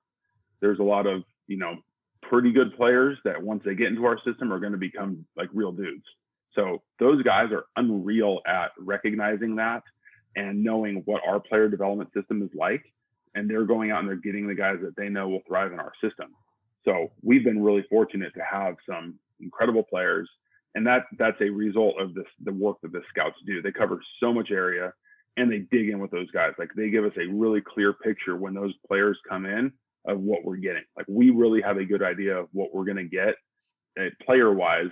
There's 0.61 0.79
a 0.79 0.85
lot 0.85 1.07
of 1.07 1.23
you 1.47 1.59
know 1.59 1.77
pretty 2.23 2.53
good 2.53 2.77
players 2.77 3.19
that 3.25 3.43
once 3.43 3.63
they 3.65 3.75
get 3.75 3.89
into 3.89 4.05
our 4.05 4.19
system 4.25 4.53
are 4.53 4.61
going 4.61 4.73
to 4.73 4.79
become 4.79 5.25
like 5.37 5.49
real 5.53 5.73
dudes. 5.73 6.05
So 6.55 6.83
those 6.99 7.23
guys 7.23 7.53
are 7.53 7.65
unreal 7.77 8.41
at 8.47 8.73
recognizing 8.79 9.57
that 9.57 9.83
and 10.35 10.65
knowing 10.65 11.03
what 11.05 11.23
our 11.27 11.39
player 11.41 11.69
development 11.69 12.11
system 12.15 12.43
is 12.43 12.51
like. 12.55 12.83
And 13.35 13.49
they're 13.49 13.67
going 13.67 13.91
out 13.91 14.01
and 14.01 14.09
they're 14.09 14.17
getting 14.17 14.49
the 14.49 14.55
guys 14.55 14.79
that 14.83 14.97
they 14.97 15.11
know 15.11 15.29
will 15.29 15.43
thrive 15.47 15.73
in 15.73 15.79
our 15.79 15.93
system. 16.03 16.35
So 16.85 17.11
we've 17.23 17.45
been 17.45 17.63
really 17.63 17.85
fortunate 17.91 18.33
to 18.35 18.43
have 18.51 18.77
some 18.89 19.19
incredible 19.41 19.83
players. 19.83 20.29
And 20.77 20.87
that 20.87 21.07
that's 21.19 21.41
a 21.41 21.49
result 21.49 21.99
of 21.99 22.15
this 22.15 22.27
the 22.45 22.53
work 22.53 22.77
that 22.83 22.93
the 22.93 23.01
scouts 23.09 23.39
do. 23.47 23.63
They 23.63 23.73
cover 23.73 23.99
so 24.21 24.33
much 24.33 24.51
area 24.51 24.93
and 25.39 25.51
they 25.51 25.61
dig 25.71 25.89
in 25.89 25.99
with 25.99 26.11
those 26.11 26.31
guys. 26.31 26.53
Like 26.59 26.69
they 26.77 26.91
give 26.91 27.05
us 27.05 27.17
a 27.17 27.27
really 27.27 27.63
clear 27.63 27.95
picture 27.95 28.37
when 28.37 28.53
those 28.53 28.75
players 28.87 29.19
come 29.27 29.47
in 29.47 29.73
of 30.07 30.21
what 30.21 30.45
we're 30.45 30.57
getting. 30.57 30.85
Like 30.95 31.07
we 31.09 31.31
really 31.31 31.63
have 31.63 31.79
a 31.79 31.85
good 31.85 32.03
idea 32.03 32.37
of 32.37 32.49
what 32.53 32.75
we're 32.75 32.85
going 32.85 32.99
to 32.99 33.05
get 33.05 33.37
uh, 33.99 34.11
player 34.25 34.53
wise 34.53 34.91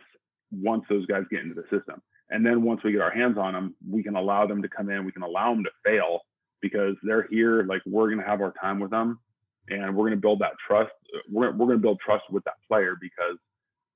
once 0.51 0.85
those 0.89 1.05
guys 1.05 1.25
get 1.31 1.43
into 1.43 1.55
the 1.55 1.65
system. 1.77 2.01
And 2.31 2.45
then 2.45 2.63
once 2.63 2.83
we 2.83 2.93
get 2.93 3.03
our 3.03 3.11
hands 3.11 3.37
on 3.37 3.53
them, 3.53 3.75
we 3.87 4.03
can 4.03 4.17
allow 4.17 4.47
them 4.47 4.63
to 4.63 4.69
come 4.69 4.89
in. 4.89 5.05
We 5.05 5.13
can 5.13 5.23
allow 5.23 5.55
them 5.55 5.65
to 5.65 5.71
fail 5.85 6.21
because 6.63 6.97
they're 7.03 7.29
here. 7.31 7.63
Like 7.65 7.83
we're 7.85 8.07
going 8.07 8.21
to 8.21 8.27
have 8.27 8.41
our 8.41 8.55
time 8.59 8.81
with 8.81 8.91
them, 8.91 9.21
and 9.69 9.95
we're 9.95 10.05
going 10.09 10.19
to 10.19 10.23
build 10.23 10.39
that 10.39 10.55
trust. 10.67 10.93
We're 11.31 11.53
we're 11.53 11.67
going 11.67 11.79
to 11.79 11.83
build 11.83 12.01
trust 12.01 12.25
with 12.31 12.43
that 12.45 12.55
player 12.67 12.97
because 12.99 13.37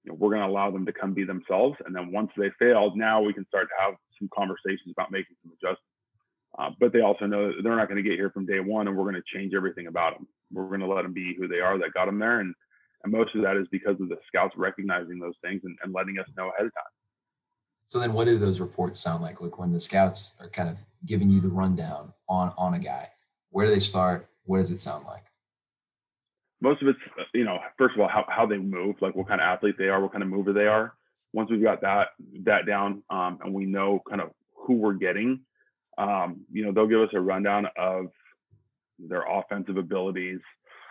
you 0.09 0.15
know, 0.15 0.19
we're 0.19 0.31
going 0.31 0.43
to 0.43 0.49
allow 0.49 0.71
them 0.71 0.87
to 0.87 0.93
come 0.93 1.13
be 1.13 1.25
themselves. 1.25 1.77
And 1.85 1.95
then 1.95 2.13
once 2.13 2.31
they 2.37 2.51
fail, 2.59 2.93
now 2.97 3.21
we 3.21 3.35
can 3.35 3.47
start 3.47 3.69
to 3.69 3.85
have 3.85 3.95
some 4.19 4.29
conversations 4.35 4.91
about 4.91 5.11
making 5.11 5.37
some 5.43 5.53
adjustments. 5.53 5.83
Uh, 6.59 6.71
but 6.81 6.93
they 6.93 7.01
also 7.01 7.27
know 7.27 7.53
they're 7.63 7.77
not 7.77 7.89
going 7.89 8.03
to 8.03 8.09
get 8.09 8.19
here 8.19 8.31
from 8.31 8.47
day 8.47 8.59
one, 8.59 8.89
and 8.89 8.97
we're 8.97 9.05
going 9.05 9.15
to 9.15 9.39
change 9.39 9.53
everything 9.55 9.87
about 9.87 10.15
them. 10.15 10.27
We're 10.51 10.69
going 10.69 10.81
to 10.81 10.87
let 10.87 11.03
them 11.03 11.13
be 11.13 11.37
who 11.39 11.47
they 11.47 11.61
are 11.61 11.79
that 11.79 11.93
got 11.93 12.07
them 12.07 12.19
there, 12.19 12.41
and 12.41 12.55
and 13.05 13.13
most 13.13 13.35
of 13.37 13.43
that 13.43 13.57
is 13.57 13.69
because 13.71 14.01
of 14.01 14.09
the 14.09 14.17
scouts 14.27 14.55
recognizing 14.57 15.21
those 15.21 15.35
things 15.45 15.61
and, 15.63 15.77
and 15.85 15.93
letting 15.93 16.19
us 16.19 16.27
know 16.37 16.49
ahead 16.49 16.67
of 16.67 16.75
time. 16.75 16.91
So 17.87 18.01
then 18.01 18.13
what 18.13 18.25
do 18.25 18.39
those 18.39 18.61
reports 18.61 18.99
sound 18.99 19.23
like? 19.23 19.41
Like 19.41 19.59
when 19.59 19.73
the 19.73 19.79
scouts 19.79 20.33
are 20.41 20.49
kind 20.49 20.69
of 20.69 20.79
giving 21.07 21.31
you 21.31 21.41
the 21.41 21.49
rundown 21.49 22.13
on 22.29 22.53
on 22.57 22.75
a 22.75 22.79
guy, 22.79 23.11
where 23.51 23.67
do 23.67 23.73
they 23.73 23.81
start? 23.81 24.31
What 24.45 24.57
does 24.57 24.71
it 24.71 24.79
sound 24.79 25.05
like? 25.05 25.25
Most 26.61 26.83
of 26.83 26.89
it's, 26.89 26.99
you 27.35 27.45
know, 27.45 27.59
first 27.77 27.95
of 27.95 28.01
all, 28.01 28.09
how, 28.09 28.25
how 28.29 28.47
they 28.47 28.59
move, 28.59 28.97
like 29.01 29.15
what 29.15 29.29
kind 29.29 29.41
of 29.41 29.45
athlete 29.45 29.77
they 29.79 29.89
are, 29.89 30.01
what 30.01 30.13
kind 30.13 30.23
of 30.23 30.29
mover 30.29 30.53
they 30.53 30.67
are. 30.67 30.95
Once 31.33 31.51
we've 31.51 31.63
got 31.63 31.83
that 31.83 32.09
that 32.45 32.67
down, 32.67 33.03
um, 33.11 33.39
and 33.45 33.53
we 33.53 33.67
know 33.67 34.03
kind 34.09 34.21
of 34.21 34.31
who 34.57 34.75
we're 34.75 34.95
getting, 34.95 35.41
um, 35.99 36.41
you 36.51 36.65
know, 36.65 36.73
they'll 36.73 36.87
give 36.87 37.01
us 37.01 37.11
a 37.13 37.21
rundown 37.21 37.67
of 37.77 38.07
their 38.99 39.25
offensive 39.29 39.77
abilities, 39.77 40.41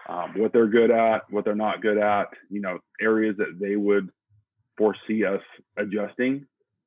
um, 0.07 0.33
what 0.37 0.53
they're 0.53 0.67
good 0.67 0.91
at, 0.91 1.29
what 1.29 1.43
they're 1.43 1.55
not 1.55 1.81
good 1.81 1.97
at, 1.97 2.27
you 2.49 2.61
know, 2.61 2.79
areas 3.01 3.35
that 3.37 3.57
they 3.59 3.75
would 3.75 4.09
foresee 4.77 5.25
us 5.25 5.41
adjusting. 5.77 6.45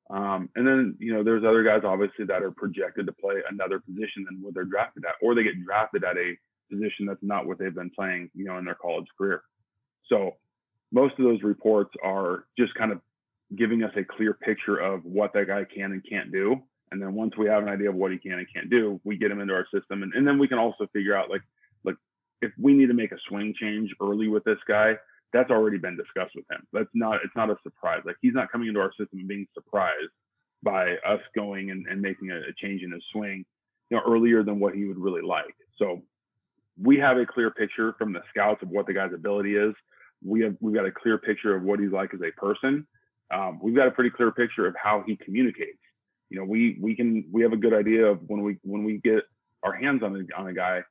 Um, 0.09 0.49
and 0.55 0.67
then, 0.67 0.95
you 0.99 1.13
know, 1.13 1.23
there's 1.23 1.43
other 1.43 1.63
guys 1.63 1.81
obviously 1.85 2.25
that 2.25 2.43
are 2.43 2.51
projected 2.51 3.05
to 3.05 3.13
play 3.13 3.35
another 3.49 3.79
position 3.79 4.25
than 4.25 4.41
what 4.41 4.53
they're 4.53 4.65
drafted 4.65 5.05
at, 5.05 5.15
or 5.21 5.35
they 5.35 5.43
get 5.43 5.63
drafted 5.63 6.03
at 6.03 6.17
a 6.17 6.37
position 6.71 7.05
that's 7.05 7.19
not 7.21 7.45
what 7.45 7.59
they've 7.59 7.75
been 7.75 7.91
playing, 7.91 8.29
you 8.33 8.45
know, 8.45 8.57
in 8.57 8.65
their 8.65 8.75
college 8.75 9.07
career. 9.17 9.41
So 10.07 10.35
most 10.91 11.17
of 11.19 11.25
those 11.25 11.41
reports 11.43 11.91
are 12.03 12.45
just 12.57 12.73
kind 12.75 12.91
of 12.91 12.99
giving 13.57 13.83
us 13.83 13.91
a 13.95 14.03
clear 14.03 14.33
picture 14.33 14.77
of 14.77 15.03
what 15.03 15.33
that 15.33 15.47
guy 15.47 15.65
can 15.65 15.91
and 15.91 16.03
can't 16.07 16.31
do. 16.31 16.61
And 16.91 17.01
then 17.01 17.13
once 17.13 17.33
we 17.37 17.47
have 17.47 17.63
an 17.63 17.69
idea 17.69 17.89
of 17.89 17.95
what 17.95 18.11
he 18.11 18.17
can 18.17 18.33
and 18.33 18.47
can't 18.53 18.69
do, 18.69 18.99
we 19.03 19.17
get 19.17 19.31
him 19.31 19.39
into 19.39 19.53
our 19.53 19.65
system. 19.73 20.03
And, 20.03 20.13
and 20.13 20.27
then 20.27 20.37
we 20.37 20.47
can 20.47 20.57
also 20.57 20.87
figure 20.93 21.15
out 21.15 21.29
like, 21.29 21.41
like 21.83 21.95
if 22.41 22.51
we 22.59 22.73
need 22.73 22.87
to 22.87 22.93
make 22.93 23.11
a 23.11 23.17
swing 23.27 23.53
change 23.59 23.91
early 24.01 24.27
with 24.27 24.43
this 24.43 24.59
guy, 24.67 24.93
that's 25.33 25.49
already 25.49 25.77
been 25.77 25.95
discussed 25.95 26.35
with 26.35 26.45
him. 26.51 26.67
That's 26.73 26.89
not 26.93 27.19
it's 27.23 27.35
not 27.35 27.49
a 27.49 27.55
surprise. 27.63 28.01
Like 28.05 28.17
he's 28.21 28.33
not 28.33 28.51
coming 28.51 28.67
into 28.67 28.81
our 28.81 28.91
system 28.91 29.19
and 29.19 29.27
being 29.27 29.47
surprised 29.53 30.11
by 30.63 30.95
us 31.07 31.21
going 31.35 31.71
and, 31.71 31.85
and 31.89 32.01
making 32.01 32.31
a, 32.31 32.35
a 32.35 32.53
change 32.61 32.83
in 32.83 32.91
his 32.91 33.03
swing, 33.11 33.45
you 33.89 33.97
know, 33.97 34.03
earlier 34.05 34.43
than 34.43 34.59
what 34.59 34.75
he 34.75 34.85
would 34.85 34.99
really 34.99 35.21
like. 35.21 35.55
So 35.77 36.01
we 36.79 36.97
have 36.97 37.17
a 37.17 37.25
clear 37.25 37.51
picture 37.51 37.93
from 37.97 38.13
the 38.13 38.21
scouts 38.29 38.61
of 38.61 38.69
what 38.69 38.87
the 38.87 38.93
guy's 38.93 39.13
ability 39.13 39.55
is. 39.55 39.73
we 40.23 40.41
have 40.41 40.55
we've 40.59 40.75
got 40.75 40.85
a 40.85 40.91
clear 40.91 41.17
picture 41.17 41.55
of 41.55 41.63
what 41.63 41.79
he's 41.79 41.91
like 41.91 42.13
as 42.13 42.21
a 42.21 42.31
person. 42.39 42.87
Um, 43.33 43.59
we've 43.61 43.75
got 43.75 43.87
a 43.87 43.91
pretty 43.91 44.09
clear 44.09 44.31
picture 44.31 44.67
of 44.67 44.75
how 44.81 45.03
he 45.05 45.15
communicates. 45.15 45.79
You 46.29 46.39
know, 46.39 46.45
we 46.45 46.77
we 46.81 46.95
can 46.95 47.25
we 47.31 47.41
have 47.43 47.53
a 47.53 47.57
good 47.57 47.73
idea 47.73 48.05
of 48.05 48.19
when 48.27 48.41
we 48.41 48.57
when 48.63 48.83
we 48.83 48.99
get 49.03 49.23
our 49.63 49.73
hands 49.73 50.03
on 50.03 50.15
a 50.15 50.39
on 50.39 50.47
a 50.47 50.53
guy, 50.53 50.81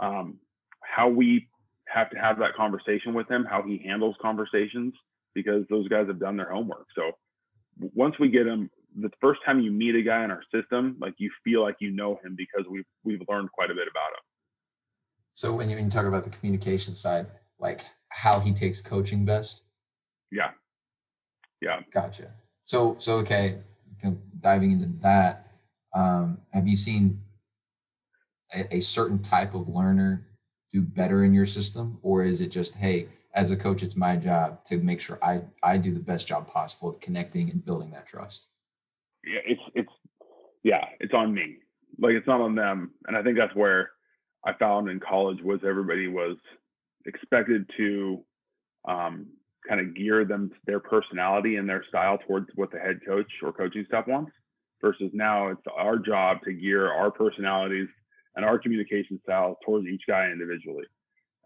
um, 0.00 0.38
how 0.82 1.08
we 1.08 1.48
have 1.88 2.10
to 2.10 2.18
have 2.18 2.38
that 2.38 2.54
conversation 2.54 3.14
with 3.14 3.30
him, 3.30 3.44
how 3.44 3.62
he 3.62 3.78
handles 3.84 4.16
conversations, 4.20 4.94
because 5.34 5.64
those 5.70 5.88
guys 5.88 6.06
have 6.08 6.20
done 6.20 6.36
their 6.36 6.50
homework. 6.50 6.86
So 6.94 7.12
once 7.78 8.14
we 8.18 8.28
get 8.28 8.46
him, 8.46 8.70
the 8.98 9.10
first 9.20 9.40
time 9.44 9.60
you 9.60 9.70
meet 9.70 9.94
a 9.94 10.02
guy 10.02 10.24
in 10.24 10.30
our 10.30 10.42
system, 10.54 10.96
like 11.00 11.14
you 11.18 11.30
feel 11.44 11.62
like 11.62 11.76
you 11.80 11.90
know 11.90 12.18
him 12.24 12.34
because 12.36 12.64
we've 12.70 12.86
we've 13.04 13.22
learned 13.28 13.52
quite 13.52 13.70
a 13.70 13.74
bit 13.74 13.88
about 13.90 14.12
him. 14.12 14.35
So 15.36 15.52
when 15.52 15.68
you, 15.68 15.76
when 15.76 15.84
you 15.84 15.90
talk 15.90 16.06
about 16.06 16.24
the 16.24 16.30
communication 16.30 16.94
side, 16.94 17.26
like 17.58 17.82
how 18.08 18.40
he 18.40 18.54
takes 18.54 18.80
coaching 18.80 19.26
best. 19.26 19.64
Yeah. 20.32 20.52
Yeah. 21.60 21.80
Gotcha. 21.92 22.30
So 22.62 22.96
so 22.98 23.16
okay, 23.18 23.58
diving 24.40 24.72
into 24.72 24.88
that, 25.02 25.48
um, 25.94 26.38
have 26.54 26.66
you 26.66 26.74
seen 26.74 27.20
a, 28.54 28.76
a 28.76 28.80
certain 28.80 29.18
type 29.18 29.54
of 29.54 29.68
learner 29.68 30.26
do 30.72 30.80
better 30.80 31.22
in 31.24 31.34
your 31.34 31.44
system, 31.44 31.98
or 32.00 32.24
is 32.24 32.40
it 32.40 32.48
just 32.48 32.74
hey, 32.74 33.06
as 33.34 33.50
a 33.50 33.56
coach, 33.56 33.82
it's 33.82 33.94
my 33.94 34.16
job 34.16 34.64
to 34.64 34.78
make 34.78 35.02
sure 35.02 35.22
I 35.22 35.42
I 35.62 35.76
do 35.76 35.92
the 35.92 36.00
best 36.00 36.26
job 36.26 36.48
possible 36.48 36.88
of 36.88 36.98
connecting 36.98 37.50
and 37.50 37.62
building 37.62 37.90
that 37.90 38.06
trust. 38.06 38.46
Yeah, 39.22 39.40
it's 39.44 39.62
it's 39.74 39.92
yeah, 40.62 40.86
it's 40.98 41.12
on 41.12 41.34
me. 41.34 41.58
Like 41.98 42.14
it's 42.14 42.26
not 42.26 42.40
on 42.40 42.54
them, 42.54 42.92
and 43.06 43.18
I 43.18 43.22
think 43.22 43.36
that's 43.36 43.54
where 43.54 43.90
I 44.46 44.52
found 44.54 44.88
in 44.88 45.00
college 45.00 45.42
was 45.42 45.60
everybody 45.66 46.06
was 46.06 46.36
expected 47.04 47.68
to 47.76 48.24
um, 48.86 49.26
kind 49.68 49.80
of 49.80 49.94
gear 49.94 50.24
them 50.24 50.52
their 50.66 50.80
personality 50.80 51.56
and 51.56 51.68
their 51.68 51.84
style 51.88 52.18
towards 52.26 52.46
what 52.54 52.70
the 52.70 52.78
head 52.78 53.00
coach 53.06 53.30
or 53.42 53.52
coaching 53.52 53.84
staff 53.88 54.06
wants 54.06 54.30
versus 54.80 55.10
now 55.12 55.48
it's 55.48 55.62
our 55.76 55.98
job 55.98 56.38
to 56.44 56.52
gear 56.52 56.92
our 56.92 57.10
personalities 57.10 57.88
and 58.36 58.44
our 58.44 58.58
communication 58.58 59.18
style 59.24 59.58
towards 59.64 59.86
each 59.88 60.02
guy 60.06 60.30
individually. 60.30 60.84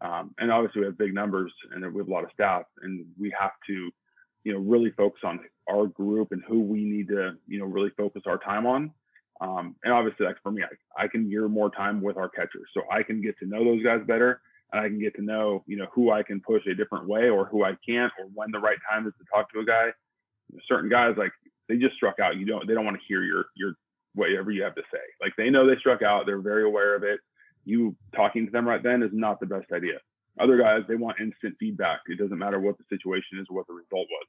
Um, 0.02 0.34
and 0.38 0.52
obviously 0.52 0.80
we 0.80 0.86
have 0.86 0.98
big 0.98 1.14
numbers 1.14 1.52
and 1.72 1.80
we 1.92 1.98
have 1.98 2.08
a 2.08 2.12
lot 2.12 2.24
of 2.24 2.30
staff 2.34 2.64
and 2.82 3.06
we 3.18 3.32
have 3.38 3.52
to 3.66 3.90
you 4.44 4.52
know 4.52 4.58
really 4.58 4.90
focus 4.90 5.20
on 5.24 5.40
our 5.70 5.86
group 5.86 6.32
and 6.32 6.42
who 6.46 6.60
we 6.60 6.84
need 6.84 7.08
to 7.08 7.32
you 7.46 7.58
know 7.58 7.66
really 7.66 7.90
focus 7.96 8.22
our 8.26 8.38
time 8.38 8.66
on 8.66 8.90
um, 9.40 9.74
and 9.84 9.92
obviously 9.92 10.26
like 10.26 10.36
for 10.42 10.52
me 10.52 10.62
I, 10.62 11.04
I 11.04 11.08
can 11.08 11.28
gear 11.28 11.48
more 11.48 11.70
time 11.70 12.00
with 12.00 12.16
our 12.16 12.28
catchers 12.28 12.68
so 12.74 12.82
i 12.90 13.02
can 13.02 13.22
get 13.22 13.38
to 13.38 13.46
know 13.46 13.64
those 13.64 13.82
guys 13.82 14.00
better 14.06 14.40
and 14.72 14.80
I 14.80 14.88
can 14.88 15.00
get 15.00 15.14
to 15.16 15.22
know, 15.22 15.64
you 15.66 15.76
know, 15.76 15.86
who 15.92 16.10
I 16.10 16.22
can 16.22 16.40
push 16.40 16.62
a 16.66 16.74
different 16.74 17.08
way 17.08 17.28
or 17.28 17.44
who 17.46 17.64
I 17.64 17.72
can't, 17.86 18.12
or 18.18 18.26
when 18.34 18.50
the 18.50 18.58
right 18.58 18.78
time 18.90 19.06
is 19.06 19.12
to 19.18 19.24
talk 19.32 19.52
to 19.52 19.60
a 19.60 19.64
guy. 19.64 19.88
Certain 20.68 20.90
guys, 20.90 21.14
like 21.16 21.32
they 21.68 21.76
just 21.76 21.94
struck 21.94 22.18
out. 22.20 22.36
You 22.36 22.46
don't, 22.46 22.66
they 22.66 22.74
don't 22.74 22.84
want 22.84 22.96
to 22.96 23.06
hear 23.06 23.22
your 23.22 23.46
your 23.56 23.74
whatever 24.14 24.50
you 24.50 24.62
have 24.62 24.74
to 24.74 24.82
say. 24.92 24.98
Like 25.20 25.32
they 25.36 25.50
know 25.50 25.66
they 25.66 25.78
struck 25.78 26.02
out. 26.02 26.26
They're 26.26 26.40
very 26.40 26.64
aware 26.64 26.94
of 26.94 27.02
it. 27.02 27.20
You 27.64 27.94
talking 28.14 28.46
to 28.46 28.52
them 28.52 28.66
right 28.66 28.82
then 28.82 29.02
is 29.02 29.10
not 29.12 29.38
the 29.40 29.46
best 29.46 29.70
idea. 29.72 29.98
Other 30.40 30.56
guys, 30.56 30.82
they 30.88 30.96
want 30.96 31.20
instant 31.20 31.56
feedback. 31.58 32.00
It 32.06 32.18
doesn't 32.18 32.38
matter 32.38 32.60
what 32.60 32.78
the 32.78 32.84
situation 32.88 33.38
is 33.38 33.46
or 33.50 33.56
what 33.56 33.66
the 33.66 33.74
result 33.74 34.06
was. 34.10 34.26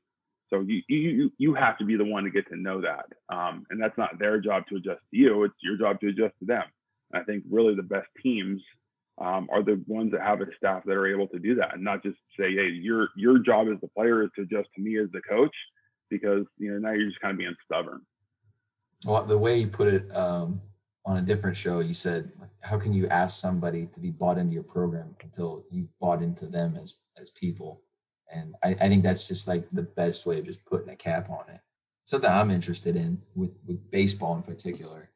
So 0.52 0.62
you 0.62 0.82
you 0.88 1.32
you 1.38 1.54
have 1.54 1.78
to 1.78 1.86
be 1.86 1.96
the 1.96 2.06
one 2.06 2.26
to 2.26 2.30
get 2.30 2.48
to 2.50 2.58
know 2.58 2.82
that, 2.82 3.06
um, 3.34 3.66
and 3.70 3.82
that's 3.82 3.98
not 3.98 4.20
their 4.20 4.40
job 4.40 4.64
to 4.70 4.76
adjust 4.76 5.00
to 5.12 5.18
you. 5.18 5.44
It's 5.46 5.54
your 5.64 5.78
job 5.78 6.00
to 6.02 6.10
adjust 6.10 6.34
to 6.40 6.46
them. 6.46 6.64
And 7.12 7.22
I 7.22 7.26
think 7.26 7.44
really 7.50 7.74
the 7.74 7.84
best 7.84 8.08
teams 8.22 8.62
um, 9.20 9.48
are 9.52 9.64
the 9.64 9.82
ones 9.88 10.12
that 10.12 10.22
have 10.22 10.42
a 10.42 10.46
staff 10.58 10.84
that 10.86 10.94
are 10.94 11.08
able 11.08 11.28
to 11.28 11.40
do 11.40 11.56
that 11.56 11.76
and 11.76 11.84
not 11.84 12.04
just 12.04 12.18
say, 12.38 12.54
hey, 12.54 12.70
your 12.70 13.10
your 13.16 13.40
job 13.40 13.68
as 13.74 13.80
the 13.82 13.88
player 13.90 14.24
is 14.24 14.30
to 14.36 14.42
adjust 14.42 14.70
to 14.76 14.82
me 14.82 14.98
as 14.98 15.08
the 15.12 15.22
coach 15.22 15.56
because 16.10 16.46
you 16.58 16.72
know 16.72 16.80
now 16.80 16.94
you're 16.94 17.08
just 17.08 17.22
kind 17.22 17.32
of 17.32 17.38
being 17.38 17.56
stubborn. 17.64 18.02
Well, 19.06 19.24
the 19.26 19.38
way 19.38 19.58
you 19.58 19.68
put 19.68 19.88
it 19.88 20.16
um, 20.16 20.62
on 21.06 21.18
a 21.18 21.22
different 21.22 21.58
show, 21.58 21.80
you 21.80 21.94
said, 21.94 22.32
how 22.60 22.78
can 22.78 22.94
you 22.94 23.08
ask 23.08 23.40
somebody 23.40 23.88
to 23.94 24.00
be 24.00 24.12
bought 24.12 24.38
into 24.38 24.54
your 24.54 24.64
program 24.64 25.16
until 25.24 25.64
you've 25.72 25.98
bought 26.00 26.22
into 26.22 26.46
them 26.46 26.78
as 26.82 26.96
as 27.20 27.32
people? 27.32 27.82
And 28.34 28.56
I, 28.64 28.70
I 28.80 28.88
think 28.88 29.04
that's 29.04 29.28
just 29.28 29.48
like 29.48 29.68
the 29.72 29.84
best 29.84 30.26
way 30.26 30.40
of 30.40 30.46
just 30.46 30.66
putting 30.66 30.90
a 30.90 30.96
cap 30.96 31.30
on 31.30 31.44
it. 31.54 31.60
Something 32.06 32.30
I'm 32.30 32.52
interested 32.52 32.96
in 32.96 33.22
with 33.36 33.52
with 33.68 33.92
baseball 33.92 34.36
in 34.36 34.44
particular. 34.44 35.10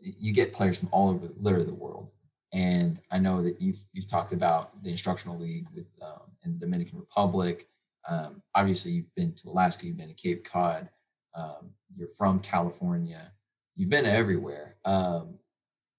You 0.00 0.32
get 0.32 0.52
players 0.52 0.78
from 0.78 0.88
all 0.92 1.10
over 1.10 1.28
literally 1.40 1.66
the 1.66 1.74
world 1.74 2.08
and 2.52 2.98
I 3.10 3.18
know 3.18 3.42
that 3.42 3.60
you've 3.60 3.80
you've 3.92 4.08
talked 4.08 4.32
about 4.32 4.82
the 4.82 4.90
instructional 4.90 5.38
league 5.38 5.66
with 5.74 5.86
um, 6.02 6.22
in 6.44 6.52
the 6.54 6.58
Dominican 6.58 6.98
Republic. 6.98 7.68
Um, 8.08 8.42
obviously, 8.54 8.92
you've 8.92 9.14
been 9.14 9.34
to 9.34 9.50
Alaska, 9.50 9.86
you've 9.86 9.98
been 9.98 10.08
to 10.08 10.14
Cape 10.14 10.44
Cod, 10.44 10.88
um, 11.34 11.70
you're 11.94 12.08
from 12.08 12.40
California, 12.40 13.32
you've 13.76 13.90
been 13.90 14.06
everywhere. 14.06 14.76
Um, 14.84 15.34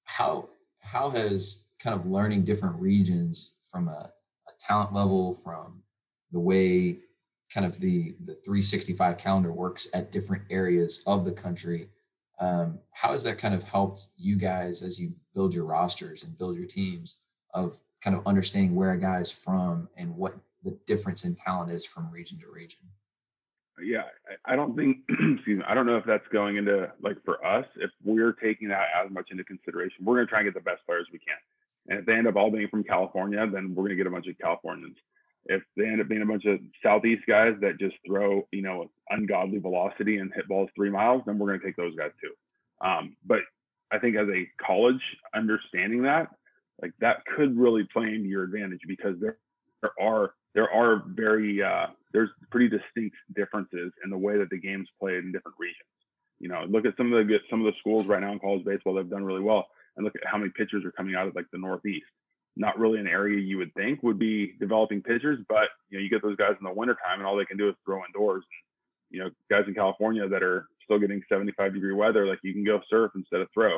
how 0.06 0.50
how 0.80 1.12
has 1.12 1.66
kind 1.80 1.96
of 1.96 2.08
learning 2.08 2.44
different 2.44 2.80
regions 2.82 3.58
from 3.72 3.88
a, 3.88 4.12
a 4.48 4.52
talent 4.60 4.94
level, 4.94 5.36
from 5.36 5.84
the 6.32 6.39
way 6.39 7.00
kind 7.54 7.65
of 7.65 7.80
the 7.80 8.15
the 8.26 8.34
365 8.46 9.18
calendar 9.18 9.52
works 9.52 9.88
at 9.94 10.12
different 10.12 10.44
areas 10.50 11.02
of 11.08 11.26
the 11.26 11.32
country 11.32 11.89
um, 12.39 12.80
how 12.92 13.12
has 13.12 13.24
that 13.24 13.38
kind 13.38 13.54
of 13.54 13.63
helped 13.63 14.08
you 14.18 14.38
guys 14.38 14.82
as 14.82 15.00
you 15.00 15.13
build 15.36 15.54
your 15.54 15.65
rosters 15.65 16.24
and 16.24 16.38
build 16.38 16.56
your 16.56 16.65
teams 16.65 17.18
of 17.54 17.80
kind 18.02 18.15
of 18.15 18.26
understanding 18.26 18.76
where 18.76 18.92
a 18.92 18.98
guy 18.98 19.20
is 19.20 19.32
from 19.32 19.89
and 19.98 20.15
what 20.15 20.38
the 20.63 20.78
difference 20.86 21.26
in 21.26 21.36
talent 21.36 21.72
is 21.72 21.86
from 21.86 22.10
region 22.12 22.39
to 22.39 22.50
region? 22.50 22.80
Yeah, 23.82 24.04
I 24.46 24.56
don't 24.56 24.76
think, 24.76 24.98
excuse 25.10 25.60
me, 25.60 25.63
I 25.68 25.74
don't 25.74 25.86
know 25.86 25.98
if 25.98 26.06
that's 26.06 26.28
going 26.32 26.58
into 26.58 26.92
like 27.02 27.18
for 27.24 27.46
us, 27.46 27.65
if 27.78 27.92
we're 28.04 28.34
taking 28.34 28.68
that 28.70 28.88
as 29.04 29.12
much 29.12 29.30
into 29.32 29.44
consideration, 29.44 30.04
we're 30.04 30.15
going 30.15 30.28
to 30.28 30.30
try 30.30 30.39
and 30.39 30.48
get 30.48 30.54
the 30.54 30.70
best 30.70 30.86
players 30.86 31.08
we 31.12 31.20
can. 31.20 31.38
And 31.88 32.00
if 32.00 32.06
they 32.06 32.13
end 32.13 32.28
up 32.28 32.36
all 32.36 32.52
being 32.52 32.68
from 32.68 32.84
California, 32.84 33.46
then 33.52 33.74
we're 33.74 33.84
going 33.84 33.92
to 33.92 33.96
get 33.96 34.08
a 34.08 34.12
bunch 34.12 34.28
of 34.28 34.38
Californians. 34.38 34.98
If 35.50 35.64
they 35.76 35.88
end 35.88 36.00
up 36.00 36.08
being 36.08 36.22
a 36.22 36.26
bunch 36.26 36.46
of 36.46 36.60
Southeast 36.84 37.24
guys 37.28 37.56
that 37.62 37.80
just 37.80 37.96
throw, 38.06 38.48
you 38.52 38.62
know, 38.62 38.90
ungodly 39.10 39.58
velocity 39.58 40.18
and 40.18 40.32
hit 40.34 40.48
balls 40.48 40.70
three 40.76 40.92
miles, 40.92 41.24
then 41.26 41.40
we're 41.40 41.48
going 41.48 41.60
to 41.60 41.66
take 41.66 41.76
those 41.76 41.96
guys 41.96 42.12
too. 42.22 42.88
Um, 42.88 43.18
but 43.26 43.40
I 43.92 43.98
think 43.98 44.16
as 44.16 44.28
a 44.30 44.48
college, 44.64 45.02
understanding 45.36 46.04
that, 46.04 46.30
like 46.82 46.92
that 47.00 47.26
could 47.36 47.58
really 47.58 47.88
play 47.92 48.14
into 48.14 48.30
your 48.30 48.44
advantage 48.44 48.82
because 48.88 49.16
there, 49.20 49.38
there 49.82 49.92
are 50.00 50.34
there 50.54 50.70
are 50.72 51.04
very 51.08 51.62
uh, 51.62 51.88
there's 52.14 52.30
pretty 52.52 52.70
distinct 52.70 53.16
differences 53.36 53.92
in 54.04 54.10
the 54.10 54.18
way 54.18 54.38
that 54.38 54.50
the 54.50 54.60
game's 54.60 54.88
played 55.00 55.24
in 55.24 55.32
different 55.32 55.58
regions. 55.60 55.76
You 56.40 56.50
know, 56.50 56.66
look 56.70 56.86
at 56.86 56.96
some 56.96 57.12
of 57.12 57.28
the 57.28 57.38
some 57.50 57.66
of 57.66 57.66
the 57.66 57.78
schools 57.80 58.08
right 58.08 58.22
now 58.22 58.32
in 58.32 58.40
college 58.40 58.64
baseball 58.64 58.94
that 58.94 59.02
have 59.02 59.10
done 59.10 59.26
really 59.26 59.42
well, 59.42 59.68
and 59.98 60.06
look 60.06 60.16
at 60.16 60.28
how 60.28 60.38
many 60.38 60.52
pitchers 60.56 60.86
are 60.86 60.92
coming 60.92 61.16
out 61.16 61.28
of 61.28 61.36
like 61.36 61.50
the 61.52 61.58
Northeast 61.58 62.06
not 62.60 62.78
really 62.78 63.00
an 63.00 63.08
area 63.08 63.39
you 63.39 63.58
would 63.58 63.74
think 63.74 64.04
would 64.04 64.19
be 64.19 64.54
developing 64.60 65.02
pitchers, 65.02 65.39
but 65.48 65.69
you 65.89 65.98
know, 65.98 66.04
you 66.04 66.10
get 66.10 66.22
those 66.22 66.36
guys 66.36 66.56
in 66.60 66.65
the 66.65 66.74
wintertime 66.74 67.19
and 67.19 67.26
all 67.26 67.38
they 67.38 67.45
can 67.45 67.58
do 67.58 67.69
is 67.69 67.76
throw 67.86 68.02
indoors. 68.06 68.43
You 69.10 69.24
know, 69.24 69.30
guys 69.50 69.63
in 69.67 69.74
California 69.74 70.28
that 70.28 70.43
are 70.43 70.67
still 70.84 71.00
getting 71.00 71.22
75 71.30 71.74
degree 71.74 71.93
weather, 71.93 72.28
like 72.28 72.39
you 72.43 72.54
can 72.54 72.63
go 72.63 72.82
surf 72.89 73.12
instead 73.15 73.41
of 73.41 73.48
throw. 73.54 73.78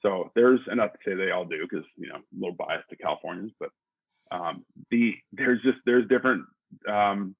So 0.00 0.30
there's 0.34 0.60
enough 0.70 0.92
to 0.92 0.98
say 1.04 1.14
they 1.14 1.32
all 1.32 1.44
do 1.44 1.66
because 1.68 1.84
you 1.96 2.08
know 2.08 2.16
a 2.16 2.38
little 2.38 2.54
biased 2.54 2.88
to 2.90 2.96
Californians, 2.96 3.52
but 3.60 3.70
um, 4.30 4.64
the 4.90 5.14
there's 5.32 5.60
just 5.62 5.78
there's 5.84 6.08
different 6.08 6.44
um, 6.88 7.34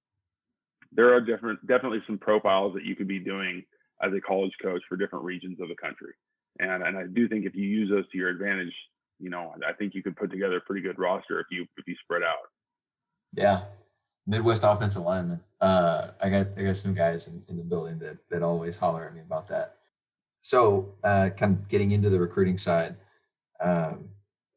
there 0.92 1.14
are 1.14 1.20
different 1.20 1.64
definitely 1.66 2.02
some 2.06 2.18
profiles 2.18 2.74
that 2.74 2.84
you 2.84 2.96
could 2.96 3.08
be 3.08 3.18
doing 3.18 3.62
as 4.02 4.12
a 4.12 4.20
college 4.20 4.52
coach 4.60 4.82
for 4.88 4.96
different 4.96 5.24
regions 5.24 5.60
of 5.60 5.68
the 5.68 5.76
country, 5.76 6.12
and 6.58 6.82
and 6.82 6.98
I 6.98 7.04
do 7.06 7.28
think 7.28 7.46
if 7.46 7.54
you 7.54 7.64
use 7.64 7.88
those 7.88 8.08
to 8.10 8.18
your 8.18 8.28
advantage, 8.28 8.74
you 9.20 9.30
know, 9.30 9.54
I 9.66 9.72
think 9.74 9.94
you 9.94 10.02
could 10.02 10.16
put 10.16 10.30
together 10.30 10.56
a 10.56 10.60
pretty 10.60 10.80
good 10.80 10.98
roster 10.98 11.40
if 11.40 11.46
you 11.50 11.66
if 11.76 11.86
you 11.86 11.94
spread 12.02 12.22
out. 12.22 12.48
Yeah, 13.32 13.62
Midwest 14.26 14.62
offensive 14.64 15.02
lineman. 15.02 15.40
Uh, 15.60 16.08
I 16.20 16.30
got 16.30 16.46
I 16.56 16.62
got 16.62 16.76
some 16.76 16.94
guys 16.94 17.28
in, 17.28 17.42
in 17.48 17.56
the 17.56 17.62
building 17.62 17.98
that 17.98 18.16
that 18.30 18.42
always 18.42 18.76
holler 18.76 19.04
at 19.04 19.14
me 19.14 19.20
about 19.20 19.48
that. 19.48 19.76
So, 20.40 20.94
uh, 21.04 21.30
kind 21.36 21.56
of 21.56 21.68
getting 21.68 21.90
into 21.90 22.08
the 22.08 22.18
recruiting 22.18 22.56
side, 22.56 22.96
um, 23.62 24.08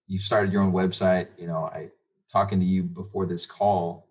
you 0.07 0.17
started 0.17 0.53
your 0.53 0.63
own 0.63 0.71
website. 0.71 1.27
You 1.37 1.47
know, 1.47 1.65
I 1.65 1.89
talking 2.31 2.59
to 2.59 2.65
you 2.65 2.83
before 2.83 3.25
this 3.25 3.45
call. 3.45 4.07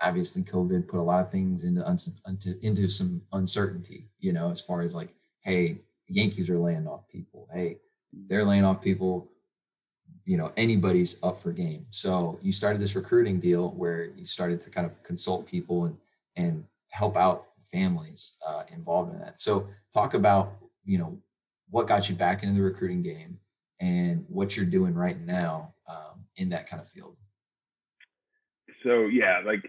Obviously, 0.00 0.42
COVID 0.42 0.88
put 0.88 1.00
a 1.00 1.02
lot 1.02 1.24
of 1.24 1.30
things 1.30 1.64
into 1.64 1.84
into, 2.26 2.66
into 2.66 2.88
some 2.88 3.22
uncertainty. 3.32 4.08
You 4.20 4.32
know, 4.32 4.50
as 4.50 4.60
far 4.60 4.82
as 4.82 4.94
like, 4.94 5.14
hey, 5.40 5.80
Yankees 6.08 6.48
are 6.48 6.58
laying 6.58 6.86
off 6.86 7.08
people. 7.08 7.48
Hey, 7.52 7.78
they're 8.28 8.44
laying 8.44 8.64
off 8.64 8.80
people 8.80 9.30
you 10.26 10.36
know 10.36 10.52
anybody's 10.56 11.16
up 11.22 11.38
for 11.38 11.52
game 11.52 11.86
so 11.90 12.38
you 12.42 12.52
started 12.52 12.80
this 12.80 12.94
recruiting 12.94 13.40
deal 13.40 13.70
where 13.70 14.10
you 14.16 14.26
started 14.26 14.60
to 14.60 14.68
kind 14.68 14.86
of 14.86 15.02
consult 15.02 15.46
people 15.46 15.84
and 15.86 15.96
and 16.36 16.64
help 16.90 17.16
out 17.16 17.46
families 17.64 18.36
uh, 18.46 18.62
involved 18.72 19.12
in 19.12 19.18
that 19.18 19.40
so 19.40 19.66
talk 19.94 20.14
about 20.14 20.56
you 20.84 20.98
know 20.98 21.16
what 21.70 21.86
got 21.86 22.08
you 22.08 22.14
back 22.14 22.42
into 22.42 22.54
the 22.54 22.62
recruiting 22.62 23.02
game 23.02 23.38
and 23.80 24.24
what 24.28 24.56
you're 24.56 24.66
doing 24.66 24.94
right 24.94 25.20
now 25.24 25.72
um, 25.88 26.24
in 26.36 26.48
that 26.48 26.68
kind 26.68 26.80
of 26.80 26.88
field 26.88 27.16
so 28.86 29.06
yeah, 29.06 29.40
like 29.44 29.62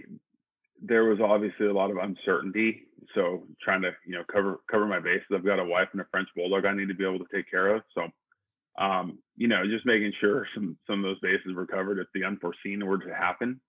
there 0.81 1.05
was 1.05 1.19
obviously 1.19 1.65
a 1.65 1.73
lot 1.73 1.89
of 1.89 1.97
uncertainty. 1.97 2.83
So 3.15 3.43
trying 3.61 3.81
to 3.81 3.91
you 4.05 4.13
know 4.13 4.23
cover 4.31 4.59
cover 4.69 4.85
my 4.85 4.99
bases. 4.99 5.27
I've 5.33 5.45
got 5.45 5.59
a 5.59 5.65
wife 5.65 5.89
and 5.91 6.01
a 6.01 6.05
French 6.11 6.29
bulldog 6.35 6.65
I 6.65 6.73
need 6.73 6.87
to 6.89 6.93
be 6.93 7.05
able 7.05 7.19
to 7.19 7.33
take 7.33 7.49
care 7.49 7.75
of. 7.75 7.81
So 7.95 8.07
um, 8.83 9.17
you 9.37 9.47
know, 9.47 9.63
just 9.67 9.85
making 9.85 10.13
sure 10.19 10.47
some 10.53 10.77
some 10.87 10.99
of 10.99 11.05
those 11.05 11.19
bases 11.19 11.55
were 11.55 11.67
covered 11.67 11.99
if 11.99 12.07
the 12.13 12.25
unforeseen 12.25 12.85
were 12.85 12.97
to 12.97 13.13
happen. 13.13 13.61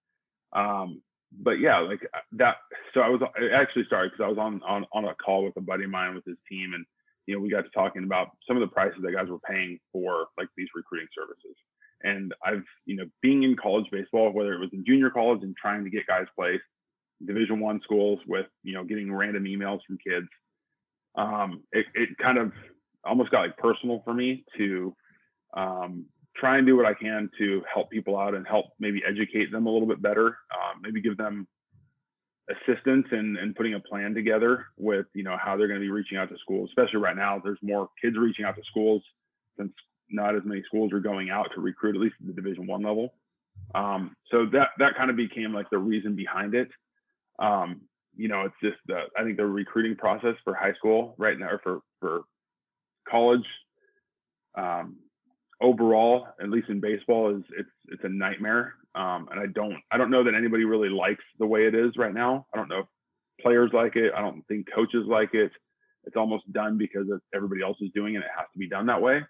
Um, 0.55 1.03
but 1.31 1.61
yeah, 1.61 1.79
like 1.81 2.01
uh, 2.15 2.21
that. 2.33 2.57
So 2.95 3.01
I 3.01 3.09
was 3.09 3.21
actually 3.55 3.85
started 3.85 4.13
because 4.13 4.25
I 4.25 4.29
was 4.29 4.39
on 4.39 4.63
on 4.67 4.87
on 4.93 5.05
a 5.05 5.15
call 5.15 5.45
with 5.45 5.57
a 5.57 5.61
buddy 5.61 5.85
of 5.85 5.91
mine 5.91 6.15
with 6.15 6.25
his 6.25 6.39
team, 6.51 6.73
and 6.75 6.85
you 7.27 7.35
know 7.35 7.41
we 7.41 7.51
got 7.51 7.65
to 7.65 7.71
talking 7.71 8.05
about 8.05 8.29
some 8.47 8.57
of 8.57 8.63
the 8.63 8.73
prices 8.73 9.01
that 9.03 9.13
guys 9.13 9.29
were 9.29 9.39
paying 9.41 9.79
for 9.93 10.29
like 10.39 10.49
these 10.57 10.69
recruiting 10.75 11.09
services. 11.15 11.57
And 12.03 12.33
I've 12.45 12.65
you 12.87 12.97
know 12.97 13.05
being 13.21 13.43
in 13.43 13.55
college 13.55 13.87
baseball, 13.93 14.33
whether 14.33 14.55
it 14.55 14.61
was 14.61 14.71
in 14.73 14.85
junior 14.87 15.11
college 15.11 15.43
and 15.43 15.55
trying 15.55 15.85
to 15.85 15.91
get 15.91 16.07
guys 16.07 16.27
placed, 16.35 16.65
Division 17.27 17.61
One 17.61 17.81
schools 17.85 18.21
with 18.27 18.47
you 18.63 18.73
know 18.73 18.85
getting 18.85 19.13
random 19.13 19.45
emails 19.45 19.81
from 19.87 19.99
kids, 19.99 20.29
um, 21.15 21.63
it 21.73 21.85
it 21.95 22.17
kind 22.17 22.39
of 22.39 22.53
almost 23.05 23.31
got 23.31 23.43
like 23.43 23.59
personal 23.59 24.01
for 24.05 24.15
me 24.15 24.45
to 24.57 24.95
um, 25.55 26.07
try 26.37 26.59
and 26.59 26.67
do 26.67 26.77
what 26.77 26.87
I 26.87 26.95
can 26.95 27.31
to 27.39 27.63
help 27.73 27.91
people 27.91 28.19
out 28.19 28.35
and 28.35 28.47
help 28.47 28.67
maybe 28.79 29.03
educate 29.07 29.51
them 29.51 29.67
a 29.67 29.71
little 29.71 29.89
bit 29.89 30.01
better, 30.01 30.39
um, 30.53 30.81
maybe 30.83 31.01
give 31.01 31.17
them 31.17 31.47
assistance 32.51 33.07
in, 33.13 33.37
in 33.43 33.53
putting 33.55 33.75
a 33.75 33.81
plan 33.81 34.15
together 34.15 34.67
with 34.79 35.07
you 35.15 35.23
know 35.23 35.37
how 35.43 35.57
they're 35.57 35.69
going 35.69 35.81
to 35.81 35.85
be 35.85 35.91
reaching 35.91 36.17
out 36.17 36.31
to 36.31 36.37
schools 36.41 36.71
especially 36.71 36.99
right 36.99 37.15
now 37.15 37.39
there's 37.45 37.59
more 37.61 37.91
kids 38.03 38.17
reaching 38.17 38.43
out 38.43 38.57
to 38.57 38.63
schools 38.71 39.03
since 39.59 39.71
not 40.11 40.35
as 40.35 40.43
many 40.47 40.63
schools 40.67 40.91
are 40.93 41.01
going 41.01 41.29
out 41.29 41.49
to 41.55 41.61
recruit 41.61 41.95
at 41.95 42.01
least 42.01 42.15
at 42.21 42.27
the 42.27 42.33
division 42.33 42.67
one 42.67 42.83
level. 42.83 43.13
Um, 43.75 44.17
so 44.31 44.47
that 44.53 44.69
that 44.79 44.97
kind 44.97 45.11
of 45.11 45.17
became 45.17 45.53
like 45.53 45.69
the 45.71 45.79
reason 45.79 46.17
behind 46.17 46.55
it. 46.55 46.69
Um, 47.39 47.83
you 48.17 48.29
know 48.29 48.43
it's 48.43 48.55
just 48.63 48.77
the 48.87 49.03
i 49.17 49.23
think 49.23 49.37
the 49.37 49.47
recruiting 49.47 49.97
process 49.97 50.35
for 50.43 50.53
high 50.53 50.73
school 50.75 51.15
right 51.19 51.39
now 51.39 51.51
or 51.51 51.61
for 51.63 51.81
for 52.01 52.23
college 53.09 53.47
um, 54.57 54.97
overall, 55.61 56.29
at 56.41 56.51
least 56.51 56.69
in 56.69 56.81
baseball, 56.81 57.37
is 57.37 57.43
it's 57.59 57.71
it's 57.89 58.05
a 58.05 58.09
nightmare. 58.09 58.75
Um, 58.95 59.29
and 59.31 59.41
I 59.41 59.47
don't 59.47 59.77
I 59.91 59.97
don't 59.97 60.11
know 60.11 60.25
that 60.25 60.35
anybody 60.35 60.65
really 60.65 60.89
likes 60.89 61.25
the 61.39 61.47
way 61.47 61.67
it 61.67 61.75
is 61.75 61.97
right 61.97 62.15
now. 62.15 62.47
I 62.53 62.57
don't 62.57 62.69
know 62.69 62.81
if 62.81 62.87
players 63.41 63.71
like 63.73 63.97
it. 63.97 64.13
I 64.17 64.21
don't 64.21 64.43
think 64.49 64.67
coaches 64.75 65.05
like 65.07 65.35
it. 65.35 65.53
It's 66.05 66.17
almost 66.17 66.51
done 66.53 66.79
because 66.79 67.07
everybody 67.35 67.63
else 67.63 67.77
is 67.81 67.91
doing 67.95 68.15
it. 68.15 68.19
It 68.19 68.31
has 68.37 68.47
to 68.53 68.59
be 68.59 68.69
done 68.69 68.87
that 68.87 69.03
way. 69.03 69.21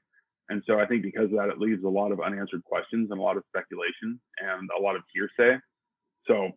And 0.51 0.63
so 0.67 0.79
I 0.79 0.87
think 0.87 1.03
because 1.03 1.25
of 1.25 1.33
that, 1.33 1.51
it 1.51 1.59
leaves 1.59 1.85
a 1.85 1.89
lot 1.89 2.13
of 2.13 2.21
unanswered 2.21 2.65
questions 2.65 3.11
and 3.11 3.21
a 3.21 3.23
lot 3.23 3.37
of 3.37 3.43
speculation 3.49 4.19
and 4.39 4.69
a 4.79 4.81
lot 4.81 4.97
of 4.97 5.03
hearsay. 5.13 5.59
So 6.27 6.51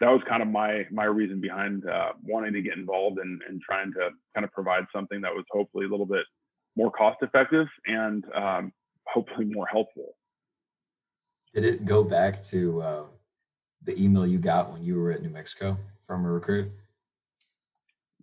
that 0.00 0.08
was 0.08 0.22
kind 0.28 0.42
of 0.42 0.48
my 0.48 0.86
my 0.90 1.04
reason 1.04 1.40
behind 1.40 1.88
uh, 1.88 2.12
wanting 2.22 2.52
to 2.54 2.62
get 2.62 2.76
involved 2.76 3.18
and, 3.18 3.40
and 3.48 3.60
trying 3.60 3.92
to 3.92 4.10
kind 4.34 4.44
of 4.44 4.52
provide 4.52 4.84
something 4.94 5.20
that 5.20 5.34
was 5.34 5.44
hopefully 5.50 5.86
a 5.86 5.88
little 5.88 6.06
bit 6.06 6.24
more 6.76 6.90
cost 6.90 7.18
effective 7.22 7.66
and 7.86 8.24
um, 8.34 8.72
hopefully 9.06 9.46
more 9.46 9.66
helpful. 9.66 10.16
Did 11.54 11.64
it 11.64 11.84
go 11.84 12.02
back 12.02 12.42
to 12.44 12.82
uh, 12.82 13.02
the 13.84 14.00
email 14.00 14.26
you 14.26 14.38
got 14.38 14.72
when 14.72 14.82
you 14.82 14.98
were 14.98 15.12
at 15.12 15.22
New 15.22 15.30
Mexico 15.30 15.78
from 16.06 16.24
a 16.24 16.30
recruit? 16.30 16.72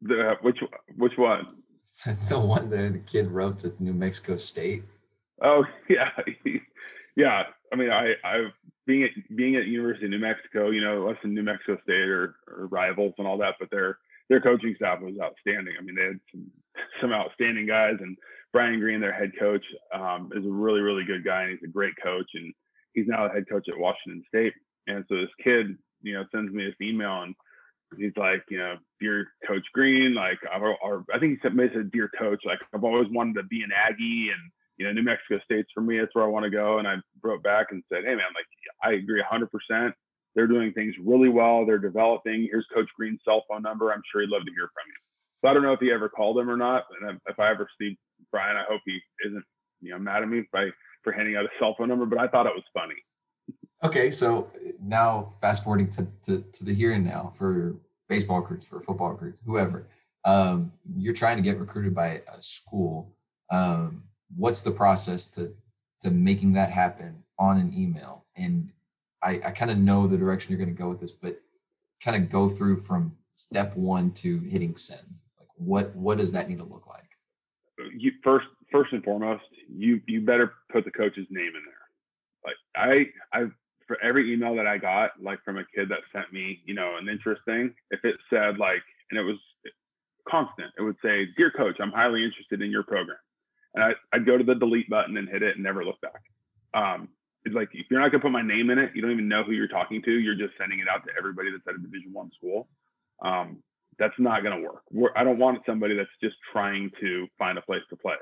The 0.01 0.35
which 0.41 0.59
which 0.97 1.13
one? 1.17 1.63
the 2.29 2.39
one 2.39 2.69
that 2.69 2.93
the 2.93 2.99
kid 2.99 3.29
wrote 3.29 3.59
to 3.59 3.73
New 3.79 3.93
Mexico 3.93 4.37
State. 4.37 4.83
Oh 5.43 5.63
yeah, 5.89 6.09
yeah. 7.15 7.43
I 7.71 7.75
mean, 7.75 7.91
I 7.91 8.13
I 8.23 8.47
being 8.85 9.03
at 9.03 9.11
being 9.35 9.55
at 9.55 9.67
University 9.67 10.05
of 10.05 10.11
New 10.11 10.19
Mexico, 10.19 10.69
you 10.69 10.81
know, 10.81 11.09
us 11.09 11.17
than 11.21 11.33
New 11.33 11.43
Mexico 11.43 11.77
State 11.83 12.09
are, 12.09 12.35
or 12.47 12.67
rivals 12.67 13.13
and 13.17 13.27
all 13.27 13.37
that, 13.37 13.55
but 13.59 13.69
their 13.71 13.99
their 14.29 14.41
coaching 14.41 14.73
staff 14.75 15.01
was 15.01 15.15
outstanding. 15.21 15.75
I 15.77 15.83
mean, 15.83 15.95
they 15.95 16.03
had 16.03 16.19
some 16.31 16.51
some 17.01 17.13
outstanding 17.13 17.67
guys, 17.67 17.97
and 17.99 18.17
Brian 18.53 18.79
Green, 18.79 18.99
their 18.99 19.13
head 19.13 19.31
coach, 19.39 19.63
um, 19.93 20.31
is 20.35 20.45
a 20.45 20.49
really, 20.49 20.81
really 20.81 21.03
good 21.03 21.23
guy, 21.23 21.43
and 21.43 21.51
he's 21.51 21.69
a 21.69 21.71
great 21.71 21.93
coach. 22.01 22.29
And 22.33 22.53
he's 22.93 23.07
now 23.07 23.27
the 23.27 23.33
head 23.33 23.45
coach 23.49 23.67
at 23.69 23.77
Washington 23.77 24.23
State. 24.27 24.53
And 24.87 25.05
so 25.07 25.15
this 25.15 25.29
kid, 25.43 25.77
you 26.01 26.13
know, 26.13 26.25
sends 26.31 26.53
me 26.53 26.65
this 26.65 26.75
email, 26.81 27.21
and 27.21 27.35
he's 27.97 28.15
like, 28.17 28.43
you 28.49 28.57
know, 28.57 28.75
dear 28.99 29.27
Coach 29.47 29.65
Green, 29.73 30.13
like, 30.13 30.39
I 30.51 31.19
think 31.19 31.33
he 31.33 31.37
said, 31.41 31.55
maybe 31.55 31.73
said, 31.75 31.91
dear 31.91 32.09
Coach, 32.17 32.41
like, 32.45 32.59
I've 32.73 32.83
always 32.83 33.09
wanted 33.11 33.35
to 33.35 33.43
be 33.43 33.63
an 33.63 33.71
Aggie, 33.71 34.29
and 34.29 34.51
you 34.81 34.87
know, 34.87 34.93
New 34.93 35.03
Mexico 35.03 35.39
State's 35.45 35.69
for 35.75 35.81
me. 35.81 35.99
That's 35.99 36.15
where 36.15 36.23
I 36.23 36.27
want 36.27 36.43
to 36.45 36.49
go. 36.49 36.79
And 36.79 36.87
I 36.87 36.95
wrote 37.21 37.43
back 37.43 37.67
and 37.69 37.83
said, 37.87 38.01
hey 38.03 38.15
man, 38.15 38.33
like, 38.33 38.47
I 38.83 38.93
agree 38.93 39.21
100%. 39.21 39.93
They're 40.33 40.47
doing 40.47 40.73
things 40.73 40.95
really 40.99 41.29
well. 41.29 41.67
They're 41.67 41.77
developing. 41.77 42.47
Here's 42.49 42.65
Coach 42.73 42.87
Green's 42.97 43.19
cell 43.23 43.43
phone 43.47 43.61
number. 43.61 43.91
I'm 43.91 44.01
sure 44.11 44.21
he'd 44.21 44.31
love 44.31 44.43
to 44.43 44.51
hear 44.51 44.71
from 44.73 44.87
you. 44.87 44.95
So 45.41 45.49
I 45.49 45.53
don't 45.53 45.61
know 45.61 45.73
if 45.73 45.79
he 45.79 45.91
ever 45.91 46.09
called 46.09 46.39
him 46.39 46.49
or 46.49 46.57
not. 46.57 46.85
And 46.99 47.19
if 47.27 47.39
I 47.39 47.51
ever 47.51 47.67
see 47.79 47.95
Brian, 48.31 48.57
I 48.57 48.63
hope 48.69 48.81
he 48.85 48.99
isn't, 49.25 49.43
you 49.81 49.91
know, 49.91 49.99
mad 49.99 50.23
at 50.23 50.29
me 50.29 50.43
by 50.51 50.69
for 51.03 51.11
handing 51.11 51.35
out 51.35 51.45
a 51.45 51.49
cell 51.59 51.75
phone 51.77 51.89
number, 51.89 52.05
but 52.05 52.19
I 52.19 52.27
thought 52.27 52.45
it 52.45 52.53
was 52.53 52.63
funny. 52.73 52.95
Okay, 53.83 54.11
so 54.11 54.51
now 54.79 55.33
fast 55.41 55.63
forwarding 55.63 55.89
to, 55.91 56.07
to, 56.23 56.43
to 56.53 56.63
the 56.63 56.73
here 56.73 56.93
and 56.93 57.03
now 57.03 57.33
for 57.35 57.75
baseball 58.07 58.41
recruits, 58.41 58.65
for 58.65 58.79
football 58.81 59.11
recruits, 59.11 59.41
whoever. 59.45 59.87
Um, 60.23 60.71
you're 60.95 61.15
trying 61.15 61.37
to 61.37 61.43
get 61.43 61.59
recruited 61.59 61.95
by 61.95 62.21
a 62.31 62.41
school. 62.41 63.15
Um, 63.49 64.03
what's 64.35 64.61
the 64.61 64.71
process 64.71 65.27
to 65.29 65.53
to 66.01 66.11
making 66.11 66.53
that 66.53 66.69
happen 66.69 67.23
on 67.39 67.57
an 67.57 67.73
email? 67.75 68.25
And 68.35 68.69
I, 69.23 69.41
I 69.45 69.51
kind 69.51 69.71
of 69.71 69.77
know 69.77 70.07
the 70.07 70.17
direction 70.17 70.51
you're 70.51 70.63
going 70.63 70.75
to 70.75 70.79
go 70.79 70.89
with 70.89 70.99
this, 70.99 71.11
but 71.11 71.39
kind 72.03 72.21
of 72.21 72.29
go 72.29 72.49
through 72.49 72.77
from 72.77 73.15
step 73.33 73.75
one 73.75 74.11
to 74.11 74.39
hitting 74.41 74.75
send. 74.75 75.07
Like 75.39 75.49
what 75.55 75.95
what 75.95 76.19
does 76.19 76.31
that 76.33 76.49
need 76.49 76.59
to 76.59 76.63
look 76.63 76.85
like? 76.87 77.09
You 77.97 78.11
first 78.23 78.47
first 78.71 78.93
and 78.93 79.03
foremost, 79.03 79.43
you 79.69 80.01
you 80.07 80.21
better 80.21 80.53
put 80.71 80.85
the 80.85 80.91
coach's 80.91 81.27
name 81.29 81.51
in 81.55 81.63
there. 81.65 81.85
Like 82.45 82.55
I 82.75 83.37
I 83.37 83.45
for 83.87 84.01
every 84.01 84.33
email 84.33 84.55
that 84.55 84.67
I 84.67 84.77
got, 84.77 85.11
like 85.21 85.43
from 85.43 85.57
a 85.57 85.65
kid 85.75 85.89
that 85.89 85.99
sent 86.13 86.31
me, 86.31 86.61
you 86.65 86.73
know, 86.73 86.95
an 86.97 87.09
interest 87.09 87.41
thing, 87.45 87.73
if 87.89 87.99
it 88.05 88.15
said 88.29 88.57
like, 88.57 88.83
and 89.09 89.19
it 89.19 89.23
was 89.23 89.37
constant, 90.29 90.71
it 90.77 90.81
would 90.81 90.95
say, 91.03 91.27
"Dear 91.35 91.51
Coach, 91.51 91.75
I'm 91.81 91.91
highly 91.91 92.23
interested 92.23 92.61
in 92.61 92.71
your 92.71 92.83
program," 92.83 93.17
and 93.75 93.83
I, 93.83 93.91
I'd 94.13 94.25
go 94.25 94.37
to 94.37 94.43
the 94.43 94.55
delete 94.55 94.89
button 94.89 95.17
and 95.17 95.27
hit 95.27 95.43
it 95.43 95.55
and 95.55 95.63
never 95.63 95.83
look 95.83 95.99
back. 96.01 96.21
Um, 96.73 97.09
it's 97.43 97.55
like 97.55 97.69
if 97.73 97.87
you're 97.89 97.99
not 97.99 98.11
gonna 98.11 98.21
put 98.21 98.31
my 98.31 98.41
name 98.41 98.69
in 98.69 98.79
it, 98.79 98.91
you 98.95 99.01
don't 99.01 99.11
even 99.11 99.27
know 99.27 99.43
who 99.43 99.51
you're 99.51 99.67
talking 99.67 100.01
to. 100.03 100.11
You're 100.11 100.35
just 100.35 100.53
sending 100.57 100.79
it 100.79 100.87
out 100.87 101.03
to 101.05 101.11
everybody 101.17 101.51
that's 101.51 101.67
at 101.67 101.75
a 101.75 101.83
Division 101.83 102.13
One 102.13 102.31
school. 102.37 102.69
Um, 103.21 103.61
that's 103.99 104.13
not 104.17 104.43
going 104.43 104.57
to 104.57 104.67
work. 104.67 104.83
We're, 104.91 105.11
I 105.15 105.23
don't 105.23 105.37
want 105.37 105.59
somebody 105.65 105.95
that's 105.95 106.09
just 106.23 106.35
trying 106.51 106.89
to 107.01 107.27
find 107.37 107.57
a 107.57 107.61
place 107.61 107.81
to 107.89 107.95
play. 107.95 108.15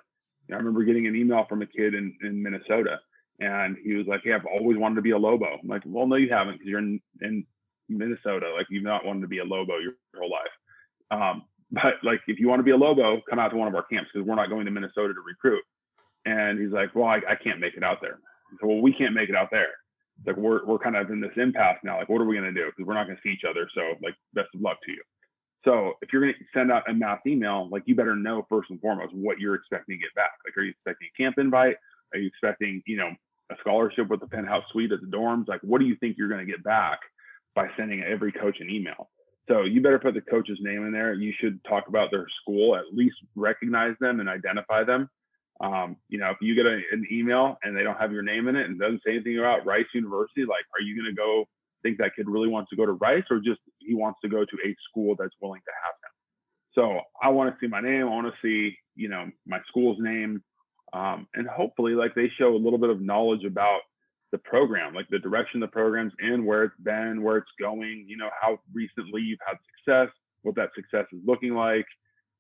I 0.52 0.56
remember 0.56 0.84
getting 0.84 1.08
an 1.08 1.16
email 1.16 1.46
from 1.48 1.62
a 1.62 1.68
kid 1.68 1.94
in, 1.94 2.16
in 2.24 2.42
Minnesota, 2.42 3.00
and 3.40 3.78
he 3.84 3.94
was 3.94 4.08
like, 4.08 4.22
"Hey, 4.24 4.34
I've 4.34 4.46
always 4.46 4.78
wanted 4.78 4.96
to 4.96 5.02
be 5.02 5.12
a 5.12 5.18
Lobo." 5.18 5.46
I'm 5.46 5.68
like, 5.68 5.84
"Well, 5.86 6.08
no, 6.08 6.16
you 6.16 6.30
haven't, 6.30 6.54
because 6.54 6.68
you're 6.68 6.80
in, 6.80 7.00
in 7.22 7.46
Minnesota. 7.88 8.52
Like, 8.56 8.68
you've 8.70 8.84
not 8.84 9.06
wanted 9.06 9.22
to 9.22 9.28
be 9.28 9.40
a 9.40 9.44
Lobo 9.44 9.78
your, 9.78 9.94
whole 10.18 10.32
life." 10.32 11.12
Um, 11.12 11.44
but 11.72 12.02
like, 12.04 12.22
if 12.28 12.40
you 12.40 12.48
want 12.48 12.60
to 12.60 12.64
be 12.64 12.72
a 12.72 12.78
Lobo, 12.78 13.22
come 13.30 13.40
out 13.40 13.50
to 13.50 13.58
one 13.58 13.68
of 13.68 13.76
our 13.76 13.84
camps 13.84 14.10
because 14.12 14.28
we're 14.28 14.36
not 14.36 14.50
going 14.50 14.66
to 14.66 14.72
Minnesota 14.72 15.14
to 15.14 15.22
recruit. 15.22 15.64
And 16.26 16.60
he's 16.60 16.72
like, 16.72 16.96
"Well, 16.96 17.06
I, 17.06 17.18
I 17.30 17.36
can't 17.36 17.60
make 17.60 17.76
it 17.76 17.84
out 17.84 18.00
there." 18.02 18.20
So, 18.60 18.68
well, 18.68 18.82
we 18.82 18.94
can't 18.94 19.14
make 19.14 19.30
it 19.30 19.36
out 19.36 19.50
there. 19.52 19.70
Like, 20.26 20.38
we're 20.38 20.66
we're 20.66 20.80
kind 20.80 20.96
of 20.96 21.10
in 21.12 21.22
this 21.22 21.32
impasse 21.38 21.78
now. 21.84 22.00
Like, 22.00 22.10
what 22.10 22.22
are 22.22 22.26
we 22.26 22.36
going 22.36 22.54
to 22.54 22.60
do? 22.60 22.66
Because 22.66 22.88
we're 22.88 22.96
not 22.96 23.06
going 23.06 23.18
to 23.18 23.22
see 23.24 23.34
each 23.34 23.46
other. 23.48 23.70
So, 23.76 23.82
like, 24.02 24.16
best 24.34 24.50
of 24.56 24.62
luck 24.62 24.78
to 24.86 24.92
you. 24.92 25.02
So 25.66 25.94
if 26.02 26.14
you're 26.14 26.22
going 26.22 26.34
to 26.34 26.46
send 26.58 26.72
out 26.72 26.90
a 26.90 26.94
mass 26.94 27.20
email, 27.28 27.68
like 27.70 27.84
you 27.86 27.96
better 27.96 28.16
know 28.16 28.46
first 28.50 28.70
and 28.70 28.80
foremost 28.80 29.14
what 29.14 29.40
you're 29.40 29.56
expecting 29.56 29.98
to 29.98 30.02
get 30.02 30.14
back. 30.16 30.32
Like, 30.46 30.56
are 30.58 30.64
you 30.64 30.72
expecting 30.72 31.10
a 31.14 31.22
camp 31.22 31.36
invite? 31.38 31.76
Are 32.14 32.20
you 32.20 32.28
expecting, 32.28 32.82
you 32.86 32.98
know, 32.98 33.12
a 33.52 33.56
scholarship 33.60 34.10
with 34.10 34.22
a 34.24 34.28
penthouse 34.28 34.64
suite 34.72 34.92
at 34.92 35.02
the 35.02 35.08
dorms? 35.08 35.48
Like, 35.48 35.62
what 35.62 35.80
do 35.80 35.86
you 35.86 35.96
think 35.98 36.16
you're 36.18 36.30
going 36.30 36.46
to 36.46 36.52
get 36.52 36.64
back 36.64 37.00
by 37.56 37.68
sending 37.78 38.04
every 38.04 38.32
coach 38.32 38.58
an 38.60 38.70
email? 38.70 39.10
So 39.50 39.64
you 39.64 39.82
better 39.82 40.00
put 40.00 40.14
the 40.14 40.22
coach's 40.22 40.60
name 40.62 40.86
in 40.86 40.94
there. 40.94 41.14
You 41.14 41.34
should 41.40 41.64
talk 41.66 41.88
about 41.88 42.12
their 42.12 42.28
school, 42.42 42.76
at 42.76 42.94
least 42.94 43.16
recognize 43.36 43.96
them 44.00 44.20
and 44.20 44.30
identify 44.30 44.84
them. 44.84 45.10
Um, 45.60 45.98
you 46.08 46.20
know, 46.20 46.30
if 46.30 46.38
you 46.40 46.56
get 46.56 46.68
a, 46.68 46.80
an 46.92 47.06
email 47.12 47.58
and 47.64 47.76
they 47.76 47.84
don't 47.84 47.98
have 47.98 48.14
your 48.14 48.22
name 48.22 48.48
in 48.48 48.56
it 48.56 48.68
and 48.68 48.80
doesn't 48.80 49.02
say 49.06 49.16
anything 49.16 49.40
about 49.40 49.66
Rice 49.66 49.88
University, 49.94 50.42
like, 50.42 50.66
are 50.78 50.82
you 50.82 50.96
going 50.96 51.14
to 51.14 51.16
go 51.16 51.46
think 51.84 51.98
that 51.98 52.12
kid 52.16 52.28
really 52.30 52.48
wants 52.48 52.70
to 52.70 52.76
go 52.76 52.86
to 52.86 52.94
Rice 52.94 53.24
or 53.30 53.40
just 53.40 53.60
he 53.90 53.96
wants 53.96 54.20
to 54.22 54.30
go 54.30 54.46
to 54.46 54.58
a 54.66 54.76
school 54.88 55.16
that's 55.18 55.34
willing 55.42 55.62
to 55.62 55.74
have 55.84 55.96
him. 56.04 56.14
So 56.76 57.02
I 57.22 57.30
want 57.30 57.52
to 57.52 57.58
see 57.60 57.68
my 57.68 57.82
name. 57.82 58.04
I 58.04 58.06
want 58.06 58.28
to 58.28 58.40
see, 58.42 58.76
you 58.96 59.10
know, 59.10 59.26
my 59.48 59.60
school's 59.68 59.98
name. 60.00 60.44
Um, 60.94 61.28
and 61.34 61.48
hopefully 61.48 61.94
like 61.94 62.14
they 62.16 62.30
show 62.38 62.56
a 62.56 62.64
little 62.64 62.80
bit 62.80 62.92
of 62.92 63.02
knowledge 63.02 63.44
about 63.46 63.82
the 64.32 64.38
program, 64.38 64.94
like 64.94 65.08
the 65.10 65.20
direction 65.20 65.60
the 65.60 65.68
program's 65.68 66.14
in, 66.20 66.46
where 66.46 66.64
it's 66.64 66.80
been, 66.84 67.24
where 67.24 67.38
it's 67.38 67.52
going, 67.60 68.06
you 68.08 68.18
know, 68.18 68.30
how 68.40 68.60
recently 68.74 69.22
you've 69.22 69.40
had 69.46 69.58
success, 69.76 70.14
what 70.44 70.56
that 70.56 70.70
success 70.76 71.06
is 71.12 71.20
looking 71.26 71.56
like. 71.56 71.86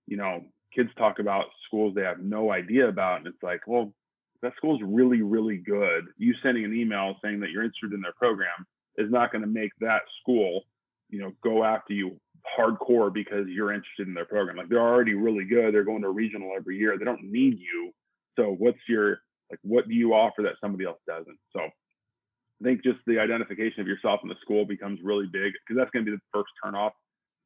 You 0.05 0.17
know, 0.17 0.43
kids 0.75 0.89
talk 0.97 1.17
about 1.19 1.45
schools 1.67 1.95
they 1.95 2.03
have 2.03 2.19
no 2.19 2.51
idea 2.51 2.87
about. 2.87 3.17
And 3.17 3.27
it's 3.27 3.41
like, 3.41 3.61
well, 3.65 3.93
that 4.41 4.53
school's 4.57 4.81
really, 4.83 5.21
really 5.21 5.57
good. 5.57 6.05
You 6.17 6.33
sending 6.43 6.65
an 6.65 6.75
email 6.75 7.15
saying 7.23 7.39
that 7.41 7.49
you're 7.49 7.63
interested 7.63 7.93
in 7.93 8.01
their 8.01 8.13
program 8.17 8.65
is 8.97 9.11
not 9.11 9.31
going 9.31 9.41
to 9.41 9.47
make 9.47 9.71
that 9.79 10.01
school, 10.21 10.63
you 11.09 11.19
know, 11.19 11.31
go 11.43 11.63
after 11.63 11.93
you 11.93 12.19
hardcore 12.57 13.13
because 13.13 13.47
you're 13.47 13.73
interested 13.73 14.07
in 14.07 14.13
their 14.13 14.25
program. 14.25 14.57
Like 14.57 14.69
they're 14.69 14.79
already 14.79 15.13
really 15.13 15.45
good. 15.45 15.73
They're 15.73 15.83
going 15.83 16.01
to 16.01 16.09
regional 16.09 16.51
every 16.55 16.77
year. 16.77 16.97
They 16.97 17.05
don't 17.05 17.23
need 17.23 17.59
you. 17.59 17.91
So 18.37 18.55
what's 18.57 18.79
your 18.87 19.19
like 19.49 19.59
what 19.63 19.87
do 19.87 19.93
you 19.93 20.13
offer 20.13 20.43
that 20.43 20.53
somebody 20.61 20.85
else 20.85 20.99
doesn't? 21.07 21.37
So 21.53 21.61
I 21.61 22.63
think 22.63 22.83
just 22.83 22.99
the 23.07 23.19
identification 23.19 23.81
of 23.81 23.87
yourself 23.87 24.19
in 24.23 24.29
the 24.29 24.35
school 24.41 24.65
becomes 24.65 24.99
really 25.03 25.25
big 25.25 25.53
because 25.53 25.77
that's 25.77 25.91
going 25.91 26.05
to 26.05 26.11
be 26.11 26.15
the 26.15 26.21
first 26.33 26.51
turn 26.63 26.75
off. 26.75 26.93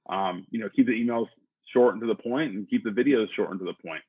Um, 0.09 0.45
you 0.49 0.59
know, 0.59 0.69
keep 0.75 0.87
the 0.87 0.91
emails 0.91 1.27
short 1.71 1.93
and 1.93 2.01
to 2.01 2.07
the 2.07 2.15
point 2.15 2.53
and 2.53 2.69
keep 2.69 2.83
the 2.83 2.89
videos 2.89 3.27
short 3.35 3.51
and 3.51 3.59
to 3.59 3.65
the 3.65 3.75
point. 3.85 4.01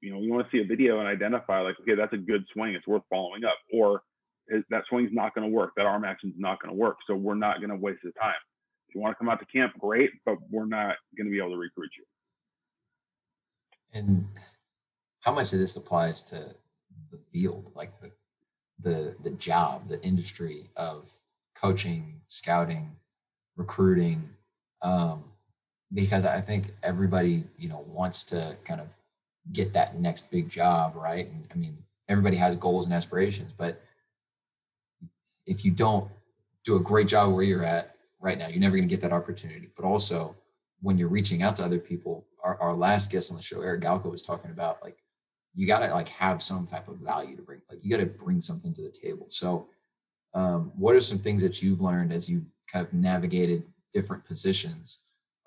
You 0.00 0.12
know, 0.12 0.18
we 0.18 0.30
want 0.30 0.46
to 0.48 0.56
see 0.56 0.62
a 0.62 0.66
video 0.66 0.98
and 1.00 1.08
identify 1.08 1.60
like, 1.60 1.76
okay, 1.80 1.94
that's 1.94 2.12
a 2.12 2.18
good 2.18 2.44
swing. 2.52 2.74
It's 2.74 2.86
worth 2.86 3.02
following 3.10 3.44
up. 3.44 3.56
Or 3.72 4.02
that 4.70 4.84
swing's 4.88 5.10
not 5.12 5.34
going 5.34 5.48
to 5.48 5.54
work. 5.54 5.72
That 5.76 5.86
arm 5.86 6.04
action 6.04 6.30
is 6.30 6.36
not 6.38 6.60
going 6.60 6.74
to 6.74 6.78
work. 6.78 6.98
So 7.06 7.14
we're 7.14 7.34
not 7.34 7.58
going 7.58 7.70
to 7.70 7.76
waste 7.76 8.00
the 8.04 8.12
time. 8.12 8.34
If 8.88 8.94
you 8.94 9.00
want 9.00 9.12
to 9.12 9.18
come 9.18 9.28
out 9.28 9.38
to 9.40 9.46
camp, 9.46 9.74
great, 9.78 10.10
but 10.24 10.36
we're 10.50 10.66
not 10.66 10.96
going 11.16 11.26
to 11.26 11.30
be 11.30 11.38
able 11.38 11.50
to 11.50 11.58
recruit 11.58 11.90
you. 11.96 12.04
And 13.92 14.26
how 15.20 15.32
much 15.32 15.52
of 15.52 15.58
this 15.58 15.76
applies 15.76 16.22
to 16.24 16.54
the 17.10 17.18
field, 17.32 17.72
like 17.74 17.92
the 18.00 18.10
the 18.80 19.14
the 19.22 19.30
job, 19.30 19.88
the 19.88 20.02
industry 20.02 20.70
of 20.76 21.10
coaching, 21.54 22.20
scouting, 22.28 22.90
recruiting? 23.56 24.30
Um, 24.82 25.24
because 25.92 26.24
I 26.24 26.40
think 26.40 26.72
everybody, 26.82 27.44
you 27.56 27.68
know, 27.68 27.84
wants 27.88 28.24
to 28.24 28.56
kind 28.64 28.80
of 28.80 28.86
get 29.52 29.72
that 29.72 29.98
next 29.98 30.30
big 30.30 30.48
job, 30.48 30.94
right? 30.94 31.26
And 31.26 31.44
I 31.52 31.56
mean, 31.56 31.78
everybody 32.08 32.36
has 32.36 32.56
goals 32.56 32.84
and 32.84 32.94
aspirations, 32.94 33.52
but 33.56 33.82
if 35.46 35.64
you 35.64 35.70
don't 35.70 36.10
do 36.64 36.76
a 36.76 36.80
great 36.80 37.08
job 37.08 37.32
where 37.32 37.42
you're 37.42 37.64
at 37.64 37.96
right 38.20 38.38
now, 38.38 38.48
you're 38.48 38.60
never 38.60 38.76
going 38.76 38.88
to 38.88 38.92
get 38.92 39.00
that 39.02 39.12
opportunity. 39.12 39.68
But 39.76 39.84
also, 39.84 40.34
when 40.80 40.98
you're 40.98 41.08
reaching 41.08 41.42
out 41.42 41.56
to 41.56 41.64
other 41.64 41.78
people, 41.78 42.26
our, 42.42 42.60
our 42.60 42.74
last 42.74 43.10
guest 43.10 43.30
on 43.30 43.36
the 43.36 43.42
show, 43.42 43.60
Eric 43.62 43.82
Galko, 43.82 44.10
was 44.10 44.22
talking 44.22 44.50
about 44.50 44.78
like 44.82 44.98
you 45.54 45.66
got 45.66 45.80
to 45.80 45.92
like 45.92 46.08
have 46.08 46.42
some 46.42 46.66
type 46.66 46.88
of 46.88 46.98
value 46.98 47.36
to 47.36 47.42
bring. 47.42 47.60
Like 47.70 47.80
you 47.82 47.90
got 47.90 47.98
to 47.98 48.06
bring 48.06 48.40
something 48.42 48.72
to 48.74 48.82
the 48.82 48.90
table. 48.90 49.26
So, 49.30 49.68
um, 50.34 50.72
what 50.76 50.94
are 50.94 51.00
some 51.00 51.18
things 51.18 51.42
that 51.42 51.62
you've 51.62 51.80
learned 51.80 52.12
as 52.12 52.28
you 52.28 52.44
kind 52.70 52.86
of 52.86 52.92
navigated 52.92 53.64
different 53.92 54.24
positions 54.24 54.98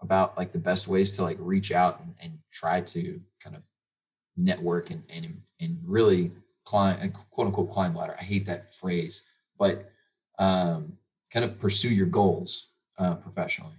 about 0.02 0.36
like 0.38 0.52
the 0.52 0.58
best 0.58 0.88
ways 0.88 1.12
to 1.12 1.24
like 1.24 1.38
reach 1.40 1.72
out 1.72 2.02
and, 2.02 2.14
and 2.20 2.40
try 2.52 2.82
to 2.82 3.22
kind 3.42 3.56
of 3.56 3.62
network 4.36 4.90
and 4.90 5.04
and 5.10 5.40
and 5.60 5.78
really 5.86 6.32
climb 6.66 7.14
quote 7.32 7.48
unquote 7.48 7.72
climb 7.72 7.96
ladder. 7.96 8.16
I 8.20 8.24
hate 8.24 8.46
that 8.48 8.74
phrase, 8.74 9.24
but 9.58 9.92
um, 10.40 10.98
kind 11.32 11.46
of 11.46 11.60
pursue 11.60 11.90
your 11.90 12.08
goals 12.08 12.70
uh, 12.98 13.16
professionally? 13.16 13.76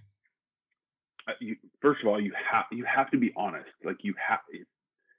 Uh, 1.28 1.32
first 1.80 2.02
of 2.02 2.08
all, 2.08 2.20
you 2.20 2.32
have 2.50 2.64
you 2.72 2.84
have 2.84 3.10
to 3.10 3.18
be 3.18 3.32
honest. 3.36 3.70
Like 3.84 3.98
you 4.00 4.14
have, 4.26 4.40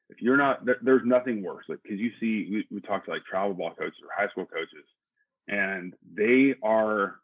if 0.09 0.21
you're 0.21 0.37
not, 0.37 0.65
there, 0.65 0.77
there's 0.81 1.05
nothing 1.05 1.43
worse. 1.43 1.65
Like 1.69 1.79
because 1.83 1.99
you 1.99 2.11
see, 2.19 2.49
we, 2.51 2.67
we 2.69 2.81
talk 2.81 3.05
to 3.05 3.11
like 3.11 3.23
travel 3.23 3.53
ball 3.53 3.73
coaches 3.77 3.99
or 4.03 4.09
high 4.15 4.29
school 4.31 4.45
coaches, 4.45 4.85
and 5.47 5.93
they 6.13 6.55
are 6.61 7.19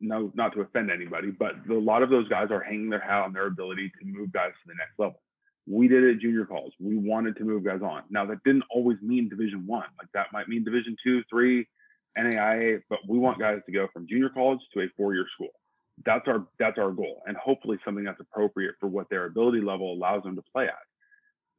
no, 0.00 0.30
not 0.34 0.52
to 0.54 0.60
offend 0.60 0.90
anybody, 0.90 1.30
but 1.30 1.52
a 1.70 1.74
lot 1.74 2.02
of 2.02 2.10
those 2.10 2.28
guys 2.28 2.48
are 2.50 2.60
hanging 2.60 2.90
their 2.90 3.00
hat 3.00 3.22
on 3.22 3.32
their 3.32 3.46
ability 3.46 3.90
to 4.00 4.06
move 4.06 4.32
guys 4.32 4.50
to 4.50 4.68
the 4.68 4.74
next 4.74 4.98
level. 4.98 5.20
We 5.66 5.86
did 5.86 6.02
it 6.02 6.16
at 6.16 6.20
junior 6.20 6.44
college. 6.44 6.72
We 6.80 6.96
wanted 6.96 7.36
to 7.36 7.44
move 7.44 7.64
guys 7.64 7.82
on. 7.82 8.02
Now 8.10 8.26
that 8.26 8.42
didn't 8.44 8.64
always 8.70 8.98
mean 9.00 9.28
Division 9.28 9.66
One. 9.66 9.86
Like 9.98 10.08
that 10.14 10.26
might 10.32 10.48
mean 10.48 10.64
Division 10.64 10.96
Two, 11.04 11.22
Three, 11.30 11.66
NAIA, 12.18 12.82
but 12.88 12.98
we 13.08 13.18
want 13.18 13.38
guys 13.38 13.60
to 13.66 13.72
go 13.72 13.88
from 13.92 14.06
junior 14.08 14.28
college 14.28 14.60
to 14.74 14.80
a 14.80 14.86
four-year 14.96 15.26
school. 15.34 15.50
That's 16.04 16.26
our 16.26 16.46
that's 16.58 16.78
our 16.78 16.90
goal, 16.90 17.22
and 17.26 17.36
hopefully 17.36 17.78
something 17.84 18.04
that's 18.04 18.20
appropriate 18.20 18.74
for 18.80 18.88
what 18.88 19.08
their 19.10 19.26
ability 19.26 19.60
level 19.60 19.92
allows 19.92 20.22
them 20.22 20.36
to 20.36 20.42
play 20.52 20.64
at. 20.64 20.74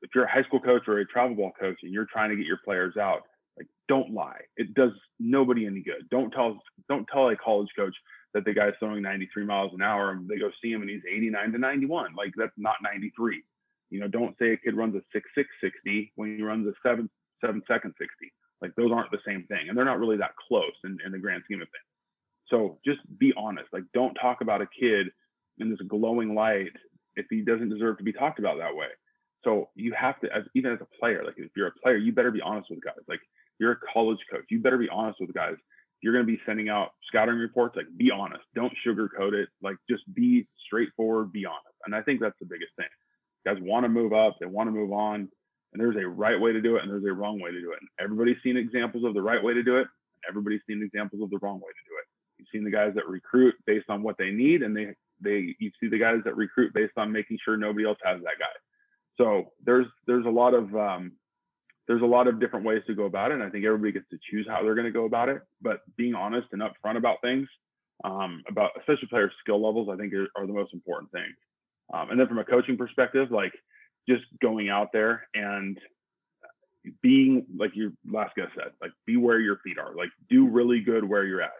If 0.02 0.10
you're 0.14 0.26
a 0.26 0.32
high 0.32 0.44
school 0.44 0.60
coach 0.60 0.84
or 0.88 1.00
a 1.00 1.06
travel 1.06 1.36
ball 1.36 1.52
coach 1.58 1.78
and 1.84 1.94
you're 1.94 2.08
trying 2.12 2.30
to 2.32 2.36
get 2.36 2.46
your 2.46 2.60
players 2.66 2.98
out, 2.98 3.22
like 3.58 3.68
don't 3.88 4.14
lie. 4.14 4.42
It 4.58 4.74
does 4.74 4.92
nobody 5.20 5.66
any 5.66 5.82
good. 5.82 6.10
Don't 6.10 6.32
tell 6.32 6.60
don't 6.90 7.08
tell 7.12 7.30
a 7.30 7.36
college 7.36 7.70
coach 7.76 7.96
that 8.34 8.46
the 8.46 8.54
guy's 8.54 8.74
throwing 8.80 9.04
93 9.04 9.46
miles 9.46 9.72
an 9.74 9.82
hour 9.82 10.12
and 10.12 10.28
they 10.28 10.38
go 10.38 10.50
see 10.62 10.72
him 10.72 10.82
and 10.82 10.90
he's 10.90 11.04
89 11.10 11.52
to 11.52 11.58
91. 11.60 12.16
Like 12.16 12.34
that's 12.36 12.52
not 12.58 12.76
93. 12.82 13.44
You 13.92 14.00
know, 14.00 14.08
don't 14.08 14.36
say 14.40 14.54
a 14.54 14.58
kid 14.58 14.76
runs 14.76 14.96
a 14.96 15.02
6 15.14 15.30
6 15.36 15.50
60 15.62 16.14
when 16.16 16.38
he 16.38 16.44
runs 16.44 16.68
a 16.68 16.74
7 16.88 17.10
7 17.46 17.62
second 17.68 17.94
60. 18.00 18.34
Like 18.64 18.74
those 18.76 18.92
aren't 18.92 19.12
the 19.12 19.20
same 19.28 19.44
thing, 19.50 19.68
and 19.68 19.78
they're 19.78 19.86
not 19.86 20.00
really 20.00 20.18
that 20.18 20.36
close 20.48 20.74
in, 20.86 20.98
in 21.06 21.12
the 21.12 21.20
grand 21.20 21.44
scheme 21.46 21.62
of 21.62 21.68
things. 21.68 21.84
So 22.48 22.80
just 22.86 23.02
be 23.20 23.34
honest. 23.38 23.68
Like 23.74 23.84
don't 23.94 24.16
talk 24.16 24.40
about 24.42 24.62
a 24.62 24.68
kid 24.80 25.08
in 25.60 25.70
this 25.70 25.80
glowing 25.88 26.34
light 26.34 26.72
if 27.16 27.26
he 27.30 27.42
doesn't 27.42 27.70
deserve 27.70 27.98
to 27.98 28.04
be 28.04 28.14
talked 28.14 28.40
about 28.40 28.58
that 28.58 28.76
way. 28.76 28.88
So 29.44 29.70
you 29.76 29.94
have 30.00 30.20
to, 30.22 30.28
as 30.34 30.44
even 30.56 30.72
as 30.72 30.80
a 30.82 30.88
player, 31.00 31.24
like 31.26 31.36
if 31.38 31.52
you're 31.56 31.68
a 31.68 31.80
player, 31.84 31.98
you 31.98 32.14
better 32.14 32.32
be 32.32 32.42
honest 32.42 32.70
with 32.70 32.82
guys. 32.82 33.04
Like 33.08 33.20
you're 33.60 33.74
a 33.74 33.78
college 33.94 34.20
coach, 34.32 34.46
you 34.50 34.62
better 34.62 34.78
be 34.78 34.90
honest 34.90 35.20
with 35.20 35.34
guys. 35.34 35.56
You're 36.02 36.14
going 36.14 36.26
to 36.26 36.32
be 36.32 36.42
sending 36.46 36.70
out 36.70 36.92
scouting 37.08 37.36
reports. 37.36 37.76
Like 37.76 37.88
be 37.98 38.12
honest. 38.12 38.44
Don't 38.56 38.74
sugarcoat 38.86 39.34
it. 39.34 39.50
Like 39.62 39.76
just 39.90 40.04
be 40.14 40.48
straightforward. 40.66 41.32
Be 41.32 41.46
honest. 41.46 41.76
And 41.86 41.96
I 41.96 42.02
think 42.02 42.20
that's 42.22 42.38
the 42.40 42.46
biggest 42.46 42.72
thing. 42.78 42.88
Guys 43.46 43.58
want 43.62 43.84
to 43.84 43.90
move 43.90 44.14
up. 44.14 44.38
They 44.40 44.46
want 44.46 44.68
to 44.68 44.72
move 44.72 44.92
on. 44.92 45.30
And 45.74 45.82
there's 45.82 45.96
a 45.96 46.08
right 46.08 46.40
way 46.40 46.54
to 46.54 46.62
do 46.62 46.76
it 46.76 46.84
and 46.84 46.92
there's 46.92 47.04
a 47.06 47.14
wrong 47.14 47.42
way 47.42 47.52
to 47.52 47.60
do 47.60 47.72
it. 47.72 47.80
And 47.80 47.90
everybody's 48.00 48.38
seen 48.44 48.58
examples 48.58 49.04
of 49.04 49.14
the 49.14 49.22
right 49.22 49.44
way 49.44 49.54
to 49.54 49.64
do 49.64 49.78
it. 49.78 49.88
Everybody's 50.30 50.62
seen 50.68 50.82
examples 50.84 51.22
of 51.22 51.30
the 51.30 51.40
wrong 51.42 51.56
way 51.56 51.72
to 51.72 51.90
do 51.90 51.96
it. 52.00 52.08
You've 52.38 52.48
seen 52.52 52.64
the 52.64 52.72
guys 52.72 52.94
that 52.96 53.08
recruit 53.08 53.56
based 53.66 53.90
on 53.90 54.04
what 54.04 54.18
they 54.18 54.32
need, 54.32 54.64
and 54.64 54.76
they 54.76 54.94
they 55.22 55.56
you 55.60 55.72
see 55.80 55.88
the 55.90 56.00
guys 56.00 56.20
that 56.26 56.36
recruit 56.36 56.74
based 56.74 56.94
on 56.98 57.12
making 57.12 57.38
sure 57.44 57.58
nobody 57.58 57.86
else 57.86 57.98
has 58.04 58.22
that 58.22 58.40
guy. 58.40 58.46
So 59.18 59.52
there's 59.64 59.88
there's 60.08 60.26
a 60.26 60.30
lot 60.30 60.54
of 60.54 60.76
um, 60.76 61.14
there's 61.88 62.02
a 62.02 62.06
lot 62.06 62.28
of 62.28 62.40
different 62.40 62.66
ways 62.66 62.82
to 62.88 62.96
go 62.96 63.06
about 63.06 63.32
it. 63.32 63.36
And 63.36 63.44
I 63.44 63.50
think 63.50 63.66
everybody 63.66 63.92
gets 63.92 64.10
to 64.12 64.20
choose 64.30 64.48
how 64.48 64.64
they're 64.64 64.76
going 64.76 64.86
to 64.86 64.92
go 64.92 65.06
about 65.06 65.30
it. 65.30 65.42
But 65.62 65.82
being 65.98 66.16
honest 66.16 66.48
and 66.52 66.62
upfront 66.62 66.98
about 66.98 67.22
things, 67.22 67.48
um, 68.04 68.44
about 68.48 68.72
especially 68.80 69.08
player 69.10 69.32
skill 69.42 69.64
levels, 69.64 69.90
I 69.92 69.98
think 69.98 70.14
are, 70.14 70.28
are 70.36 70.48
the 70.48 70.54
most 70.54 70.74
important 70.74 71.12
things. 71.12 71.36
Um, 71.94 72.10
and 72.10 72.20
then 72.20 72.28
from 72.28 72.40
a 72.40 72.46
coaching 72.46 72.78
perspective, 72.78 73.32
like 73.32 73.54
just 74.08 74.24
going 74.42 74.70
out 74.70 74.90
there 74.94 75.28
and 75.34 75.78
being 77.02 77.46
like 77.58 77.72
your 77.76 77.92
last 78.10 78.36
guy 78.36 78.44
said, 78.56 78.72
like 78.82 78.92
be 79.06 79.18
where 79.18 79.40
your 79.40 79.58
feet 79.64 79.78
are, 79.78 79.96
like 79.96 80.10
do 80.30 80.48
really 80.48 80.82
good 80.82 81.08
where 81.08 81.26
you're 81.26 81.42
at. 81.42 81.52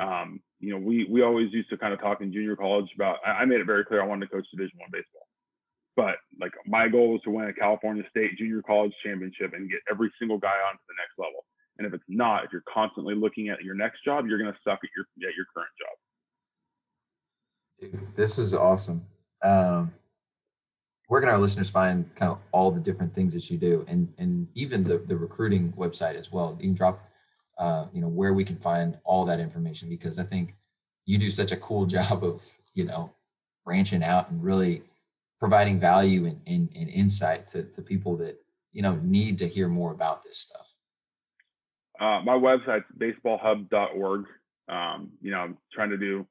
Um, 0.00 0.40
you 0.60 0.72
know, 0.72 0.78
we 0.78 1.06
we 1.10 1.22
always 1.22 1.52
used 1.52 1.70
to 1.70 1.78
kind 1.78 1.92
of 1.94 2.00
talk 2.00 2.20
in 2.20 2.32
junior 2.32 2.56
college 2.56 2.88
about. 2.94 3.18
I 3.26 3.44
made 3.44 3.60
it 3.60 3.66
very 3.66 3.84
clear 3.84 4.02
I 4.02 4.06
wanted 4.06 4.26
to 4.26 4.32
coach 4.32 4.46
Division 4.50 4.78
One 4.78 4.90
baseball, 4.92 5.26
but 5.96 6.16
like 6.40 6.52
my 6.66 6.88
goal 6.88 7.12
was 7.12 7.22
to 7.22 7.30
win 7.30 7.48
a 7.48 7.52
California 7.52 8.04
State 8.10 8.36
Junior 8.38 8.62
College 8.62 8.92
Championship 9.04 9.52
and 9.54 9.70
get 9.70 9.80
every 9.90 10.12
single 10.18 10.38
guy 10.38 10.48
on 10.48 10.74
to 10.74 10.82
the 10.88 10.94
next 10.98 11.18
level. 11.18 11.44
And 11.78 11.86
if 11.86 11.94
it's 11.94 12.04
not, 12.08 12.44
if 12.44 12.52
you're 12.52 12.64
constantly 12.72 13.14
looking 13.14 13.48
at 13.48 13.62
your 13.62 13.74
next 13.74 14.04
job, 14.04 14.26
you're 14.26 14.38
going 14.38 14.52
to 14.52 14.58
suck 14.64 14.80
at 14.82 14.90
your 14.96 15.06
at 15.28 15.34
your 15.34 15.46
current 15.54 15.70
job. 15.80 15.96
Dude, 17.80 18.16
this 18.16 18.38
is 18.38 18.52
awesome. 18.52 19.06
Um, 19.42 19.92
where 21.08 21.20
can 21.20 21.28
our 21.28 21.38
listeners 21.38 21.68
find 21.68 22.14
kind 22.14 22.30
of 22.30 22.38
all 22.52 22.70
the 22.70 22.80
different 22.80 23.14
things 23.14 23.34
that 23.34 23.50
you 23.50 23.58
do 23.58 23.84
and 23.88 24.12
and 24.18 24.46
even 24.54 24.84
the 24.84 24.98
the 24.98 25.16
recruiting 25.16 25.72
website 25.72 26.14
as 26.14 26.30
well? 26.30 26.56
You 26.60 26.68
can 26.68 26.74
drop 26.74 27.08
uh, 27.58 27.86
you 27.92 28.00
know 28.00 28.08
where 28.08 28.32
we 28.32 28.44
can 28.44 28.56
find 28.56 28.96
all 29.04 29.24
that 29.24 29.40
information 29.40 29.88
because 29.88 30.18
i 30.18 30.22
think 30.22 30.54
you 31.06 31.18
do 31.18 31.30
such 31.30 31.50
a 31.50 31.56
cool 31.56 31.86
job 31.96 32.22
of 32.22 32.46
you 32.74 32.84
know 32.84 33.10
branching 33.64 34.04
out 34.04 34.30
and 34.30 34.42
really 34.42 34.82
providing 35.38 35.78
value 35.78 36.26
and, 36.26 36.40
and, 36.46 36.68
and 36.74 36.88
insight 36.88 37.46
to, 37.46 37.62
to 37.64 37.82
people 37.82 38.16
that 38.16 38.40
you 38.72 38.82
know 38.82 38.98
need 39.02 39.38
to 39.38 39.48
hear 39.48 39.68
more 39.68 39.92
about 39.92 40.22
this 40.22 40.38
stuff. 40.38 40.74
Uh, 42.00 42.20
my 42.24 42.34
website's 42.34 42.86
baseballhub.org 42.96 44.26
um, 44.68 45.10
you 45.20 45.30
know 45.32 45.38
i'm 45.38 45.56
trying 45.72 45.90
to 45.90 45.96
do 45.96 46.24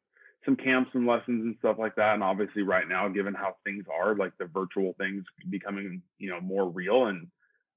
some 0.47 0.55
camps 0.55 0.91
and 0.93 1.05
lessons 1.05 1.43
and 1.43 1.55
stuff 1.59 1.75
like 1.77 1.95
that. 1.95 2.13
And 2.13 2.23
obviously, 2.23 2.61
right 2.61 2.87
now, 2.87 3.09
given 3.09 3.33
how 3.33 3.57
things 3.65 3.83
are, 3.93 4.15
like 4.15 4.31
the 4.39 4.45
virtual 4.45 4.95
things 4.97 5.25
becoming, 5.49 6.01
you 6.19 6.29
know, 6.29 6.39
more 6.39 6.69
real, 6.69 7.07
and 7.07 7.27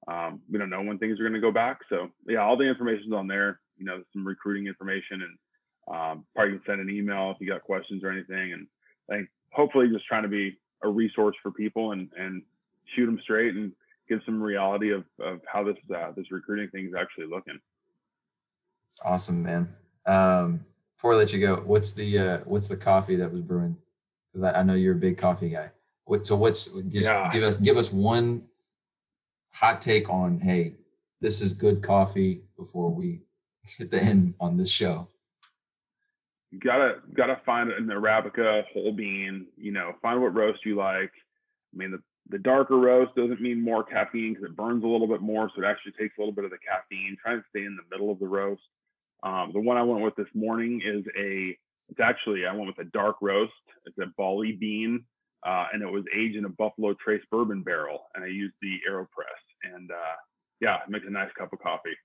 um, 0.06 0.40
we 0.48 0.56
don't 0.56 0.70
know 0.70 0.80
when 0.80 0.98
things 0.98 1.18
are 1.18 1.24
going 1.24 1.34
to 1.34 1.40
go 1.40 1.50
back. 1.50 1.80
So 1.88 2.10
yeah, 2.28 2.38
all 2.38 2.56
the 2.56 2.68
information's 2.68 3.12
on 3.12 3.26
there. 3.26 3.58
You 3.76 3.86
know, 3.86 4.02
some 4.12 4.24
recruiting 4.24 4.68
information, 4.68 5.22
and 5.22 5.38
um, 5.94 6.24
probably 6.36 6.58
can 6.58 6.62
send 6.64 6.80
an 6.80 6.90
email 6.90 7.32
if 7.32 7.38
you 7.40 7.48
got 7.48 7.64
questions 7.64 8.04
or 8.04 8.12
anything. 8.12 8.52
And 8.52 8.68
think 9.08 9.28
hopefully 9.52 9.88
just 9.92 10.06
trying 10.06 10.22
to 10.22 10.28
be 10.28 10.56
a 10.84 10.88
resource 10.88 11.34
for 11.42 11.50
people 11.50 11.90
and 11.90 12.08
and 12.16 12.42
shoot 12.94 13.06
them 13.06 13.18
straight 13.22 13.56
and 13.56 13.72
give 14.08 14.20
some 14.24 14.40
reality 14.40 14.92
of 14.92 15.04
of 15.18 15.40
how 15.52 15.64
this 15.64 15.76
uh, 15.92 16.12
this 16.16 16.30
recruiting 16.30 16.68
thing 16.70 16.86
is 16.86 16.94
actually 16.96 17.26
looking. 17.26 17.58
Awesome, 19.04 19.42
man. 19.42 19.74
Um, 20.06 20.64
before 21.00 21.14
I 21.14 21.16
let 21.16 21.32
you 21.32 21.40
go, 21.40 21.62
what's 21.64 21.92
the 21.92 22.18
uh, 22.18 22.38
what's 22.44 22.68
the 22.68 22.76
coffee 22.76 23.16
that 23.16 23.32
was 23.32 23.40
brewing? 23.40 23.74
Because 24.30 24.52
I, 24.52 24.60
I, 24.60 24.62
know 24.62 24.74
you're 24.74 24.92
a 24.92 24.98
big 24.98 25.16
coffee 25.16 25.48
guy. 25.48 25.70
What 26.04 26.26
so 26.26 26.36
what's 26.36 26.66
just 26.66 27.06
yeah. 27.06 27.32
give 27.32 27.42
us 27.42 27.56
give 27.56 27.78
us 27.78 27.90
one 27.90 28.42
hot 29.50 29.80
take 29.80 30.10
on 30.10 30.38
hey, 30.38 30.74
this 31.22 31.40
is 31.40 31.54
good 31.54 31.82
coffee 31.82 32.42
before 32.54 32.90
we 32.90 33.22
hit 33.78 33.90
the 33.90 33.98
end 33.98 34.34
on 34.40 34.58
this 34.58 34.70
show. 34.70 35.08
you 36.50 36.58
gotta 36.58 36.96
gotta 37.14 37.40
find 37.46 37.72
an 37.72 37.86
arabica 37.86 38.64
whole 38.70 38.92
bean. 38.92 39.46
You 39.56 39.72
know, 39.72 39.94
find 40.02 40.20
what 40.20 40.34
roast 40.34 40.66
you 40.66 40.76
like. 40.76 41.12
I 41.72 41.78
mean, 41.78 41.92
the 41.92 42.02
the 42.28 42.38
darker 42.38 42.76
roast 42.76 43.14
doesn't 43.14 43.40
mean 43.40 43.64
more 43.64 43.84
caffeine 43.84 44.34
because 44.34 44.50
it 44.50 44.56
burns 44.56 44.84
a 44.84 44.86
little 44.86 45.08
bit 45.08 45.22
more, 45.22 45.50
so 45.56 45.62
it 45.62 45.66
actually 45.66 45.92
takes 45.92 46.18
a 46.18 46.20
little 46.20 46.34
bit 46.34 46.44
of 46.44 46.50
the 46.50 46.58
caffeine. 46.58 47.16
Try 47.22 47.36
to 47.36 47.44
stay 47.48 47.64
in 47.64 47.74
the 47.74 47.90
middle 47.90 48.12
of 48.12 48.18
the 48.18 48.28
roast. 48.28 48.60
Um, 49.22 49.50
the 49.52 49.60
one 49.60 49.76
I 49.76 49.82
went 49.82 50.02
with 50.02 50.16
this 50.16 50.28
morning 50.34 50.80
is 50.84 51.04
a. 51.18 51.56
It's 51.88 52.00
actually 52.00 52.46
I 52.46 52.54
went 52.54 52.68
with 52.68 52.86
a 52.86 52.90
dark 52.90 53.16
roast. 53.20 53.52
It's 53.84 53.98
a 53.98 54.06
Bali 54.16 54.52
bean, 54.52 55.04
uh, 55.44 55.66
and 55.72 55.82
it 55.82 55.90
was 55.90 56.04
aged 56.14 56.36
in 56.36 56.44
a 56.44 56.48
Buffalo 56.48 56.94
Trace 56.94 57.22
bourbon 57.30 57.62
barrel, 57.62 58.06
and 58.14 58.24
I 58.24 58.28
used 58.28 58.54
the 58.62 58.78
Aeropress, 58.88 59.74
and 59.74 59.90
uh, 59.90 60.16
yeah, 60.60 60.76
it 60.76 60.90
makes 60.90 61.06
a 61.06 61.10
nice 61.10 61.30
cup 61.36 61.52
of 61.52 61.58
coffee. 61.58 61.96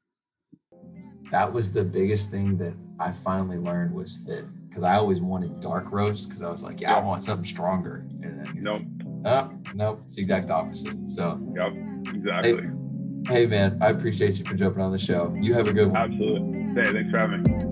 That 1.31 1.51
was 1.51 1.71
the 1.71 1.83
biggest 1.83 2.31
thing 2.31 2.57
that 2.57 2.73
I 2.99 3.11
finally 3.11 3.57
learned 3.57 3.93
was 3.93 4.23
that 4.25 4.45
because 4.67 4.83
I 4.83 4.95
always 4.95 5.21
wanted 5.21 5.59
dark 5.59 5.91
roast 5.91 6.27
because 6.27 6.41
I 6.41 6.49
was 6.51 6.63
like, 6.63 6.81
yeah, 6.81 6.95
I 6.95 6.99
want 6.99 7.23
something 7.23 7.45
stronger. 7.45 8.05
And 8.21 8.39
then 8.39 8.59
Nope. 8.61 8.81
oh, 9.25 9.51
nope, 9.73 10.01
it's 10.05 10.15
the 10.15 10.21
exact 10.21 10.49
opposite. 10.49 10.95
So 11.09 11.39
Yep. 11.55 11.73
Exactly. 12.15 12.69
Hey 13.27 13.45
man, 13.45 13.77
I 13.81 13.89
appreciate 13.89 14.37
you 14.37 14.45
for 14.45 14.55
jumping 14.55 14.81
on 14.81 14.91
the 14.91 14.99
show. 14.99 15.33
You 15.35 15.53
have 15.53 15.67
a 15.67 15.73
good 15.73 15.91
one. 15.91 15.97
Absolutely. 15.97 16.59
Hey, 16.81 16.93
thanks 16.93 17.11
for 17.11 17.17
having 17.17 17.41
me. 17.41 17.64